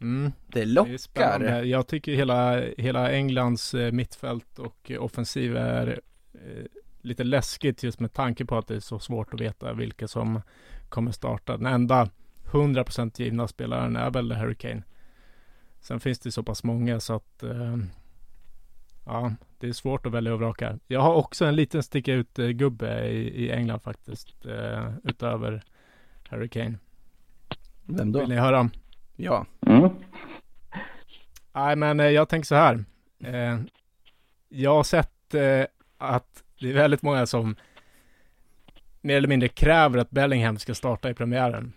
mm, 0.00 0.32
Det 0.46 0.64
lockar. 0.64 1.38
Det 1.38 1.64
Jag 1.64 1.86
tycker 1.86 2.12
hela, 2.12 2.60
hela 2.78 3.12
Englands 3.12 3.74
eh, 3.74 3.92
mittfält 3.92 4.58
och 4.58 4.92
offensiv 4.98 5.56
är 5.56 6.00
eh, 6.34 6.64
lite 7.02 7.24
läskigt 7.24 7.82
just 7.82 8.00
med 8.00 8.12
tanke 8.12 8.44
på 8.44 8.58
att 8.58 8.66
det 8.66 8.76
är 8.76 8.80
så 8.80 8.98
svårt 8.98 9.34
att 9.34 9.40
veta 9.40 9.72
vilka 9.72 10.08
som 10.08 10.40
kommer 10.88 11.12
starta. 11.12 11.56
Den 11.56 11.66
enda 11.66 12.10
100% 12.44 13.22
givna 13.22 13.48
spelaren 13.48 13.96
är 13.96 14.10
väl 14.10 14.32
Harry 14.32 14.54
Kane. 14.54 14.82
Sen 15.80 16.00
finns 16.00 16.18
det 16.18 16.32
så 16.32 16.42
pass 16.42 16.64
många 16.64 17.00
så 17.00 17.14
att 17.14 17.42
eh, 17.42 17.76
ja, 19.06 19.32
det 19.58 19.68
är 19.68 19.72
svårt 19.72 20.06
att 20.06 20.12
välja 20.12 20.32
och 20.32 20.38
vraka. 20.38 20.78
Jag 20.86 21.00
har 21.00 21.14
också 21.14 21.44
en 21.44 21.56
liten 21.56 21.82
sticka 21.82 22.12
ut 22.12 22.38
eh, 22.38 22.48
gubbe 22.48 23.08
i, 23.08 23.44
i 23.44 23.50
England 23.50 23.80
faktiskt, 23.80 24.46
eh, 24.46 24.92
utöver 25.04 25.62
Harry 26.28 26.48
Kane. 26.48 26.78
Vem 27.84 28.12
då? 28.12 28.20
Vill 28.20 28.28
ni 28.28 28.36
höra? 28.36 28.70
Ja. 29.16 29.46
Mm. 29.66 29.90
Nej, 31.52 31.76
men 31.76 32.00
eh, 32.00 32.06
jag 32.06 32.28
tänker 32.28 32.46
så 32.46 32.54
här. 32.54 32.84
Eh, 33.24 33.58
jag 34.48 34.74
har 34.74 34.84
sett 34.84 35.34
eh, 35.34 35.64
att 35.98 36.42
det 36.60 36.70
är 36.70 36.74
väldigt 36.74 37.02
många 37.02 37.26
som 37.26 37.56
mer 39.00 39.16
eller 39.16 39.28
mindre 39.28 39.48
kräver 39.48 39.98
att 39.98 40.10
Bellingham 40.10 40.58
ska 40.58 40.74
starta 40.74 41.10
i 41.10 41.14
premiären. 41.14 41.72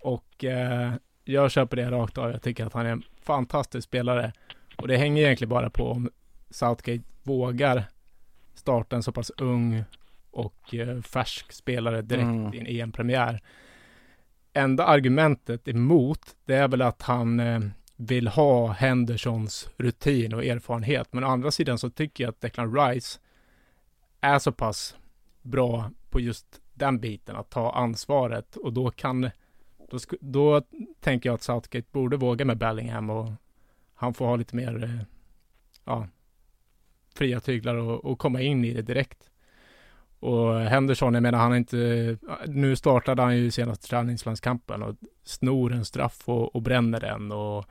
Och 0.00 0.44
jag 1.24 1.50
köper 1.50 1.76
det 1.76 1.90
rakt 1.90 2.18
av. 2.18 2.30
Jag 2.30 2.42
tycker 2.42 2.66
att 2.66 2.72
han 2.72 2.86
är 2.86 2.90
en 2.90 3.02
fantastisk 3.22 3.88
spelare. 3.88 4.32
Och 4.76 4.88
det 4.88 4.96
hänger 4.96 5.22
egentligen 5.22 5.48
bara 5.48 5.70
på 5.70 5.90
om 5.90 6.10
Southgate 6.50 7.02
vågar 7.22 7.84
starta 8.54 8.96
en 8.96 9.02
så 9.02 9.12
pass 9.12 9.30
ung 9.30 9.84
och 10.30 10.74
färsk 11.04 11.52
spelare 11.52 12.02
direkt 12.02 12.24
mm. 12.24 12.54
i 12.54 12.58
en 12.58 12.66
EM-premiär. 12.66 13.40
Enda 14.52 14.84
argumentet 14.84 15.68
emot, 15.68 16.36
det 16.44 16.54
är 16.54 16.68
väl 16.68 16.82
att 16.82 17.02
han 17.02 17.40
eh, 17.40 17.60
vill 17.96 18.28
ha 18.28 18.72
Hendersons 18.72 19.70
rutin 19.76 20.34
och 20.34 20.44
erfarenhet. 20.44 21.12
Men 21.12 21.24
å 21.24 21.26
andra 21.26 21.50
sidan 21.50 21.78
så 21.78 21.90
tycker 21.90 22.24
jag 22.24 22.28
att 22.30 22.40
Declan 22.40 22.76
Rice 22.76 23.20
är 24.20 24.38
så 24.38 24.52
pass 24.52 24.96
bra 25.42 25.90
på 26.10 26.20
just 26.20 26.60
den 26.74 26.98
biten, 26.98 27.36
att 27.36 27.50
ta 27.50 27.72
ansvaret 27.72 28.56
och 28.56 28.72
då 28.72 28.90
kan, 28.90 29.30
då, 29.90 29.98
då 30.20 30.62
tänker 31.00 31.28
jag 31.28 31.34
att 31.34 31.42
Southgate 31.42 31.88
borde 31.92 32.16
våga 32.16 32.44
med 32.44 32.58
Bellingham 32.58 33.10
och 33.10 33.32
han 33.94 34.14
får 34.14 34.26
ha 34.26 34.36
lite 34.36 34.56
mer, 34.56 34.84
eh, 34.84 35.04
ja, 35.84 36.08
fria 37.14 37.40
tyglar 37.40 37.74
och, 37.74 38.04
och 38.04 38.18
komma 38.18 38.40
in 38.40 38.64
i 38.64 38.72
det 38.74 38.82
direkt. 38.82 39.30
Och 40.22 40.60
Henderson, 40.60 41.14
jag 41.14 41.22
menar 41.22 41.38
han 41.38 41.52
är 41.52 41.56
inte, 41.56 42.16
nu 42.46 42.76
startade 42.76 43.22
han 43.22 43.36
ju 43.36 43.50
senaste 43.50 43.88
träningslandskampen 43.88 44.82
och 44.82 44.96
snor 45.24 45.72
en 45.72 45.84
straff 45.84 46.22
och, 46.24 46.56
och 46.56 46.62
bränner 46.62 47.00
den 47.00 47.32
och 47.32 47.64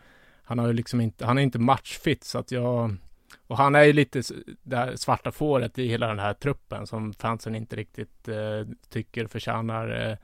han 0.43 0.59
har 0.59 0.67
ju 0.67 0.73
liksom 0.73 1.01
inte, 1.01 1.25
han 1.25 1.37
är 1.37 1.41
inte 1.41 1.59
matchfit 1.59 2.23
så 2.23 2.39
att 2.39 2.51
jag, 2.51 2.95
och 3.47 3.57
han 3.57 3.75
är 3.75 3.83
ju 3.83 3.93
lite 3.93 4.21
det 4.63 4.97
svarta 4.97 5.31
fåret 5.31 5.79
i 5.79 5.87
hela 5.87 6.07
den 6.07 6.19
här 6.19 6.33
truppen 6.33 6.87
som 6.87 7.13
fansen 7.13 7.55
inte 7.55 7.75
riktigt 7.75 8.27
eh, 8.27 8.67
tycker 8.89 9.27
förtjänar 9.27 10.09
eh, 10.09 10.17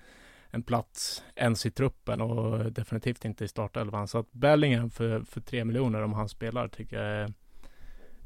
en 0.50 0.63
plats 0.63 1.24
ens 1.36 1.66
i 1.66 1.72
truppen 1.72 2.22
och 2.22 2.72
definitivt 2.72 3.26
inte 3.26 3.46
i 3.46 3.48
startelvan. 3.48 4.08
Så 4.08 4.18
att 4.18 4.32
Bellingham 4.32 4.90
för, 4.90 5.22
för 5.22 5.42
tre 5.42 5.66
miljoner 5.66 6.02
om 6.02 6.13
han 6.13 6.30
spelar 6.30 6.68
tycker 6.68 7.02
jag 7.02 7.13
är, 7.13 7.34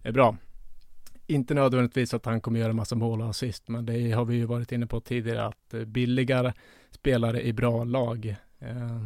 är 0.03 0.11
bra. 0.11 0.35
Inte 1.31 1.53
nödvändigtvis 1.53 2.13
att 2.13 2.25
han 2.25 2.41
kommer 2.41 2.59
göra 2.59 2.73
massa 2.73 2.95
mål 2.95 3.21
och 3.21 3.29
assist, 3.29 3.67
men 3.67 3.85
det 3.85 4.11
har 4.11 4.25
vi 4.25 4.35
ju 4.35 4.45
varit 4.45 4.71
inne 4.71 4.87
på 4.87 4.99
tidigare 4.99 5.45
att 5.45 5.73
eh, 5.73 5.83
billigare 5.85 6.53
spelare 6.91 7.41
i 7.41 7.53
bra 7.53 7.83
lag 7.83 8.35
eh, 8.59 9.05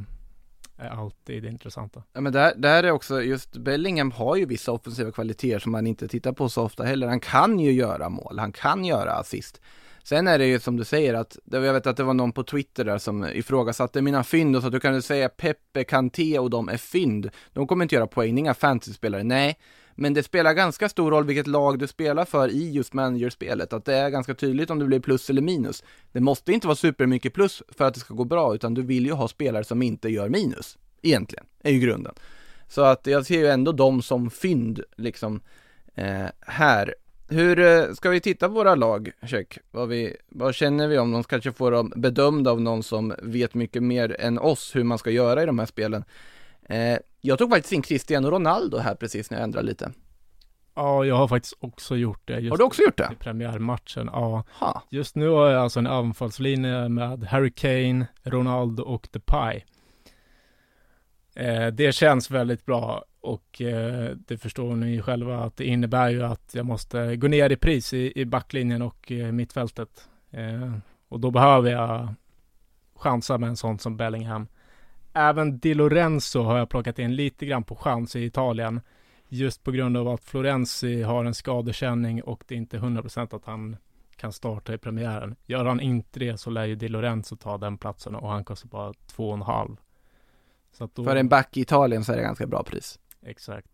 är 0.77 0.89
alltid 0.89 1.45
intressanta. 1.45 2.03
Ja 2.13 2.21
men 2.21 2.33
där, 2.33 2.53
där 2.55 2.83
är 2.83 2.91
också, 2.91 3.21
just 3.21 3.57
Bellingham 3.57 4.11
har 4.11 4.35
ju 4.35 4.45
vissa 4.45 4.71
offensiva 4.71 5.11
kvaliteter 5.11 5.59
som 5.59 5.71
man 5.71 5.87
inte 5.87 6.07
tittar 6.07 6.31
på 6.31 6.49
så 6.49 6.63
ofta 6.63 6.83
heller. 6.83 7.07
Han 7.07 7.19
kan 7.19 7.59
ju 7.59 7.71
göra 7.71 8.09
mål, 8.09 8.39
han 8.39 8.51
kan 8.51 8.85
göra 8.85 9.11
assist. 9.11 9.61
Sen 10.03 10.27
är 10.27 10.39
det 10.39 10.45
ju 10.45 10.59
som 10.59 10.77
du 10.77 10.83
säger 10.83 11.13
att, 11.13 11.37
jag 11.45 11.73
vet 11.73 11.87
att 11.87 11.97
det 11.97 12.03
var 12.03 12.13
någon 12.13 12.31
på 12.31 12.43
Twitter 12.43 12.85
där 12.85 12.97
som 12.97 13.25
ifrågasatte 13.25 14.01
mina 14.01 14.23
fynd 14.23 14.55
och 14.55 14.61
sa 14.61 14.67
att 14.67 14.73
du 14.73 14.79
kan 14.79 15.01
säga 15.01 15.29
Peppe, 15.29 15.83
Kanté 15.83 16.39
och 16.39 16.49
de 16.49 16.69
är 16.69 16.77
fynd. 16.77 17.29
De 17.53 17.67
kommer 17.67 17.85
inte 17.85 17.95
göra 17.95 18.07
poäng, 18.07 18.37
inga 18.37 18.53
fantasyspelare. 18.53 19.23
Nej, 19.23 19.57
men 19.95 20.13
det 20.13 20.23
spelar 20.23 20.53
ganska 20.53 20.89
stor 20.89 21.11
roll 21.11 21.25
vilket 21.25 21.47
lag 21.47 21.79
du 21.79 21.87
spelar 21.87 22.25
för 22.25 22.49
i 22.49 22.71
just 22.71 22.93
managerspelet, 22.93 23.73
att 23.73 23.85
det 23.85 23.95
är 23.95 24.09
ganska 24.09 24.33
tydligt 24.33 24.69
om 24.69 24.79
det 24.79 24.85
blir 24.85 24.99
plus 24.99 25.29
eller 25.29 25.41
minus. 25.41 25.83
Det 26.11 26.19
måste 26.19 26.53
inte 26.53 26.67
vara 26.67 26.75
supermycket 26.75 27.33
plus 27.33 27.63
för 27.67 27.85
att 27.85 27.93
det 27.93 27.99
ska 27.99 28.13
gå 28.13 28.23
bra, 28.23 28.55
utan 28.55 28.73
du 28.73 28.81
vill 28.81 29.05
ju 29.05 29.11
ha 29.11 29.27
spelare 29.27 29.63
som 29.63 29.81
inte 29.81 30.09
gör 30.09 30.29
minus, 30.29 30.77
egentligen, 31.01 31.45
är 31.63 31.71
ju 31.71 31.79
grunden. 31.79 32.13
Så 32.67 32.81
att 32.81 33.07
jag 33.07 33.25
ser 33.25 33.39
ju 33.39 33.47
ändå 33.47 33.71
dem 33.71 34.01
som 34.01 34.29
fynd, 34.29 34.81
liksom, 34.95 35.41
eh, 35.95 36.25
här. 36.39 36.95
Hur 37.27 37.59
eh, 37.59 37.93
ska 37.93 38.09
vi 38.09 38.21
titta 38.21 38.47
på 38.47 38.53
våra 38.53 38.75
lag, 38.75 39.11
check? 39.25 39.57
Vad, 39.71 39.89
vi, 39.89 40.15
vad 40.29 40.55
känner 40.55 40.87
vi 40.87 40.97
om 40.97 41.11
dem? 41.11 41.23
Kanske 41.23 41.51
får 41.51 41.71
dem 41.71 41.93
bedömda 41.95 42.51
av 42.51 42.61
någon 42.61 42.83
som 42.83 43.13
vet 43.21 43.53
mycket 43.53 43.83
mer 43.83 44.15
än 44.19 44.39
oss 44.39 44.75
hur 44.75 44.83
man 44.83 44.97
ska 44.97 45.11
göra 45.11 45.43
i 45.43 45.45
de 45.45 45.59
här 45.59 45.65
spelen. 45.65 46.03
Eh, 46.69 46.97
jag 47.25 47.39
tog 47.39 47.49
faktiskt 47.49 47.73
in 47.73 47.81
Cristiano 47.81 48.31
Ronaldo 48.31 48.77
här 48.77 48.95
precis 48.95 49.31
när 49.31 49.37
jag 49.37 49.43
ändrade 49.43 49.67
lite. 49.67 49.91
Ja, 50.75 51.05
jag 51.05 51.15
har 51.15 51.27
faktiskt 51.27 51.57
också 51.59 51.95
gjort 51.95 52.21
det. 52.25 52.49
har 52.49 52.57
du 52.57 52.63
också 52.63 52.81
gjort 52.81 52.97
det? 52.97 53.09
I 53.11 53.15
premiärmatchen, 53.15 54.09
ja. 54.13 54.43
Ha. 54.59 54.83
Just 54.89 55.15
nu 55.15 55.27
har 55.29 55.49
jag 55.49 55.61
alltså 55.61 55.79
en 55.79 55.87
anfallslinje 55.87 56.89
med 56.89 57.23
Harry 57.23 57.51
Kane, 57.51 58.07
Ronaldo 58.23 58.83
och 58.83 59.07
Depay. 59.11 59.63
Eh, 61.35 61.67
det 61.67 61.95
känns 61.95 62.31
väldigt 62.31 62.65
bra 62.65 63.05
och 63.21 63.61
eh, 63.61 64.09
det 64.27 64.37
förstår 64.37 64.75
ni 64.75 65.01
själva 65.01 65.43
att 65.43 65.57
det 65.57 65.65
innebär 65.65 66.09
ju 66.09 66.23
att 66.23 66.55
jag 66.55 66.65
måste 66.65 67.15
gå 67.15 67.27
ner 67.27 67.49
i 67.49 67.55
pris 67.55 67.93
i, 67.93 68.11
i 68.15 68.25
backlinjen 68.25 68.81
och 68.81 69.11
eh, 69.11 69.31
mittfältet. 69.31 70.09
Eh, 70.31 70.73
och 71.09 71.19
då 71.19 71.31
behöver 71.31 71.71
jag 71.71 72.13
chansa 72.95 73.37
med 73.37 73.49
en 73.49 73.57
sån 73.57 73.79
som 73.79 73.97
Bellingham. 73.97 74.47
Även 75.17 75.59
Di 75.59 75.73
Lorenzo 75.73 76.41
har 76.41 76.57
jag 76.57 76.69
plockat 76.69 76.99
in 76.99 77.15
lite 77.15 77.45
grann 77.45 77.63
på 77.63 77.75
chans 77.75 78.15
i 78.15 78.25
Italien. 78.25 78.81
Just 79.29 79.63
på 79.63 79.71
grund 79.71 79.97
av 79.97 80.07
att 80.07 80.23
Florenzi 80.23 81.01
har 81.01 81.25
en 81.25 81.33
skadekänning 81.33 82.23
och 82.23 82.43
det 82.47 82.55
är 82.55 82.57
inte 82.57 82.77
100% 82.77 83.35
att 83.35 83.45
han 83.45 83.77
kan 84.15 84.31
starta 84.31 84.73
i 84.73 84.77
premiären. 84.77 85.35
Gör 85.45 85.65
han 85.65 85.79
inte 85.79 86.19
det 86.19 86.37
så 86.37 86.49
lär 86.49 86.65
ju 86.65 86.75
Di 86.75 86.87
Lorenzo 86.87 87.35
ta 87.35 87.57
den 87.57 87.77
platsen 87.77 88.15
och 88.15 88.29
han 88.29 88.43
kostar 88.43 88.69
bara 88.69 88.91
2,5. 88.91 89.77
Så 90.71 90.89
då... 90.93 91.03
För 91.03 91.15
en 91.15 91.29
back 91.29 91.57
i 91.57 91.61
Italien 91.61 92.03
så 92.03 92.11
är 92.11 92.17
det 92.17 92.23
ganska 92.23 92.47
bra 92.47 92.63
pris. 92.63 92.99
Exakt. 93.25 93.67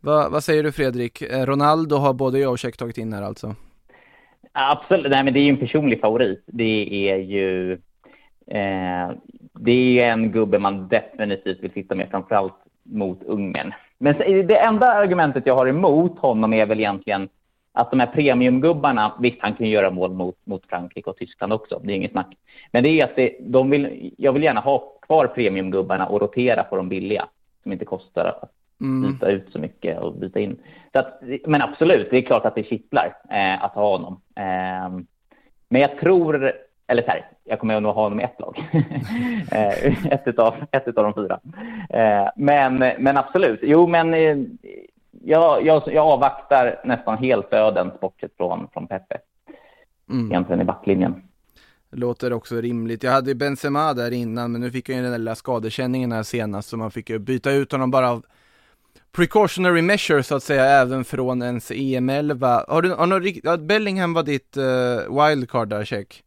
Va, 0.00 0.28
vad 0.28 0.44
säger 0.44 0.62
du 0.62 0.72
Fredrik? 0.72 1.22
Eh, 1.22 1.46
Ronaldo 1.46 1.96
har 1.96 2.12
både 2.12 2.38
jag 2.38 2.52
och 2.52 2.58
Check 2.58 2.76
tagit 2.76 2.98
in 2.98 3.12
här 3.12 3.22
alltså? 3.22 3.54
Absolut, 4.52 5.10
nej 5.10 5.24
men 5.24 5.34
det 5.34 5.40
är 5.40 5.44
ju 5.44 5.50
en 5.50 5.58
personlig 5.58 6.00
favorit. 6.00 6.42
Det 6.46 7.10
är 7.10 7.16
ju 7.16 7.72
eh, 8.46 9.10
det 9.64 10.00
är 10.00 10.12
en 10.12 10.32
gubbe 10.32 10.58
man 10.58 10.88
definitivt 10.88 11.62
vill 11.62 11.72
sitta 11.72 11.94
med, 11.94 12.10
framförallt 12.10 12.54
mot 12.82 13.22
Ungern. 13.22 13.74
Men 13.98 14.18
det 14.46 14.58
enda 14.58 14.92
argumentet 14.92 15.46
jag 15.46 15.56
har 15.56 15.66
emot 15.66 16.18
honom 16.18 16.52
är 16.52 16.66
väl 16.66 16.80
egentligen 16.80 17.28
att 17.72 17.90
de 17.90 18.00
här 18.00 18.06
premiumgubbarna, 18.06 19.12
visst 19.20 19.36
han 19.40 19.54
kan 19.54 19.68
göra 19.68 19.90
mål 19.90 20.12
mot, 20.12 20.36
mot 20.44 20.66
Frankrike 20.66 21.10
och 21.10 21.16
Tyskland 21.16 21.52
också, 21.52 21.80
det 21.84 21.92
är 21.92 21.96
inget 21.96 22.10
snack. 22.10 22.36
Men 22.72 22.82
det 22.82 23.00
är 23.00 23.04
att 23.04 23.16
det, 23.16 23.36
de 23.40 23.70
vill, 23.70 24.12
jag 24.18 24.32
vill 24.32 24.42
gärna 24.42 24.60
ha 24.60 24.78
kvar 25.02 25.26
premiumgubbarna 25.26 26.06
och 26.06 26.20
rotera 26.20 26.62
på 26.64 26.76
de 26.76 26.88
billiga 26.88 27.28
som 27.62 27.72
inte 27.72 27.84
kostar 27.84 28.24
att 28.24 28.50
mm. 28.80 29.12
byta 29.12 29.30
ut 29.30 29.52
så 29.52 29.58
mycket 29.58 29.98
och 29.98 30.14
byta 30.14 30.40
in. 30.40 30.56
Att, 30.92 31.22
men 31.46 31.62
absolut, 31.62 32.10
det 32.10 32.18
är 32.18 32.22
klart 32.22 32.44
att 32.44 32.54
det 32.54 32.64
kittlar 32.64 33.16
eh, 33.30 33.64
att 33.64 33.74
ha 33.74 33.96
honom. 33.96 34.20
Eh, 34.36 35.04
men 35.68 35.80
jag 35.80 35.98
tror 35.98 36.52
eller 36.86 37.02
så 37.02 37.10
här, 37.10 37.28
jag 37.44 37.60
kommer 37.60 37.80
nog 37.80 37.94
ha 37.94 38.02
honom 38.02 38.20
i 38.20 38.22
ett 38.22 38.40
lag. 38.40 38.70
Eh, 39.52 40.12
ett, 40.12 40.22
utav, 40.26 40.54
ett 40.70 40.88
utav 40.88 41.04
de 41.04 41.14
fyra. 41.14 41.40
Eh, 41.90 42.30
men, 42.36 42.78
men 42.78 43.16
absolut, 43.16 43.60
jo 43.62 43.86
men 43.86 44.14
eh, 44.14 44.36
jag, 45.24 45.66
jag, 45.66 45.82
jag 45.86 46.06
avvaktar 46.06 46.80
nästan 46.84 47.18
helt 47.18 47.52
öden 47.52 47.90
bortsett 48.00 48.36
från, 48.36 48.68
från 48.72 48.86
Pepe. 48.86 49.18
Mm. 50.10 50.32
Egentligen 50.32 50.60
i 50.60 50.64
backlinjen. 50.64 51.22
Låter 51.90 52.32
också 52.32 52.60
rimligt. 52.60 53.02
Jag 53.02 53.12
hade 53.12 53.34
Benzema 53.34 53.94
där 53.94 54.10
innan, 54.10 54.52
men 54.52 54.60
nu 54.60 54.70
fick 54.70 54.88
jag 54.88 54.96
ju 54.96 55.02
den 55.02 55.10
där 55.10 55.18
lilla 55.18 55.34
skadekänningen 55.34 56.12
här 56.12 56.22
senast, 56.22 56.68
så 56.68 56.76
man 56.76 56.90
fick 56.90 57.10
ju 57.10 57.18
byta 57.18 57.52
ut 57.52 57.72
honom 57.72 57.90
bara 57.90 58.10
av 58.10 58.24
precautionary 59.12 59.82
measure 59.82 60.22
så 60.22 60.34
att 60.36 60.42
säga, 60.42 60.64
även 60.64 61.04
från 61.04 61.42
ens 61.42 61.70
EM11. 61.70 62.64
Har 62.68 62.82
du, 62.82 62.90
har 62.90 63.06
någon, 63.06 63.66
Bellingham 63.66 64.12
var 64.12 64.22
ditt 64.22 64.56
uh, 64.56 65.26
wildcard 65.26 65.68
där, 65.68 65.84
check? 65.84 66.22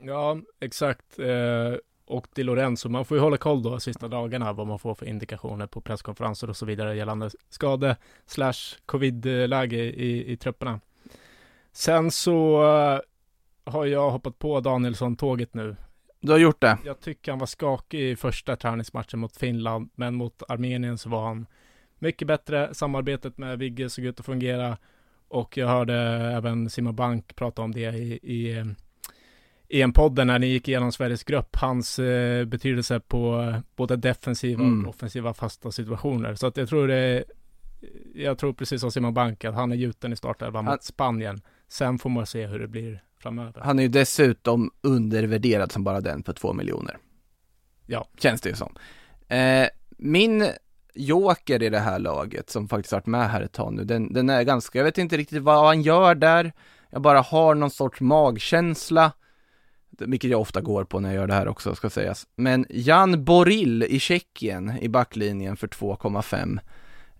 Ja, 0.00 0.38
exakt. 0.60 1.18
Eh, 1.18 1.74
och 2.06 2.26
Di 2.34 2.42
Lorenzo, 2.42 2.88
man 2.88 3.04
får 3.04 3.16
ju 3.16 3.22
hålla 3.22 3.36
koll 3.36 3.62
då 3.62 3.80
sista 3.80 4.08
dagarna 4.08 4.52
vad 4.52 4.66
man 4.66 4.78
får 4.78 4.94
för 4.94 5.06
indikationer 5.06 5.66
på 5.66 5.80
presskonferenser 5.80 6.50
och 6.50 6.56
så 6.56 6.66
vidare 6.66 6.96
gällande 6.96 7.30
skade 7.48 7.96
slash 8.26 8.76
covid-läge 8.86 9.76
i, 9.76 10.32
i 10.32 10.36
trupperna. 10.36 10.80
Sen 11.72 12.10
så 12.10 12.62
uh, 12.62 13.00
har 13.64 13.84
jag 13.84 14.10
hoppat 14.10 14.38
på 14.38 14.60
Danielsson-tåget 14.60 15.54
nu. 15.54 15.76
Du 16.20 16.32
har 16.32 16.38
gjort 16.38 16.60
det? 16.60 16.78
Jag 16.84 17.00
tycker 17.00 17.32
han 17.32 17.38
var 17.38 17.46
skakig 17.46 18.00
i 18.00 18.16
första 18.16 18.56
träningsmatchen 18.56 19.20
mot 19.20 19.36
Finland, 19.36 19.90
men 19.94 20.14
mot 20.14 20.42
Armenien 20.48 20.98
så 20.98 21.08
var 21.08 21.26
han 21.26 21.46
mycket 21.98 22.28
bättre. 22.28 22.74
Samarbetet 22.74 23.38
med 23.38 23.58
Vigge 23.58 23.90
såg 23.90 24.04
ut 24.04 24.20
att 24.20 24.26
fungera 24.26 24.76
och 25.28 25.56
jag 25.56 25.68
hörde 25.68 25.94
även 26.36 26.70
Simon 26.70 26.96
Bank 26.96 27.36
prata 27.36 27.62
om 27.62 27.72
det 27.72 27.94
i, 27.94 28.12
i 28.22 28.64
EM-podden 29.68 30.26
när 30.26 30.38
ni 30.38 30.46
gick 30.46 30.68
igenom 30.68 30.92
Sveriges 30.92 31.24
grupp, 31.24 31.56
hans 31.56 31.98
eh, 31.98 32.44
betydelse 32.44 33.00
på 33.00 33.54
både 33.76 33.96
defensiva 33.96 34.62
mm. 34.62 34.84
och 34.84 34.90
offensiva 34.90 35.34
fasta 35.34 35.72
situationer. 35.72 36.34
Så 36.34 36.46
att 36.46 36.56
jag 36.56 36.68
tror 36.68 36.88
det, 36.88 37.24
jag 38.14 38.38
tror 38.38 38.52
precis 38.52 38.80
som 38.80 38.90
Simon 38.90 39.14
Bank 39.14 39.44
att 39.44 39.54
han 39.54 39.72
är 39.72 39.76
gjuten 39.76 40.12
i 40.12 40.16
startelvan 40.16 40.64
mot 40.64 40.82
Spanien. 40.82 41.40
Sen 41.68 41.98
får 41.98 42.10
man 42.10 42.26
se 42.26 42.46
hur 42.46 42.58
det 42.58 42.68
blir 42.68 43.02
framöver. 43.18 43.60
Han 43.60 43.78
är 43.78 43.82
ju 43.82 43.88
dessutom 43.88 44.70
undervärderad 44.80 45.72
som 45.72 45.84
bara 45.84 46.00
den 46.00 46.22
för 46.22 46.32
två 46.32 46.52
miljoner. 46.52 46.96
Ja. 47.86 48.08
Känns 48.18 48.40
det 48.40 48.48
ju 48.48 48.54
som. 48.54 48.76
Eh, 49.28 49.68
min 49.98 50.48
joker 50.94 51.62
i 51.62 51.68
det 51.68 51.78
här 51.78 51.98
laget 51.98 52.50
som 52.50 52.68
faktiskt 52.68 52.92
varit 52.92 53.06
med 53.06 53.30
här 53.30 53.40
ett 53.40 53.52
tag 53.52 53.72
nu, 53.72 53.84
den, 53.84 54.12
den 54.12 54.30
är 54.30 54.42
ganska, 54.42 54.78
jag 54.78 54.84
vet 54.84 54.98
inte 54.98 55.16
riktigt 55.16 55.42
vad 55.42 55.66
han 55.66 55.82
gör 55.82 56.14
där. 56.14 56.52
Jag 56.90 57.02
bara 57.02 57.20
har 57.20 57.54
någon 57.54 57.70
sorts 57.70 58.00
magkänsla 58.00 59.12
vilket 59.98 60.30
jag 60.30 60.40
ofta 60.40 60.60
går 60.60 60.84
på 60.84 61.00
när 61.00 61.08
jag 61.08 61.16
gör 61.16 61.26
det 61.26 61.34
här 61.34 61.48
också 61.48 61.74
ska 61.74 61.90
sägas. 61.90 62.26
Men 62.36 62.66
Jan 62.70 63.24
Boril 63.24 63.82
i 63.82 63.98
Tjeckien 63.98 64.72
i 64.80 64.88
backlinjen 64.88 65.56
för 65.56 65.68
2,5. 65.68 66.58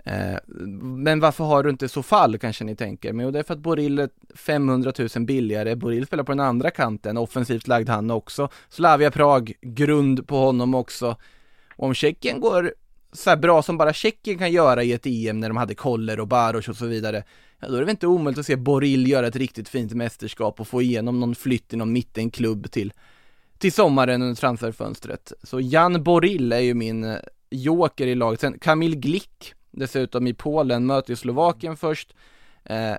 Eh, 0.05 0.39
men 0.83 1.21
varför 1.21 1.45
har 1.45 1.63
du 1.63 1.71
inte 1.71 1.89
så 1.89 2.03
fall 2.03 2.39
kanske 2.39 2.65
ni 2.65 2.77
tänker? 2.77 3.13
Men 3.13 3.25
jo, 3.25 3.31
det 3.31 3.39
är 3.39 3.43
för 3.43 3.55
att 3.55 3.61
Boril 3.61 3.99
är 3.99 4.09
500 4.35 4.93
000 4.99 5.09
billigare. 5.27 5.77
Boril 5.77 6.07
spelar 6.07 6.25
på 6.25 6.33
den 6.33 6.41
andra 6.41 6.71
kanten, 6.71 7.17
offensivt 7.17 7.69
lagd 7.69 7.89
han 7.89 8.11
också. 8.11 8.49
Slavia 8.69 9.11
Prag, 9.11 9.53
grund 9.61 10.29
på 10.29 10.37
honom 10.37 10.75
också. 10.75 11.17
Om 11.77 11.95
Tjeckien 11.95 12.41
går 12.41 12.73
så 13.13 13.37
bra 13.37 13.63
som 13.63 13.79
bara 13.79 13.93
Tjeckien 13.93 14.39
kan 14.39 14.53
göra 14.53 14.83
i 14.83 14.93
ett 14.93 15.07
EM 15.07 15.41
när 15.41 15.49
de 15.49 15.57
hade 15.57 15.75
Koller 15.75 16.21
och 16.21 16.29
Baros 16.29 16.69
och 16.69 16.77
så 16.77 16.87
vidare, 16.87 17.25
ja, 17.61 17.69
då 17.69 17.75
är 17.75 17.79
det 17.79 17.85
väl 17.85 17.91
inte 17.91 18.07
omöjligt 18.07 18.39
att 18.39 18.47
se 18.47 18.57
Boril 18.57 19.11
göra 19.11 19.27
ett 19.27 19.37
riktigt 19.37 19.69
fint 19.69 19.93
mästerskap 19.93 20.61
och 20.61 20.69
få 20.69 20.83
igenom 20.83 21.21
någon 21.21 21.35
flytt 21.35 21.73
i 21.73 21.77
någon 21.77 21.93
mittenklubb 21.93 22.71
till, 22.71 22.93
till 23.59 23.73
sommaren 23.73 24.23
under 24.23 24.35
transferfönstret. 24.35 25.33
Så 25.43 25.61
Jan 25.61 26.03
Boril 26.03 26.53
är 26.53 26.61
ju 26.61 26.75
min 26.75 27.05
eh, 27.05 27.19
joker 27.51 28.07
i 28.07 28.15
laget. 28.15 28.41
Sen 28.41 28.59
Kamil 28.59 28.97
Glick, 28.97 29.55
dessutom 29.71 30.27
i 30.27 30.35
Polen, 30.35 30.87
möter 30.87 31.11
ju 31.11 31.17
Slovakien 31.17 31.77
först. 31.77 32.15
Eh, 32.65 32.95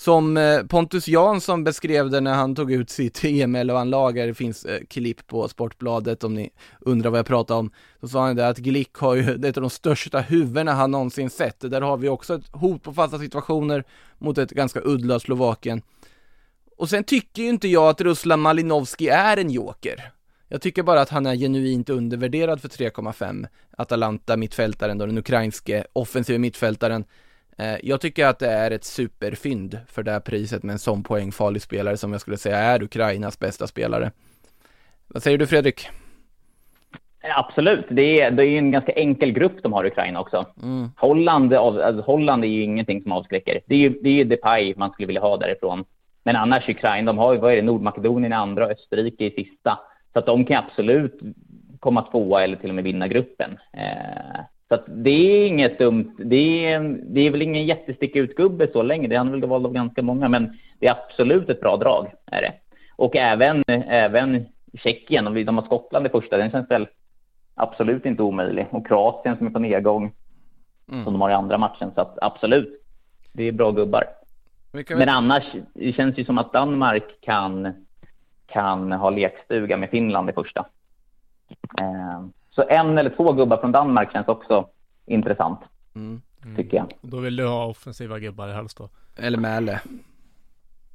som 0.00 0.36
eh, 0.36 0.62
Pontus 0.62 1.08
Jansson 1.08 1.64
beskrev 1.64 2.10
det 2.10 2.20
när 2.20 2.34
han 2.34 2.54
tog 2.54 2.72
ut 2.72 2.90
sitt 2.90 3.24
EM-11-lag, 3.24 4.14
det 4.14 4.34
finns 4.34 4.64
eh, 4.64 4.80
klipp 4.88 5.26
på 5.26 5.48
Sportbladet 5.48 6.24
om 6.24 6.34
ni 6.34 6.50
undrar 6.80 7.10
vad 7.10 7.18
jag 7.18 7.26
pratar 7.26 7.54
om. 7.54 7.70
Så 8.00 8.08
sa 8.08 8.26
han 8.26 8.36
det 8.36 8.48
att 8.48 8.58
Glick 8.58 8.94
har 8.94 9.14
ju 9.14 9.22
ett 9.46 9.56
av 9.56 9.60
de 9.60 9.70
största 9.70 10.20
huvudena 10.20 10.72
han 10.72 10.90
någonsin 10.90 11.30
sett. 11.30 11.60
Där 11.60 11.80
har 11.80 11.96
vi 11.96 12.08
också 12.08 12.34
ett 12.34 12.48
hot 12.52 12.82
på 12.82 12.92
fasta 12.92 13.18
situationer 13.18 13.84
mot 14.18 14.38
ett 14.38 14.50
ganska 14.50 14.80
uddlöst 14.80 15.24
Slovakien. 15.24 15.82
Och 16.76 16.88
sen 16.90 17.04
tycker 17.04 17.42
ju 17.42 17.48
inte 17.48 17.68
jag 17.68 17.88
att 17.88 18.00
Ruslan 18.00 18.40
Malinovski 18.40 19.08
är 19.08 19.36
en 19.36 19.50
joker. 19.50 20.12
Jag 20.48 20.62
tycker 20.62 20.82
bara 20.82 21.00
att 21.00 21.10
han 21.10 21.26
är 21.26 21.36
genuint 21.36 21.88
undervärderad 21.88 22.60
för 22.60 22.68
3,5. 22.68 23.46
Atalanta 23.78 24.36
mittfältaren 24.36 24.98
då, 24.98 25.06
den 25.06 25.18
ukrainske 25.18 25.84
offensiva 25.92 26.38
mittfältaren. 26.38 27.04
Eh, 27.60 27.76
jag 27.82 28.00
tycker 28.00 28.26
att 28.26 28.38
det 28.38 28.50
är 28.50 28.70
ett 28.70 28.84
superfynd 28.84 29.78
för 29.86 30.02
det 30.02 30.10
här 30.10 30.20
priset 30.20 30.62
med 30.62 30.72
en 30.72 30.78
sån 30.78 31.02
poängfarlig 31.02 31.62
spelare 31.62 31.96
som 31.96 32.12
jag 32.12 32.20
skulle 32.20 32.36
säga 32.36 32.56
är 32.56 32.82
Ukrainas 32.82 33.38
bästa 33.38 33.66
spelare. 33.66 34.10
Vad 35.08 35.22
säger 35.22 35.38
du 35.38 35.46
Fredrik? 35.46 35.88
Absolut, 37.36 37.84
det 37.88 38.20
är, 38.20 38.30
det 38.30 38.46
är 38.46 38.58
en 38.58 38.70
ganska 38.70 38.92
enkel 38.92 39.32
grupp 39.32 39.62
de 39.62 39.72
har 39.72 39.84
i 39.84 39.88
Ukraina 39.88 40.20
också. 40.20 40.46
Mm. 40.62 40.90
Holland, 40.96 41.54
alltså 41.54 42.02
Holland 42.02 42.44
är 42.44 42.48
ju 42.48 42.62
ingenting 42.62 43.02
som 43.02 43.12
avskräcker. 43.12 43.60
Det 43.66 43.74
är 43.74 43.78
ju, 43.78 43.88
det 43.88 44.08
är 44.08 44.14
ju 44.14 44.24
Depay 44.24 44.74
man 44.76 44.90
skulle 44.90 45.06
vilja 45.06 45.20
ha 45.20 45.36
därifrån. 45.36 45.84
Men 46.22 46.36
annars 46.36 46.68
Ukraina, 46.68 47.12
de 47.12 47.18
har 47.18 47.32
ju, 47.32 47.38
vad 47.38 47.52
är 47.52 47.56
det, 47.56 47.62
Nordmakedonien 47.62 48.32
i 48.32 48.36
andra 48.36 48.64
och 48.64 48.72
Österrike 48.72 49.24
i 49.24 49.30
sista. 49.30 49.78
Så 50.12 50.18
att 50.18 50.26
de 50.26 50.44
kan 50.44 50.64
absolut 50.64 51.20
komma 51.80 52.02
tvåa 52.02 52.44
eller 52.44 52.56
till 52.56 52.68
och 52.68 52.74
med 52.74 52.84
vinna 52.84 53.08
gruppen. 53.08 53.58
Eh, 53.72 54.40
så 54.70 54.74
att 54.74 54.84
det 54.86 55.10
är 55.10 55.46
inget 55.46 55.78
dumt. 55.78 56.14
Det 56.18 56.66
är, 56.66 56.98
det 57.02 57.20
är 57.20 57.30
väl 57.30 57.42
ingen 57.42 57.66
jättestick 57.66 58.16
ut-gubbe 58.16 58.68
så 58.72 58.82
länge. 58.82 59.08
Det 59.08 59.14
är 59.14 59.18
han 59.18 59.30
väl 59.30 59.48
vald 59.48 59.66
av 59.66 59.72
ganska 59.72 60.02
många, 60.02 60.28
men 60.28 60.58
det 60.78 60.86
är 60.86 60.92
absolut 60.92 61.48
ett 61.48 61.60
bra 61.60 61.76
drag. 61.76 62.12
Är 62.26 62.42
det. 62.42 62.52
Och 62.96 63.16
även, 63.16 63.64
även 63.88 64.46
Tjeckien, 64.74 65.26
om 65.26 65.44
de 65.44 65.58
har 65.58 65.64
Skottland 65.64 66.06
i 66.06 66.08
första, 66.08 66.36
den 66.36 66.50
känns 66.50 66.70
väl 66.70 66.86
absolut 67.54 68.06
inte 68.06 68.22
omöjlig. 68.22 68.66
Och 68.70 68.86
Kroatien 68.86 69.36
som 69.36 69.46
är 69.46 69.50
på 69.50 69.58
nedgång, 69.58 70.12
mm. 70.92 71.04
som 71.04 71.12
de 71.12 71.20
har 71.22 71.30
i 71.30 71.34
andra 71.34 71.58
matchen. 71.58 71.90
Så 71.94 72.00
att 72.00 72.18
absolut, 72.22 72.82
det 73.32 73.44
är 73.44 73.52
bra 73.52 73.70
gubbar. 73.70 74.04
Men 74.72 75.08
annars, 75.08 75.44
det 75.74 75.92
känns 75.92 76.18
ju 76.18 76.24
som 76.24 76.38
att 76.38 76.52
Danmark 76.52 77.20
kan, 77.20 77.72
kan 78.46 78.92
ha 78.92 79.10
lekstuga 79.10 79.76
med 79.76 79.90
Finland 79.90 80.30
i 80.30 80.32
första. 80.32 80.66
Eh, 81.78 82.24
så 82.50 82.64
en 82.68 82.98
eller 82.98 83.10
två 83.10 83.32
gubbar 83.32 83.56
från 83.56 83.72
Danmark 83.72 84.12
känns 84.12 84.28
också 84.28 84.68
intressant. 85.06 85.60
Mm. 85.94 86.22
Mm. 86.44 86.56
Tycker 86.56 86.76
jag. 86.76 86.86
Då 87.00 87.16
vill 87.16 87.36
du 87.36 87.46
ha 87.46 87.66
offensiva 87.66 88.18
gubbar 88.18 88.48
helst 88.48 88.78
då? 88.78 88.88
Eller 89.16 89.38
Mäle. 89.38 89.80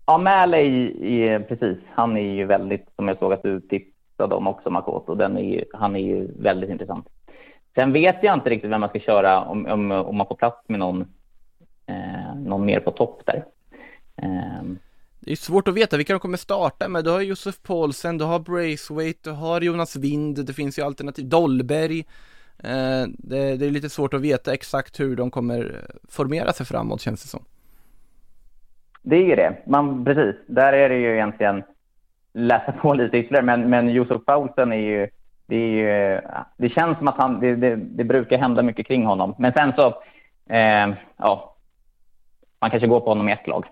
Ja, 0.05 0.17
Mäle 0.17 0.57
är, 0.57 1.39
precis. 1.39 1.77
Han 1.93 2.17
är 2.17 2.33
ju 2.33 2.45
väldigt, 2.45 2.87
som 2.95 3.07
jag 3.07 3.19
såg 3.19 3.33
att 3.33 3.43
du 3.43 3.61
tipsade 3.61 4.35
om 4.35 4.47
också, 4.47 4.69
Makoto. 4.69 5.15
Den 5.15 5.37
är 5.37 5.41
ju, 5.41 5.65
han 5.73 5.95
är 5.95 5.99
ju 5.99 6.27
väldigt 6.39 6.69
intressant. 6.69 7.07
Sen 7.75 7.93
vet 7.93 8.23
jag 8.23 8.33
inte 8.33 8.49
riktigt 8.49 8.71
vem 8.71 8.81
man 8.81 8.89
ska 8.89 8.99
köra 8.99 9.41
om, 9.41 9.65
om, 9.65 9.91
om 9.91 10.15
man 10.15 10.27
får 10.27 10.35
plats 10.35 10.69
med 10.69 10.79
någon, 10.79 11.01
eh, 11.85 12.35
någon 12.35 12.65
mer 12.65 12.79
på 12.79 12.91
topp 12.91 13.21
där. 13.25 13.45
Eh, 14.15 14.63
det 15.25 15.31
är 15.31 15.35
svårt 15.35 15.67
att 15.67 15.73
veta 15.73 15.97
vilka 15.97 16.13
de 16.13 16.19
kommer 16.19 16.37
starta 16.37 16.87
med. 16.87 17.03
Du 17.03 17.09
har 17.09 17.21
Josef 17.21 17.61
Paulsen, 17.63 18.17
du 18.17 18.25
har 18.25 18.39
Braithwaite, 18.39 19.29
du 19.29 19.31
har 19.31 19.61
Jonas 19.61 19.95
Wind, 19.95 20.45
det 20.45 20.53
finns 20.53 20.79
ju 20.79 20.83
alternativ. 20.83 21.25
Dollberg. 21.25 21.99
Eh, 22.63 23.03
det, 23.07 23.55
det, 23.57 23.65
är 23.65 23.71
lite 23.71 23.89
svårt 23.89 24.13
att 24.13 24.21
veta 24.21 24.53
exakt 24.53 24.99
hur 24.99 25.15
de 25.15 25.31
kommer 25.31 25.85
formera 26.09 26.53
sig 26.53 26.65
framåt 26.65 27.01
känns 27.01 27.21
det 27.21 27.27
som. 27.27 27.43
Det 29.01 29.15
är 29.15 29.23
ju 29.23 29.35
det. 29.35 29.55
Man, 29.67 30.05
precis. 30.05 30.35
Där 30.47 30.73
är 30.73 30.89
det 30.89 30.95
ju 30.95 31.13
egentligen 31.13 31.63
läsa 32.33 32.71
på 32.71 32.93
lite 32.93 33.17
ytterligare. 33.17 33.45
Men, 33.45 33.69
men 33.69 33.89
Josef 33.89 34.25
Paulsen 34.25 34.71
är 34.71 34.77
ju 34.77 35.07
det, 35.45 35.55
är 35.55 35.69
ju, 35.69 36.21
det 36.57 36.69
känns 36.69 36.97
som 36.97 37.07
att 37.07 37.17
han, 37.17 37.39
det, 37.39 37.55
det, 37.55 37.75
det 37.75 38.03
brukar 38.03 38.37
hända 38.37 38.61
mycket 38.61 38.87
kring 38.87 39.05
honom. 39.05 39.35
Men 39.37 39.53
sen 39.53 39.73
så, 39.75 39.87
eh, 40.53 40.89
ja, 41.17 41.55
man 42.59 42.69
kanske 42.69 42.87
går 42.87 42.99
på 42.99 43.09
honom 43.09 43.29
i 43.29 43.31
ett 43.31 43.47
lag. 43.47 43.65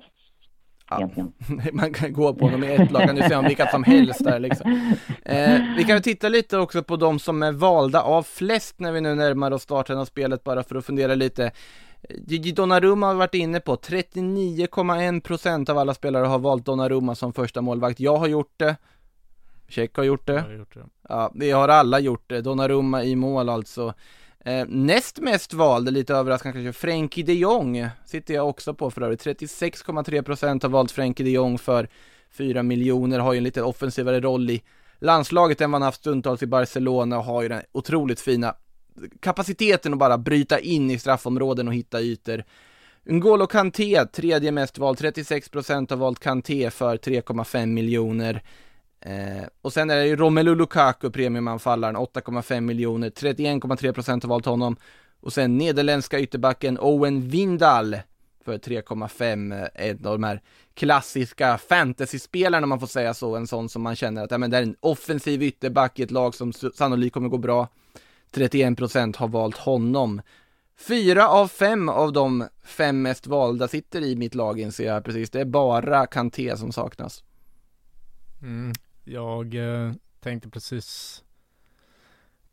Ja. 1.00 1.26
Man 1.74 1.94
kan 1.94 2.14
gå 2.14 2.34
på 2.34 2.46
honom 2.46 2.64
i 2.64 2.74
ett 2.74 2.92
lag, 2.92 3.04
kan 3.04 3.16
du 3.16 3.22
säga 3.22 3.40
om 3.40 3.46
vilka 3.46 3.68
som 3.68 3.84
helst 3.84 4.24
där 4.24 4.40
liksom. 4.40 4.94
Eh, 5.26 5.62
vi 5.78 5.84
kan 5.84 6.02
titta 6.02 6.30
lite 6.30 6.58
också 6.58 6.84
på 6.84 6.96
de 6.96 7.20
som 7.20 7.44
är 7.44 7.52
valda 7.52 8.02
av 8.02 8.24
flest 8.24 8.80
när 8.80 8.92
vi 8.92 9.02
nu 9.02 9.16
närmar 9.16 9.52
oss 9.52 9.62
starten 9.62 9.98
av 9.98 10.06
spelet 10.06 10.44
bara 10.44 10.64
för 10.64 10.76
att 10.76 10.86
fundera 10.86 11.16
lite. 11.16 11.52
Gigi 12.10 12.52
Donnarumma 12.52 13.08
har 13.08 13.14
varit 13.14 13.36
inne 13.36 13.60
på 13.60 13.76
39,1% 13.76 15.70
av 15.70 15.78
alla 15.78 15.94
spelare 15.94 16.26
har 16.26 16.40
valt 16.40 16.66
Donnarumma 16.66 17.16
som 17.16 17.34
första 17.34 17.62
målvakt. 17.62 18.00
Jag 18.00 18.18
har 18.18 18.28
gjort 18.28 18.54
det. 18.58 18.76
Check 19.68 19.96
har 19.96 20.04
gjort 20.04 20.28
det. 20.28 20.40
Har 20.42 20.54
gjort 20.54 20.74
det. 20.74 20.86
Ja, 21.10 21.32
vi 21.36 21.52
har 21.52 21.70
alla 21.70 22.00
gjort 22.00 22.30
det. 22.30 22.42
Donnarumma 22.42 23.04
i 23.04 23.16
mål 23.16 23.50
alltså. 23.50 23.94
Eh, 24.44 24.66
näst 24.68 25.20
mest 25.20 25.54
vald, 25.54 25.94
lite 25.94 26.14
överraskande 26.14 26.64
kanske, 26.64 26.80
Frenkie 26.80 27.24
de 27.24 27.34
Jong 27.34 27.88
sitter 28.06 28.34
jag 28.34 28.50
också 28.50 28.74
på 28.74 28.92
för 28.92 29.02
övrigt. 29.02 29.26
36,3% 29.26 30.64
har 30.64 30.70
valt 30.70 30.92
Frenkie 30.92 31.26
de 31.26 31.32
Jong 31.32 31.58
för 31.58 31.88
4 32.32 32.64
miljoner, 32.64 33.20
har 33.20 33.34
ju 33.34 33.38
en 33.38 33.44
lite 33.44 33.62
offensivare 33.62 34.20
roll 34.20 34.50
i 34.50 34.64
landslaget 35.00 35.62
än 35.62 35.72
vad 35.72 35.82
han 35.82 35.86
haft 35.86 36.00
stundtals 36.00 36.44
i 36.44 36.48
Barcelona 36.48 37.18
och 37.18 37.24
har 37.24 37.42
ju 37.42 37.50
den 37.50 37.62
otroligt 37.72 38.20
fina 38.20 38.56
kapaciteten 39.20 39.94
att 39.94 40.00
bara 40.00 40.18
bryta 40.18 40.60
in 40.60 40.92
i 40.92 41.00
straffområden 41.00 41.68
och 41.68 41.74
hitta 41.74 42.02
ytor. 42.02 42.44
N'Golo 43.06 43.48
Kanté, 43.48 44.06
tredje 44.06 44.52
mest 44.52 44.78
vald, 44.78 44.98
36% 44.98 45.90
har 45.90 45.98
valt 45.98 46.20
Kanté 46.20 46.72
för 46.72 46.98
3,5 46.98 47.66
miljoner. 47.66 48.44
Eh, 49.06 49.44
och 49.62 49.74
sen 49.74 49.90
är 49.90 49.96
det 49.96 50.08
ju 50.08 50.16
Romelu 50.16 50.56
Lukaku, 50.56 51.10
premiumanfallaren, 51.10 51.98
8,5 51.98 52.62
miljoner, 52.62 53.10
31,3% 53.10 54.22
har 54.24 54.30
valt 54.30 54.46
honom. 54.46 54.76
Och 55.22 55.34
sen 55.34 55.58
nederländska 55.58 56.20
ytterbacken 56.20 56.78
Owen 56.80 57.30
Windal 57.30 57.98
för 58.46 58.58
3,5, 58.58 59.70
en 59.74 59.90
eh, 59.90 60.12
av 60.12 60.20
de 60.20 60.24
här 60.24 60.42
klassiska 60.74 61.58
fantasy-spelarna 61.58 62.66
om 62.66 62.70
man 62.70 62.80
får 62.80 62.88
säga 62.88 63.14
så, 63.14 63.36
en 63.36 63.48
sån 63.48 63.70
som 63.70 63.82
man 63.82 63.96
känner 63.96 64.24
att 64.24 64.32
ja, 64.32 64.38
men 64.38 64.52
det 64.52 64.58
är 64.58 64.64
en 64.64 64.76
offensiv 64.80 65.44
ytterback 65.44 66.00
i 66.00 66.04
ett 66.04 66.12
lag 66.12 66.36
som 66.36 66.54
sannolikt 66.54 67.14
kommer 67.14 67.30
gå 67.30 67.38
bra. 67.38 67.68
31% 68.34 69.18
har 69.18 69.28
valt 69.28 69.58
honom. 69.58 70.22
Fyra 70.78 71.28
av 71.30 71.48
fem 71.48 71.90
av 71.90 72.14
de 72.14 72.48
fem 72.64 73.02
mest 73.02 73.28
valda 73.28 73.68
sitter 73.68 74.02
i 74.02 74.16
mitt 74.16 74.36
lag 74.36 74.60
inser 74.60 74.86
jag 74.86 75.04
precis. 75.04 75.30
Det 75.30 75.42
är 75.42 75.46
bara 75.46 76.06
Kanté 76.06 76.58
som 76.58 76.72
saknas. 76.72 77.24
Mm. 78.42 78.74
Jag 79.04 79.56
eh, 79.56 79.92
tänkte 80.20 80.50
precis 80.50 81.24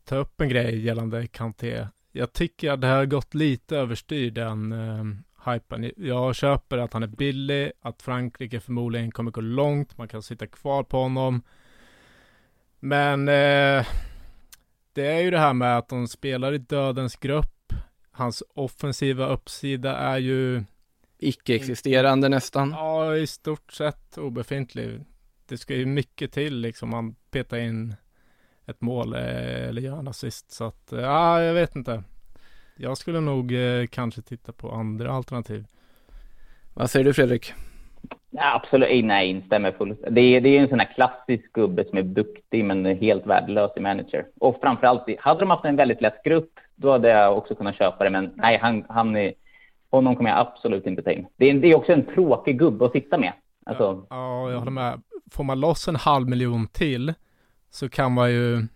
ta 0.03 0.15
upp 0.15 0.41
en 0.41 0.49
grej 0.49 0.85
gällande 0.85 1.27
Kanté. 1.27 1.87
Jag 2.11 2.33
tycker 2.33 2.71
att 2.71 2.81
det 2.81 2.87
har 2.87 3.05
gått 3.05 3.33
lite 3.33 3.77
överstyr 3.77 4.31
den 4.31 4.71
eh, 4.71 5.03
hypen. 5.53 5.91
Jag 5.97 6.35
köper 6.35 6.77
att 6.77 6.93
han 6.93 7.03
är 7.03 7.07
billig, 7.07 7.71
att 7.81 8.01
Frankrike 8.01 8.59
förmodligen 8.59 9.11
kommer 9.11 9.31
gå 9.31 9.41
långt, 9.41 9.97
man 9.97 10.07
kan 10.07 10.23
sitta 10.23 10.47
kvar 10.47 10.83
på 10.83 10.97
honom. 10.97 11.41
Men 12.79 13.27
eh, 13.27 13.87
det 14.93 15.07
är 15.07 15.19
ju 15.19 15.31
det 15.31 15.39
här 15.39 15.53
med 15.53 15.77
att 15.77 15.89
de 15.89 16.07
spelar 16.07 16.53
i 16.53 16.57
dödens 16.57 17.15
grupp. 17.15 17.73
Hans 18.11 18.43
offensiva 18.55 19.27
uppsida 19.27 19.97
är 19.97 20.17
ju 20.17 20.63
icke-existerande 21.17 22.29
nästan. 22.29 22.71
Ja, 22.71 23.15
i 23.15 23.27
stort 23.27 23.71
sett 23.73 24.17
obefintlig 24.17 25.01
det 25.51 25.57
ska 25.57 25.75
ju 25.75 25.85
mycket 25.85 26.31
till 26.31 26.57
liksom. 26.57 26.89
Man 26.89 27.15
petar 27.31 27.57
in 27.57 27.95
ett 28.65 28.81
mål 28.81 29.13
eh, 29.13 29.69
eller 29.69 29.81
gör 29.81 29.99
en 29.99 30.07
assist. 30.07 30.51
Så 30.51 30.63
att, 30.63 30.93
eh, 30.93 31.01
ja, 31.01 31.41
jag 31.41 31.53
vet 31.53 31.75
inte. 31.75 32.03
Jag 32.77 32.97
skulle 32.97 33.19
nog 33.19 33.53
eh, 33.53 33.87
kanske 33.87 34.21
titta 34.21 34.51
på 34.51 34.71
andra 34.71 35.11
alternativ. 35.11 35.65
Vad 36.73 36.89
säger 36.89 37.05
du 37.05 37.13
Fredrik? 37.13 37.53
Ja, 38.29 38.55
absolut, 38.55 39.05
nej, 39.05 39.29
instämmer 39.29 39.71
fullt. 39.71 39.99
Det 40.09 40.21
är, 40.21 40.41
det 40.41 40.49
är 40.49 40.61
en 40.61 40.69
sån 40.69 40.79
här 40.79 40.93
klassisk 40.95 41.53
gubbe 41.53 41.85
som 41.89 41.97
är 41.97 42.03
duktig 42.03 42.65
men 42.65 42.85
helt 42.85 43.25
värdelös 43.25 43.71
i 43.75 43.79
manager. 43.79 44.25
Och 44.39 44.59
framförallt, 44.61 45.19
hade 45.19 45.39
de 45.39 45.49
haft 45.49 45.65
en 45.65 45.75
väldigt 45.75 46.01
lätt 46.01 46.23
grupp, 46.23 46.51
då 46.75 46.91
hade 46.91 47.09
jag 47.09 47.37
också 47.37 47.55
kunnat 47.55 47.77
köpa 47.77 48.03
det. 48.03 48.09
Men 48.09 48.31
nej, 48.35 48.57
han, 48.57 48.85
han 48.89 49.15
är, 49.15 49.33
honom 49.89 50.15
kommer 50.15 50.29
jag 50.29 50.39
absolut 50.39 50.87
inte 50.87 51.01
ta 51.01 51.11
in. 51.11 51.27
Det 51.35 51.49
är, 51.49 51.53
det 51.53 51.67
är 51.67 51.75
också 51.75 51.91
en 51.93 52.05
tråkig 52.05 52.59
gubbe 52.59 52.85
att 52.85 52.91
sitta 52.91 53.17
med. 53.17 53.33
Alltså... 53.65 54.05
Ja, 54.09 54.45
ja, 54.45 54.51
jag 54.51 54.59
håller 54.59 54.71
med 54.71 55.01
får 55.31 55.43
man 55.43 55.59
loss 55.59 55.87
en 55.87 55.95
halv 55.95 56.29
miljon 56.29 56.67
till 56.67 57.13
så 57.69 57.89
kan 57.89 58.11
man 58.11 58.31
ju 58.31 58.67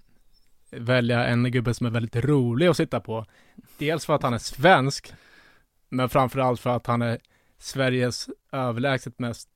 välja 0.71 1.25
en 1.25 1.51
gubbe 1.51 1.73
som 1.73 1.85
är 1.85 1.91
väldigt 1.91 2.15
rolig 2.15 2.67
att 2.67 2.77
sitta 2.77 2.99
på. 2.99 3.25
Dels 3.77 4.05
för 4.05 4.13
att 4.13 4.23
han 4.23 4.33
är 4.33 4.37
svensk, 4.37 5.13
men 5.89 6.09
framförallt 6.09 6.59
för 6.59 6.69
att 6.69 6.87
han 6.87 7.01
är 7.01 7.19
Sveriges 7.57 8.29
överlägset 8.51 9.19
mest 9.19 9.49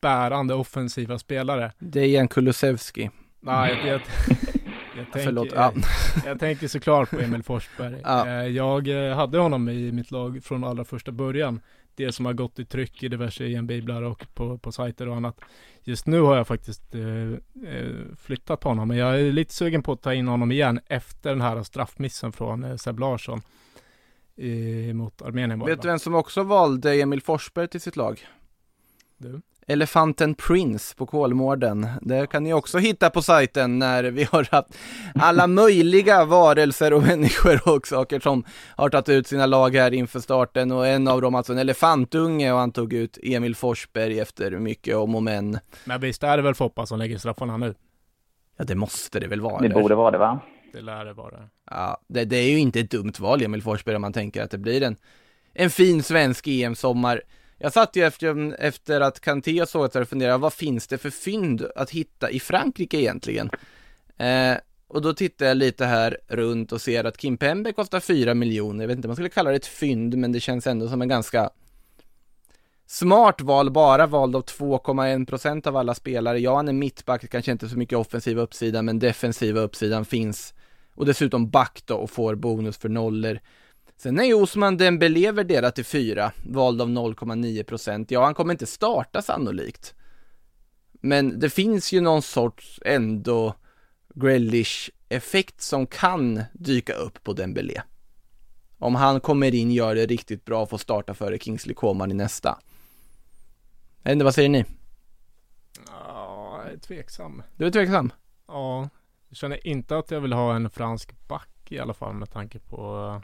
bärande 0.00 0.54
offensiva 0.54 1.18
spelare. 1.18 1.72
Dejan 1.78 2.28
Kulusevski. 2.28 3.10
Nej, 3.40 3.76
jag, 3.78 3.86
jag, 3.86 4.00
jag, 4.96 5.06
tänker, 5.12 5.24
Förlåt, 5.24 5.48
ja. 5.54 5.72
jag 6.26 6.40
tänker 6.40 6.68
såklart 6.68 7.10
på 7.10 7.20
Emil 7.20 7.42
Forsberg. 7.42 8.00
Ja. 8.04 8.26
Eh, 8.26 8.46
jag 8.46 8.88
hade 9.14 9.38
honom 9.38 9.68
i 9.68 9.92
mitt 9.92 10.10
lag 10.10 10.44
från 10.44 10.64
allra 10.64 10.84
första 10.84 11.12
början. 11.12 11.60
Det 11.98 12.12
som 12.12 12.26
har 12.26 12.32
gått 12.32 12.58
i 12.58 12.64
tryck 12.64 13.02
i 13.02 13.08
diverse 13.08 13.44
EM-biblar 13.44 14.02
och 14.02 14.26
på, 14.34 14.58
på 14.58 14.72
sajter 14.72 15.08
och 15.08 15.16
annat. 15.16 15.40
Just 15.82 16.06
nu 16.06 16.20
har 16.20 16.36
jag 16.36 16.46
faktiskt 16.46 16.94
eh, 16.94 17.02
eh, 17.72 17.96
flyttat 18.16 18.60
på 18.60 18.68
honom, 18.68 18.88
men 18.88 18.96
jag 18.96 19.20
är 19.20 19.32
lite 19.32 19.54
sugen 19.54 19.82
på 19.82 19.92
att 19.92 20.02
ta 20.02 20.14
in 20.14 20.28
honom 20.28 20.52
igen 20.52 20.80
efter 20.86 21.30
den 21.30 21.40
här 21.40 21.62
straffmissen 21.62 22.32
från 22.32 22.64
eh, 22.64 22.76
Seb 22.76 22.98
Larsson 22.98 23.42
i, 24.36 24.92
mot 24.92 25.22
Armenien. 25.22 25.64
Vet 25.64 25.82
du 25.82 25.88
vem 25.88 25.98
som 25.98 26.14
också 26.14 26.42
valde 26.42 26.94
Emil 26.94 27.22
Forsberg 27.22 27.68
till 27.68 27.80
sitt 27.80 27.96
lag? 27.96 28.26
Du? 29.16 29.40
Elefanten 29.70 30.34
Prince 30.34 30.96
på 30.96 31.06
Kolmården. 31.06 31.88
Det 32.02 32.26
kan 32.26 32.44
ni 32.44 32.52
också 32.52 32.78
hitta 32.78 33.10
på 33.10 33.22
sajten 33.22 33.78
när 33.78 34.04
vi 34.04 34.24
har 34.24 34.48
haft 34.50 34.68
alla 35.14 35.46
möjliga 35.46 36.24
varelser 36.24 36.92
och 36.92 37.02
människor 37.02 37.68
och 37.68 37.86
saker 37.86 38.20
som 38.20 38.44
har 38.76 38.88
tagit 38.88 39.08
ut 39.08 39.26
sina 39.26 39.46
lag 39.46 39.76
här 39.76 39.94
inför 39.94 40.20
starten 40.20 40.72
och 40.72 40.86
en 40.86 41.08
av 41.08 41.22
dem 41.22 41.34
alltså 41.34 41.52
en 41.52 41.58
elefantunge 41.58 42.52
och 42.52 42.58
han 42.58 42.72
tog 42.72 42.92
ut 42.92 43.18
Emil 43.22 43.56
Forsberg 43.56 44.20
efter 44.20 44.50
mycket 44.50 44.96
om 44.96 45.14
och 45.14 45.22
men. 45.22 45.58
Men 45.84 46.00
visst 46.00 46.22
är 46.22 46.36
det 46.36 46.42
väl 46.42 46.54
Foppa 46.54 46.86
som 46.86 46.98
lägger 46.98 47.18
straffarna 47.18 47.56
nu? 47.56 47.74
Ja 48.56 48.64
det 48.64 48.74
måste 48.74 49.20
det 49.20 49.26
väl 49.26 49.40
vara. 49.40 49.60
Det 49.60 49.68
borde 49.68 49.94
vara 49.94 50.10
det 50.10 50.18
va? 50.18 50.40
Det 50.72 50.80
lär 50.80 51.04
det 51.04 51.12
vara. 51.12 51.48
Ja, 51.70 52.00
det, 52.08 52.24
det 52.24 52.36
är 52.36 52.50
ju 52.50 52.58
inte 52.58 52.80
ett 52.80 52.90
dumt 52.90 53.12
val 53.18 53.42
Emil 53.42 53.62
Forsberg 53.62 53.96
om 53.96 54.02
man 54.02 54.12
tänker 54.12 54.42
att 54.42 54.50
det 54.50 54.58
blir 54.58 54.82
en, 54.82 54.96
en 55.54 55.70
fin 55.70 56.02
svensk 56.02 56.46
EM-sommar. 56.46 57.22
Jag 57.58 57.72
satt 57.72 57.96
ju 57.96 58.04
efter, 58.04 58.54
efter 58.60 59.00
att 59.00 59.20
Kanté 59.20 59.62
och 59.62 59.68
såg 59.68 59.96
och 59.96 60.08
funderade, 60.08 60.38
vad 60.38 60.52
finns 60.52 60.86
det 60.86 60.98
för 60.98 61.10
fynd 61.10 61.66
att 61.76 61.90
hitta 61.90 62.30
i 62.30 62.40
Frankrike 62.40 62.96
egentligen? 62.96 63.50
Eh, 64.16 64.56
och 64.88 65.02
då 65.02 65.12
tittar 65.12 65.46
jag 65.46 65.56
lite 65.56 65.84
här 65.84 66.18
runt 66.28 66.72
och 66.72 66.80
ser 66.80 67.04
att 67.04 67.16
Kim 67.16 67.36
Pembe 67.36 67.72
kostar 67.72 68.00
4 68.00 68.34
miljoner. 68.34 68.84
Jag 68.84 68.88
vet 68.88 68.96
inte 68.96 69.08
om 69.08 69.10
man 69.10 69.16
skulle 69.16 69.28
kalla 69.28 69.50
det 69.50 69.56
ett 69.56 69.66
fynd, 69.66 70.18
men 70.18 70.32
det 70.32 70.40
känns 70.40 70.66
ändå 70.66 70.88
som 70.88 71.02
en 71.02 71.08
ganska 71.08 71.50
smart 72.86 73.40
val, 73.40 73.70
bara 73.70 74.06
vald 74.06 74.36
av 74.36 74.44
2,1% 74.44 75.66
av 75.68 75.76
alla 75.76 75.94
spelare. 75.94 76.38
Ja, 76.38 76.56
han 76.56 76.68
är 76.68 76.72
mittback, 76.72 77.30
kanske 77.30 77.52
inte 77.52 77.68
så 77.68 77.78
mycket 77.78 77.98
offensiva 77.98 78.42
uppsidan, 78.42 78.84
men 78.84 78.98
defensiva 78.98 79.60
uppsidan 79.60 80.04
finns. 80.04 80.54
Och 80.94 81.06
dessutom 81.06 81.50
back 81.50 81.82
då 81.84 81.94
och 81.94 82.10
får 82.10 82.34
bonus 82.34 82.78
för 82.78 82.88
nollor. 82.88 83.38
Sen 84.00 84.20
är 84.20 84.24
ju 84.24 84.34
Osman 84.34 84.76
Dembélé 84.76 85.32
värderad 85.32 85.74
till 85.74 85.84
4, 85.84 86.32
vald 86.46 86.82
av 86.82 86.88
0,9%. 86.88 88.06
Ja, 88.08 88.24
han 88.24 88.34
kommer 88.34 88.54
inte 88.54 88.66
starta 88.66 89.22
sannolikt. 89.22 89.94
Men 90.92 91.40
det 91.40 91.50
finns 91.50 91.92
ju 91.92 92.00
någon 92.00 92.22
sorts 92.22 92.80
ändå 92.84 93.54
Grealish-effekt 94.14 95.60
som 95.60 95.86
kan 95.86 96.42
dyka 96.52 96.92
upp 96.92 97.22
på 97.22 97.32
Dembélé. 97.32 97.82
Om 98.78 98.94
han 98.94 99.20
kommer 99.20 99.54
in, 99.54 99.70
gör 99.70 99.94
det 99.94 100.06
riktigt 100.06 100.44
bra 100.44 100.62
och 100.62 100.70
får 100.70 100.78
starta 100.78 101.14
före 101.14 101.38
Kingsley 101.38 101.74
Coman 101.74 102.10
i 102.10 102.14
nästa. 102.14 102.58
Inte, 104.08 104.24
vad 104.24 104.34
säger 104.34 104.48
ni? 104.48 104.64
Ja, 105.86 106.60
jag 106.64 106.72
är 106.72 106.78
tveksam. 106.78 107.42
Du 107.56 107.66
är 107.66 107.70
tveksam? 107.70 108.12
Ja, 108.48 108.88
jag 109.28 109.36
känner 109.36 109.66
inte 109.66 109.98
att 109.98 110.10
jag 110.10 110.20
vill 110.20 110.32
ha 110.32 110.56
en 110.56 110.70
fransk 110.70 111.28
back 111.28 111.48
i 111.68 111.78
alla 111.78 111.94
fall 111.94 112.14
med 112.14 112.30
tanke 112.30 112.58
på 112.58 113.22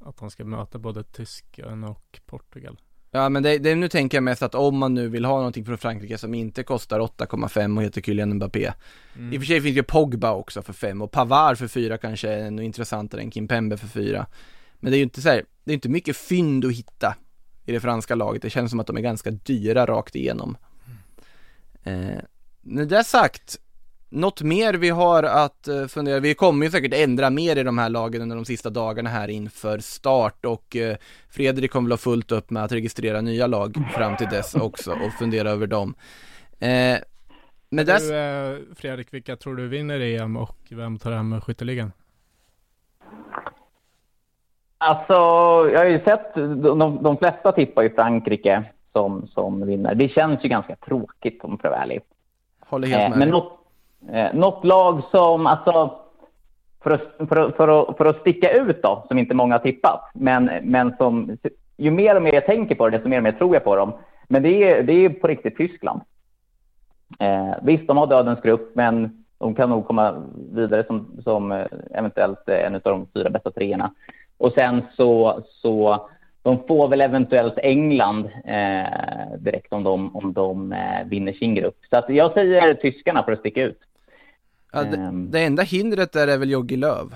att 0.00 0.20
han 0.20 0.30
ska 0.30 0.44
möta 0.44 0.78
både 0.78 1.04
Tyskland 1.04 1.84
och 1.84 2.20
Portugal. 2.26 2.80
Ja 3.10 3.28
men 3.28 3.42
det, 3.42 3.58
det, 3.58 3.74
nu 3.74 3.88
tänker 3.88 4.16
jag 4.16 4.22
mest 4.22 4.42
att 4.42 4.54
om 4.54 4.78
man 4.78 4.94
nu 4.94 5.08
vill 5.08 5.24
ha 5.24 5.36
någonting 5.36 5.64
från 5.64 5.78
Frankrike 5.78 6.18
som 6.18 6.34
inte 6.34 6.62
kostar 6.62 7.00
8,5 7.00 7.76
och 7.76 7.82
heter 7.82 8.00
Kylian 8.00 8.34
Mbappé 8.34 8.72
mm. 9.16 9.32
I 9.32 9.36
och 9.36 9.40
för 9.40 9.46
sig 9.46 9.60
finns 9.60 9.76
ju 9.76 9.82
Pogba 9.82 10.32
också 10.32 10.62
för 10.62 10.72
5 10.72 11.02
och 11.02 11.10
Pavard 11.10 11.58
för 11.58 11.68
4 11.68 11.98
kanske 11.98 12.28
är 12.28 12.46
ännu 12.46 12.64
intressantare 12.64 13.20
än 13.20 13.30
Kimpembe 13.30 13.76
för 13.76 13.86
4 13.86 14.26
Men 14.80 14.90
det 14.90 14.96
är 14.96 14.98
ju 14.98 15.04
inte 15.04 15.22
så 15.22 15.28
här, 15.28 15.44
det 15.64 15.72
är 15.72 15.74
inte 15.74 15.88
mycket 15.88 16.16
fynd 16.16 16.64
att 16.64 16.72
hitta 16.72 17.16
i 17.64 17.72
det 17.72 17.80
franska 17.80 18.14
laget, 18.14 18.42
det 18.42 18.50
känns 18.50 18.70
som 18.70 18.80
att 18.80 18.86
de 18.86 18.96
är 18.96 19.00
ganska 19.00 19.30
dyra 19.30 19.86
rakt 19.86 20.16
igenom 20.16 20.56
mm. 21.84 22.08
eh, 22.10 22.22
Med 22.60 22.88
det 22.88 23.04
sagt 23.04 23.58
något 24.10 24.42
mer 24.42 24.74
vi 24.74 24.90
har 24.90 25.22
att 25.22 25.68
uh, 25.68 25.86
fundera, 25.86 26.20
vi 26.20 26.34
kommer 26.34 26.66
ju 26.66 26.70
säkert 26.70 26.94
ändra 26.94 27.30
mer 27.30 27.56
i 27.56 27.62
de 27.62 27.78
här 27.78 27.88
lagen 27.88 28.22
under 28.22 28.36
de 28.36 28.44
sista 28.44 28.70
dagarna 28.70 29.10
här 29.10 29.28
inför 29.28 29.78
start 29.78 30.44
och 30.44 30.76
uh, 30.76 30.94
Fredrik 31.30 31.70
kommer 31.70 31.86
väl 31.86 31.92
ha 31.92 31.98
fullt 31.98 32.32
upp 32.32 32.50
med 32.50 32.64
att 32.64 32.72
registrera 32.72 33.20
nya 33.20 33.46
lag 33.46 33.76
fram 33.94 34.16
till 34.16 34.26
dess 34.26 34.54
också 34.54 34.92
och 34.92 35.12
fundera 35.18 35.50
över 35.50 35.66
dem. 35.66 35.94
Uh, 36.62 36.98
men 37.70 37.86
du, 37.86 37.92
uh, 37.92 38.58
Fredrik, 38.76 39.14
vilka 39.14 39.36
tror 39.36 39.56
du 39.56 39.68
vinner 39.68 40.00
EM 40.00 40.36
och 40.36 40.58
vem 40.70 40.98
tar 40.98 41.12
hem 41.12 41.40
skytteligan? 41.40 41.92
Alltså, 44.78 45.12
jag 45.72 45.78
har 45.78 45.86
ju 45.86 46.00
sett, 46.04 46.34
de, 46.34 47.02
de 47.02 47.16
flesta 47.16 47.52
tippar 47.52 47.82
ju 47.82 47.90
Frankrike 47.90 48.64
som, 48.92 49.26
som 49.26 49.66
vinner. 49.66 49.94
Det 49.94 50.08
känns 50.08 50.44
ju 50.44 50.48
ganska 50.48 50.76
tråkigt 50.76 51.44
om 51.44 51.58
jag 51.62 51.82
ärlig. 51.82 52.00
Håller 52.60 52.88
helt 52.88 53.10
med. 53.10 53.18
Men 53.18 53.28
något, 53.28 53.59
Eh, 54.12 54.34
något 54.34 54.64
lag 54.64 55.02
som, 55.10 55.46
alltså, 55.46 56.00
för 56.82 56.90
att, 56.90 57.28
för, 57.28 57.36
att, 57.36 57.56
för, 57.56 57.68
att, 57.68 57.96
för 57.96 58.04
att 58.04 58.20
sticka 58.20 58.50
ut 58.50 58.82
då, 58.82 59.04
som 59.08 59.18
inte 59.18 59.34
många 59.34 59.54
har 59.54 59.58
tippat, 59.58 60.10
men, 60.14 60.50
men 60.62 60.96
som, 60.96 61.36
ju 61.76 61.90
mer 61.90 62.16
och 62.16 62.22
mer 62.22 62.34
jag 62.34 62.46
tänker 62.46 62.74
på 62.74 62.88
det, 62.88 62.96
desto 62.96 63.08
mer 63.08 63.16
och 63.16 63.22
mer 63.22 63.32
tror 63.32 63.54
jag 63.54 63.64
på 63.64 63.76
dem. 63.76 63.92
Men 64.28 64.42
det 64.42 64.70
är, 64.70 64.82
det 64.82 64.92
är 64.92 65.08
på 65.08 65.26
riktigt 65.26 65.56
Tyskland. 65.56 66.00
Eh, 67.18 67.54
visst, 67.62 67.86
de 67.86 67.96
har 67.96 68.06
dödens 68.06 68.40
grupp, 68.40 68.70
men 68.74 69.24
de 69.38 69.54
kan 69.54 69.70
nog 69.70 69.86
komma 69.86 70.22
vidare 70.52 70.84
som, 70.86 71.20
som 71.24 71.52
eh, 71.52 71.66
eventuellt 71.90 72.48
eh, 72.48 72.66
en 72.66 72.74
av 72.74 72.80
de 72.82 73.06
fyra 73.14 73.30
bästa 73.30 73.50
treorna. 73.50 73.94
Och 74.38 74.52
sen 74.52 74.82
så, 74.96 75.42
så 75.46 76.08
de 76.42 76.58
får 76.68 76.88
väl 76.88 77.00
eventuellt 77.00 77.58
England 77.58 78.30
eh, 78.44 79.38
direkt 79.38 79.72
om 79.72 79.82
de, 79.82 80.16
om 80.16 80.32
de 80.32 80.72
eh, 80.72 81.06
vinner 81.06 81.32
sin 81.32 81.54
grupp. 81.54 81.76
Så 81.90 81.96
att 81.96 82.08
jag 82.08 82.32
säger 82.32 82.74
tyskarna 82.74 83.22
för 83.22 83.32
att 83.32 83.38
sticka 83.38 83.62
ut. 83.62 83.78
Ja, 84.72 84.82
det, 84.82 84.96
um, 84.96 85.30
det, 85.30 85.40
enda 85.40 85.62
hindret 85.62 86.12
där 86.12 86.28
är 86.28 86.38
väl 86.38 86.50
Joggi 86.50 86.76
Löv. 86.76 87.14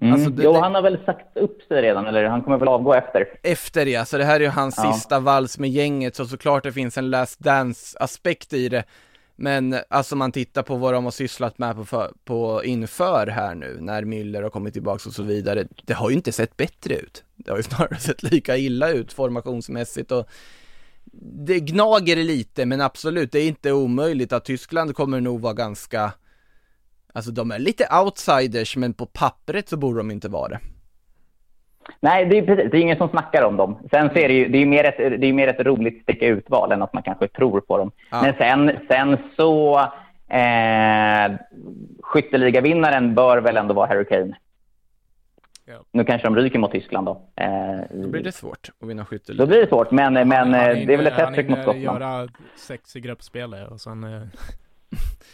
Mm. 0.00 0.12
Alltså 0.12 0.30
det, 0.30 0.42
jo, 0.42 0.52
han 0.52 0.74
har 0.74 0.82
väl 0.82 0.98
sagt 1.04 1.36
upp 1.36 1.62
sig 1.62 1.82
redan, 1.82 2.06
eller 2.06 2.24
han 2.24 2.42
kommer 2.42 2.58
väl 2.58 2.68
avgå 2.68 2.94
efter. 2.94 3.28
Efter 3.42 3.86
ja, 3.86 4.04
så 4.04 4.18
det 4.18 4.24
här 4.24 4.36
är 4.36 4.44
ju 4.44 4.48
hans 4.48 4.74
ja. 4.78 4.92
sista 4.92 5.20
vals 5.20 5.58
med 5.58 5.70
gänget, 5.70 6.16
så 6.16 6.24
såklart 6.24 6.62
det 6.62 6.72
finns 6.72 6.98
en 6.98 7.10
last 7.10 7.38
dance-aspekt 7.38 8.52
i 8.52 8.68
det. 8.68 8.84
Men 9.36 9.76
alltså 9.88 10.16
man 10.16 10.32
tittar 10.32 10.62
på 10.62 10.76
vad 10.76 10.94
de 10.94 11.04
har 11.04 11.10
sysslat 11.10 11.58
med 11.58 11.76
på, 11.76 11.84
för, 11.84 12.12
på 12.24 12.64
inför 12.64 13.26
här 13.26 13.54
nu, 13.54 13.76
när 13.80 14.02
Müller 14.02 14.42
har 14.42 14.50
kommit 14.50 14.72
tillbaka 14.72 15.08
och 15.08 15.14
så 15.14 15.22
vidare. 15.22 15.66
Det 15.84 15.92
har 15.92 16.10
ju 16.10 16.16
inte 16.16 16.32
sett 16.32 16.56
bättre 16.56 16.94
ut. 16.94 17.24
Det 17.36 17.50
har 17.50 17.56
ju 17.56 17.62
snarare 17.76 17.96
sett 17.98 18.22
lika 18.22 18.56
illa 18.56 18.90
ut 18.90 19.12
formationsmässigt 19.12 20.12
och 20.12 20.28
det 21.46 21.60
gnager 21.60 22.16
lite, 22.16 22.66
men 22.66 22.80
absolut, 22.80 23.32
det 23.32 23.38
är 23.38 23.48
inte 23.48 23.72
omöjligt 23.72 24.32
att 24.32 24.44
Tyskland 24.44 24.94
kommer 24.94 25.20
nog 25.20 25.40
vara 25.40 25.54
ganska 25.54 26.12
Alltså 27.12 27.30
de 27.30 27.50
är 27.50 27.58
lite 27.58 27.88
outsiders, 28.02 28.76
men 28.76 28.94
på 28.94 29.06
pappret 29.06 29.68
så 29.68 29.76
borde 29.76 29.98
de 29.98 30.10
inte 30.10 30.28
vara 30.28 30.48
det. 30.48 30.58
Nej, 32.00 32.26
det 32.26 32.38
är 32.38 32.42
precis. 32.42 32.70
Det 32.70 32.78
är 32.78 32.82
ingen 32.82 32.96
som 32.96 33.08
snackar 33.08 33.42
om 33.42 33.56
dem. 33.56 33.88
Sen 33.90 34.10
så 34.10 34.18
är 34.18 34.28
det 34.28 34.34
ju 34.34 34.48
det 34.48 34.58
är 34.58 34.66
mer 34.66 34.84
ett, 34.84 35.20
det 35.20 35.26
är 35.26 35.32
mer 35.32 35.48
ett 35.48 35.66
roligt 35.66 36.02
sticka 36.02 36.26
ut-val 36.26 36.72
än 36.72 36.82
att 36.82 36.92
man 36.92 37.02
kanske 37.02 37.28
tror 37.28 37.60
på 37.60 37.78
dem. 37.78 37.90
Ja. 38.10 38.22
Men 38.22 38.34
sen, 38.34 38.78
sen 38.88 39.16
så... 39.36 39.80
Eh, 40.28 41.32
skytteligavinnaren 42.02 43.14
bör 43.14 43.38
väl 43.38 43.56
ändå 43.56 43.74
vara 43.74 43.86
Harry 43.86 44.04
Kane. 44.04 44.36
Ja. 45.64 45.74
Nu 45.92 46.04
kanske 46.04 46.26
de 46.26 46.36
ryker 46.36 46.58
mot 46.58 46.72
Tyskland 46.72 47.06
då. 47.06 47.22
Eh, 47.36 47.80
då 47.90 48.08
blir 48.08 48.22
det 48.22 48.32
svårt 48.32 48.70
att 48.80 48.88
vinna 48.88 49.04
skytteligan. 49.04 49.46
Då 49.46 49.48
blir 49.48 49.60
det 49.60 49.68
svårt, 49.68 49.90
men, 49.90 50.12
men 50.12 50.32
han, 50.32 50.54
han 50.54 50.54
eh, 50.54 50.86
det 50.86 50.92
är 50.92 50.96
väl 50.96 51.06
ett 51.06 51.12
hattrick 51.12 51.48
mot 51.48 51.62
Skottland. 51.62 52.02
Han 52.02 52.20
göra 52.20 52.28
sex 52.56 52.96
i 52.96 53.00
gruppspelet 53.00 53.70
och 53.70 53.80
sen... 53.80 54.04
Eh... 54.04 54.22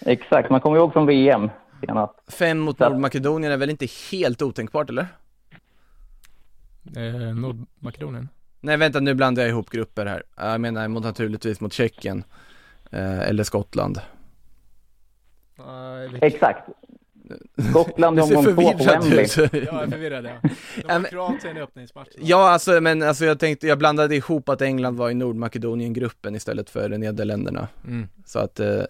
Exakt, 0.07 0.51
man 0.51 0.61
kommer 0.61 0.77
ihåg 0.77 0.93
från 0.93 1.07
VM 1.07 1.51
senast. 1.81 2.15
Fem 2.29 2.59
mot 2.59 2.79
Nordmakedonien 2.79 3.53
är 3.53 3.57
väl 3.57 3.71
inte 3.71 3.87
helt 4.11 4.43
otänkbart 4.43 4.91
eller? 4.91 5.07
Eh, 6.97 7.35
Nordmakedonien? 7.35 8.29
Nej 8.61 8.77
vänta 8.77 9.01
nu 9.01 9.15
blandar 9.15 9.43
jag 9.43 9.51
ihop 9.51 9.71
grupper 9.71 10.07
här. 10.07 10.23
Jag 10.37 10.61
menar 10.61 10.89
mot, 10.89 11.05
naturligtvis 11.05 11.61
mot 11.61 11.73
Tjeckien. 11.73 12.25
Eh, 12.91 13.21
eller 13.21 13.45
Skottland. 13.45 14.01
Uh, 15.59 16.19
Exakt. 16.21 16.69
Skottland 17.71 18.19
i 18.19 18.23
omgång 18.23 18.45
två 18.45 18.53
på 18.53 18.85
Wembley. 18.85 19.27
ja, 19.37 19.49
jag 19.53 19.83
är 19.83 19.91
förvirrad 19.91 20.25
ja. 20.25 20.51
De 21.01 21.05
Kroatien 21.05 21.57
i 21.57 21.61
öppningsmatchen. 21.61 22.21
Ja, 22.21 22.51
alltså, 22.51 22.81
men 22.81 23.03
alltså 23.03 23.25
jag 23.25 23.39
tänkte, 23.39 23.67
jag 23.67 23.79
blandade 23.79 24.17
ihop 24.17 24.49
att 24.49 24.63
England 24.63 24.97
var 24.97 25.11
i 25.11 25.15
Nordmakedonien-gruppen 25.15 26.35
istället 26.35 26.71
för 26.71 26.89
Nederländerna. 26.89 27.69
Mm. 27.87 28.09
Så 28.27 28.39
att, 28.39 28.61
eh, 28.61 28.83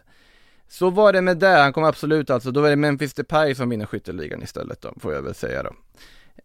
så 0.68 0.90
var 0.90 1.12
det 1.12 1.22
med 1.22 1.38
det, 1.38 1.48
han 1.48 1.72
kommer 1.72 1.88
absolut 1.88 2.30
alltså, 2.30 2.50
då 2.50 2.64
är 2.64 2.70
det 2.70 2.76
Memphis 2.76 3.14
Depay 3.14 3.54
som 3.54 3.68
vinner 3.68 3.86
skytteligan 3.86 4.42
istället 4.42 4.80
då, 4.80 4.94
får 5.00 5.14
jag 5.14 5.22
väl 5.22 5.34
säga 5.34 5.62
då. 5.62 5.70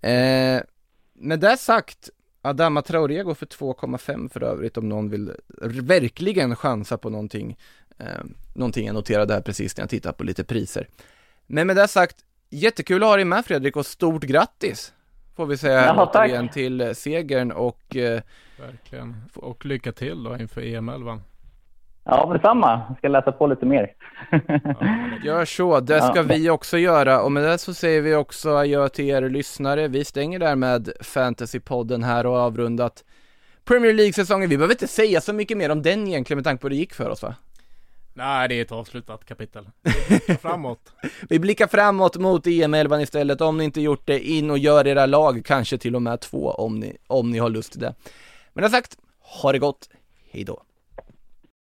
Eh, 0.08 0.62
med 1.14 1.40
det 1.40 1.58
sagt, 1.58 2.10
Adama 2.42 2.82
Traoré 2.82 3.24
går 3.24 3.34
för 3.34 3.46
2,5 3.46 4.30
för 4.30 4.44
övrigt 4.44 4.78
om 4.78 4.90
någon 4.90 5.10
vill 5.10 5.32
verkligen 5.82 6.56
chansa 6.56 6.98
på 6.98 7.10
någonting. 7.10 7.58
Eh, 7.98 8.06
någonting 8.54 8.86
jag 8.86 8.94
noterade 8.94 9.34
här 9.34 9.42
precis 9.42 9.78
när 9.78 9.82
jag 9.84 9.90
tittade 9.90 10.18
på 10.18 10.24
lite 10.24 10.44
priser. 10.44 10.88
Men 11.48 11.68
med 11.68 11.76
det 11.76 11.88
sagt, 11.88 12.16
jättekul 12.50 13.04
att 13.04 13.10
ha 13.10 13.16
dig 13.16 13.26
med 13.26 13.46
Fredrik 13.46 13.76
och 13.76 13.86
stort 13.86 14.24
grattis! 14.24 14.94
får 15.36 15.46
vi 15.46 15.58
säga 15.58 15.86
Ja, 15.86 16.06
tack. 16.06 16.16
återigen 16.16 16.50
till 16.50 16.96
segern 16.96 17.52
och 17.52 17.96
eh, 17.96 18.22
Verkligen. 18.60 19.16
Och 19.36 19.66
lycka 19.66 19.92
till 19.92 20.24
då 20.24 20.38
inför 20.38 20.62
E 20.62 20.76
EM-11. 20.76 21.20
Ja, 22.04 22.30
detsamma. 22.34 22.82
Jag 22.90 22.98
ska 22.98 23.08
läsa 23.08 23.32
på 23.32 23.48
lite 23.48 23.66
mer. 23.66 23.92
Gör 25.24 25.46
så, 25.46 25.80
det 25.80 26.02
ska 26.02 26.16
Ja. 26.16 26.22
vi 26.24 26.50
också 26.50 26.78
göra 26.78 27.22
och 27.22 27.32
med 27.32 27.44
det 27.44 27.58
så 27.58 27.74
säger 27.74 28.02
vi 28.02 28.16
också 28.16 28.50
adjö 28.56 28.90
till 28.90 29.06
er 29.10 29.30
lyssnare. 29.30 29.88
Vi 29.88 30.06
stänger 30.06 30.40
där 30.40 30.56
med 30.56 30.90
Fantasypodden 31.02 32.04
här 32.04 32.26
och 32.26 32.36
avrundat 32.38 33.04
Premier 33.66 33.94
League-säsongen. 33.94 34.50
Vi 34.50 34.58
behöver 34.58 34.74
inte 34.74 34.88
säga 34.88 35.22
så 35.22 35.34
mycket 35.34 35.58
mer 35.58 35.70
om 35.70 35.82
den 35.82 36.08
egentligen 36.08 36.38
med 36.38 36.44
tanke 36.44 36.62
på 36.62 36.66
hur 36.66 36.70
det 36.70 36.76
gick 36.76 36.94
för 36.94 37.10
oss 37.10 37.24
va? 37.24 37.36
Nej, 38.14 38.48
det 38.50 38.56
är 38.56 38.62
ett 38.62 38.72
avslutat 38.72 39.26
kapitel. 39.26 39.70
Vi 39.84 39.92
blickar 40.10 40.36
Framåt. 40.36 40.94
Vi 41.30 41.40
blickar 41.40 41.68
framåt 41.68 42.18
mot 42.18 42.46
EM11 42.46 43.02
istället. 43.02 43.42
Om 43.42 43.58
ni 43.58 43.64
inte 43.64 43.82
gjort 43.82 44.02
det, 44.08 44.20
in 44.20 44.52
och 44.52 44.58
gör 44.58 44.88
era 44.88 45.06
lag, 45.06 45.42
kanske 45.46 45.78
till 45.78 45.96
och 45.96 46.02
med 46.02 46.20
två 46.20 46.52
om 46.52 46.80
ni, 46.80 46.98
om 47.08 47.32
ni 47.32 47.40
har 47.40 47.50
lust 47.50 47.72
till 47.72 47.82
det. 47.82 47.94
Men 48.54 48.64
det 48.64 48.70
sagt, 48.70 48.98
ha 49.20 49.52
det 49.52 49.60
gott, 49.60 49.90
hejdå. 50.32 50.64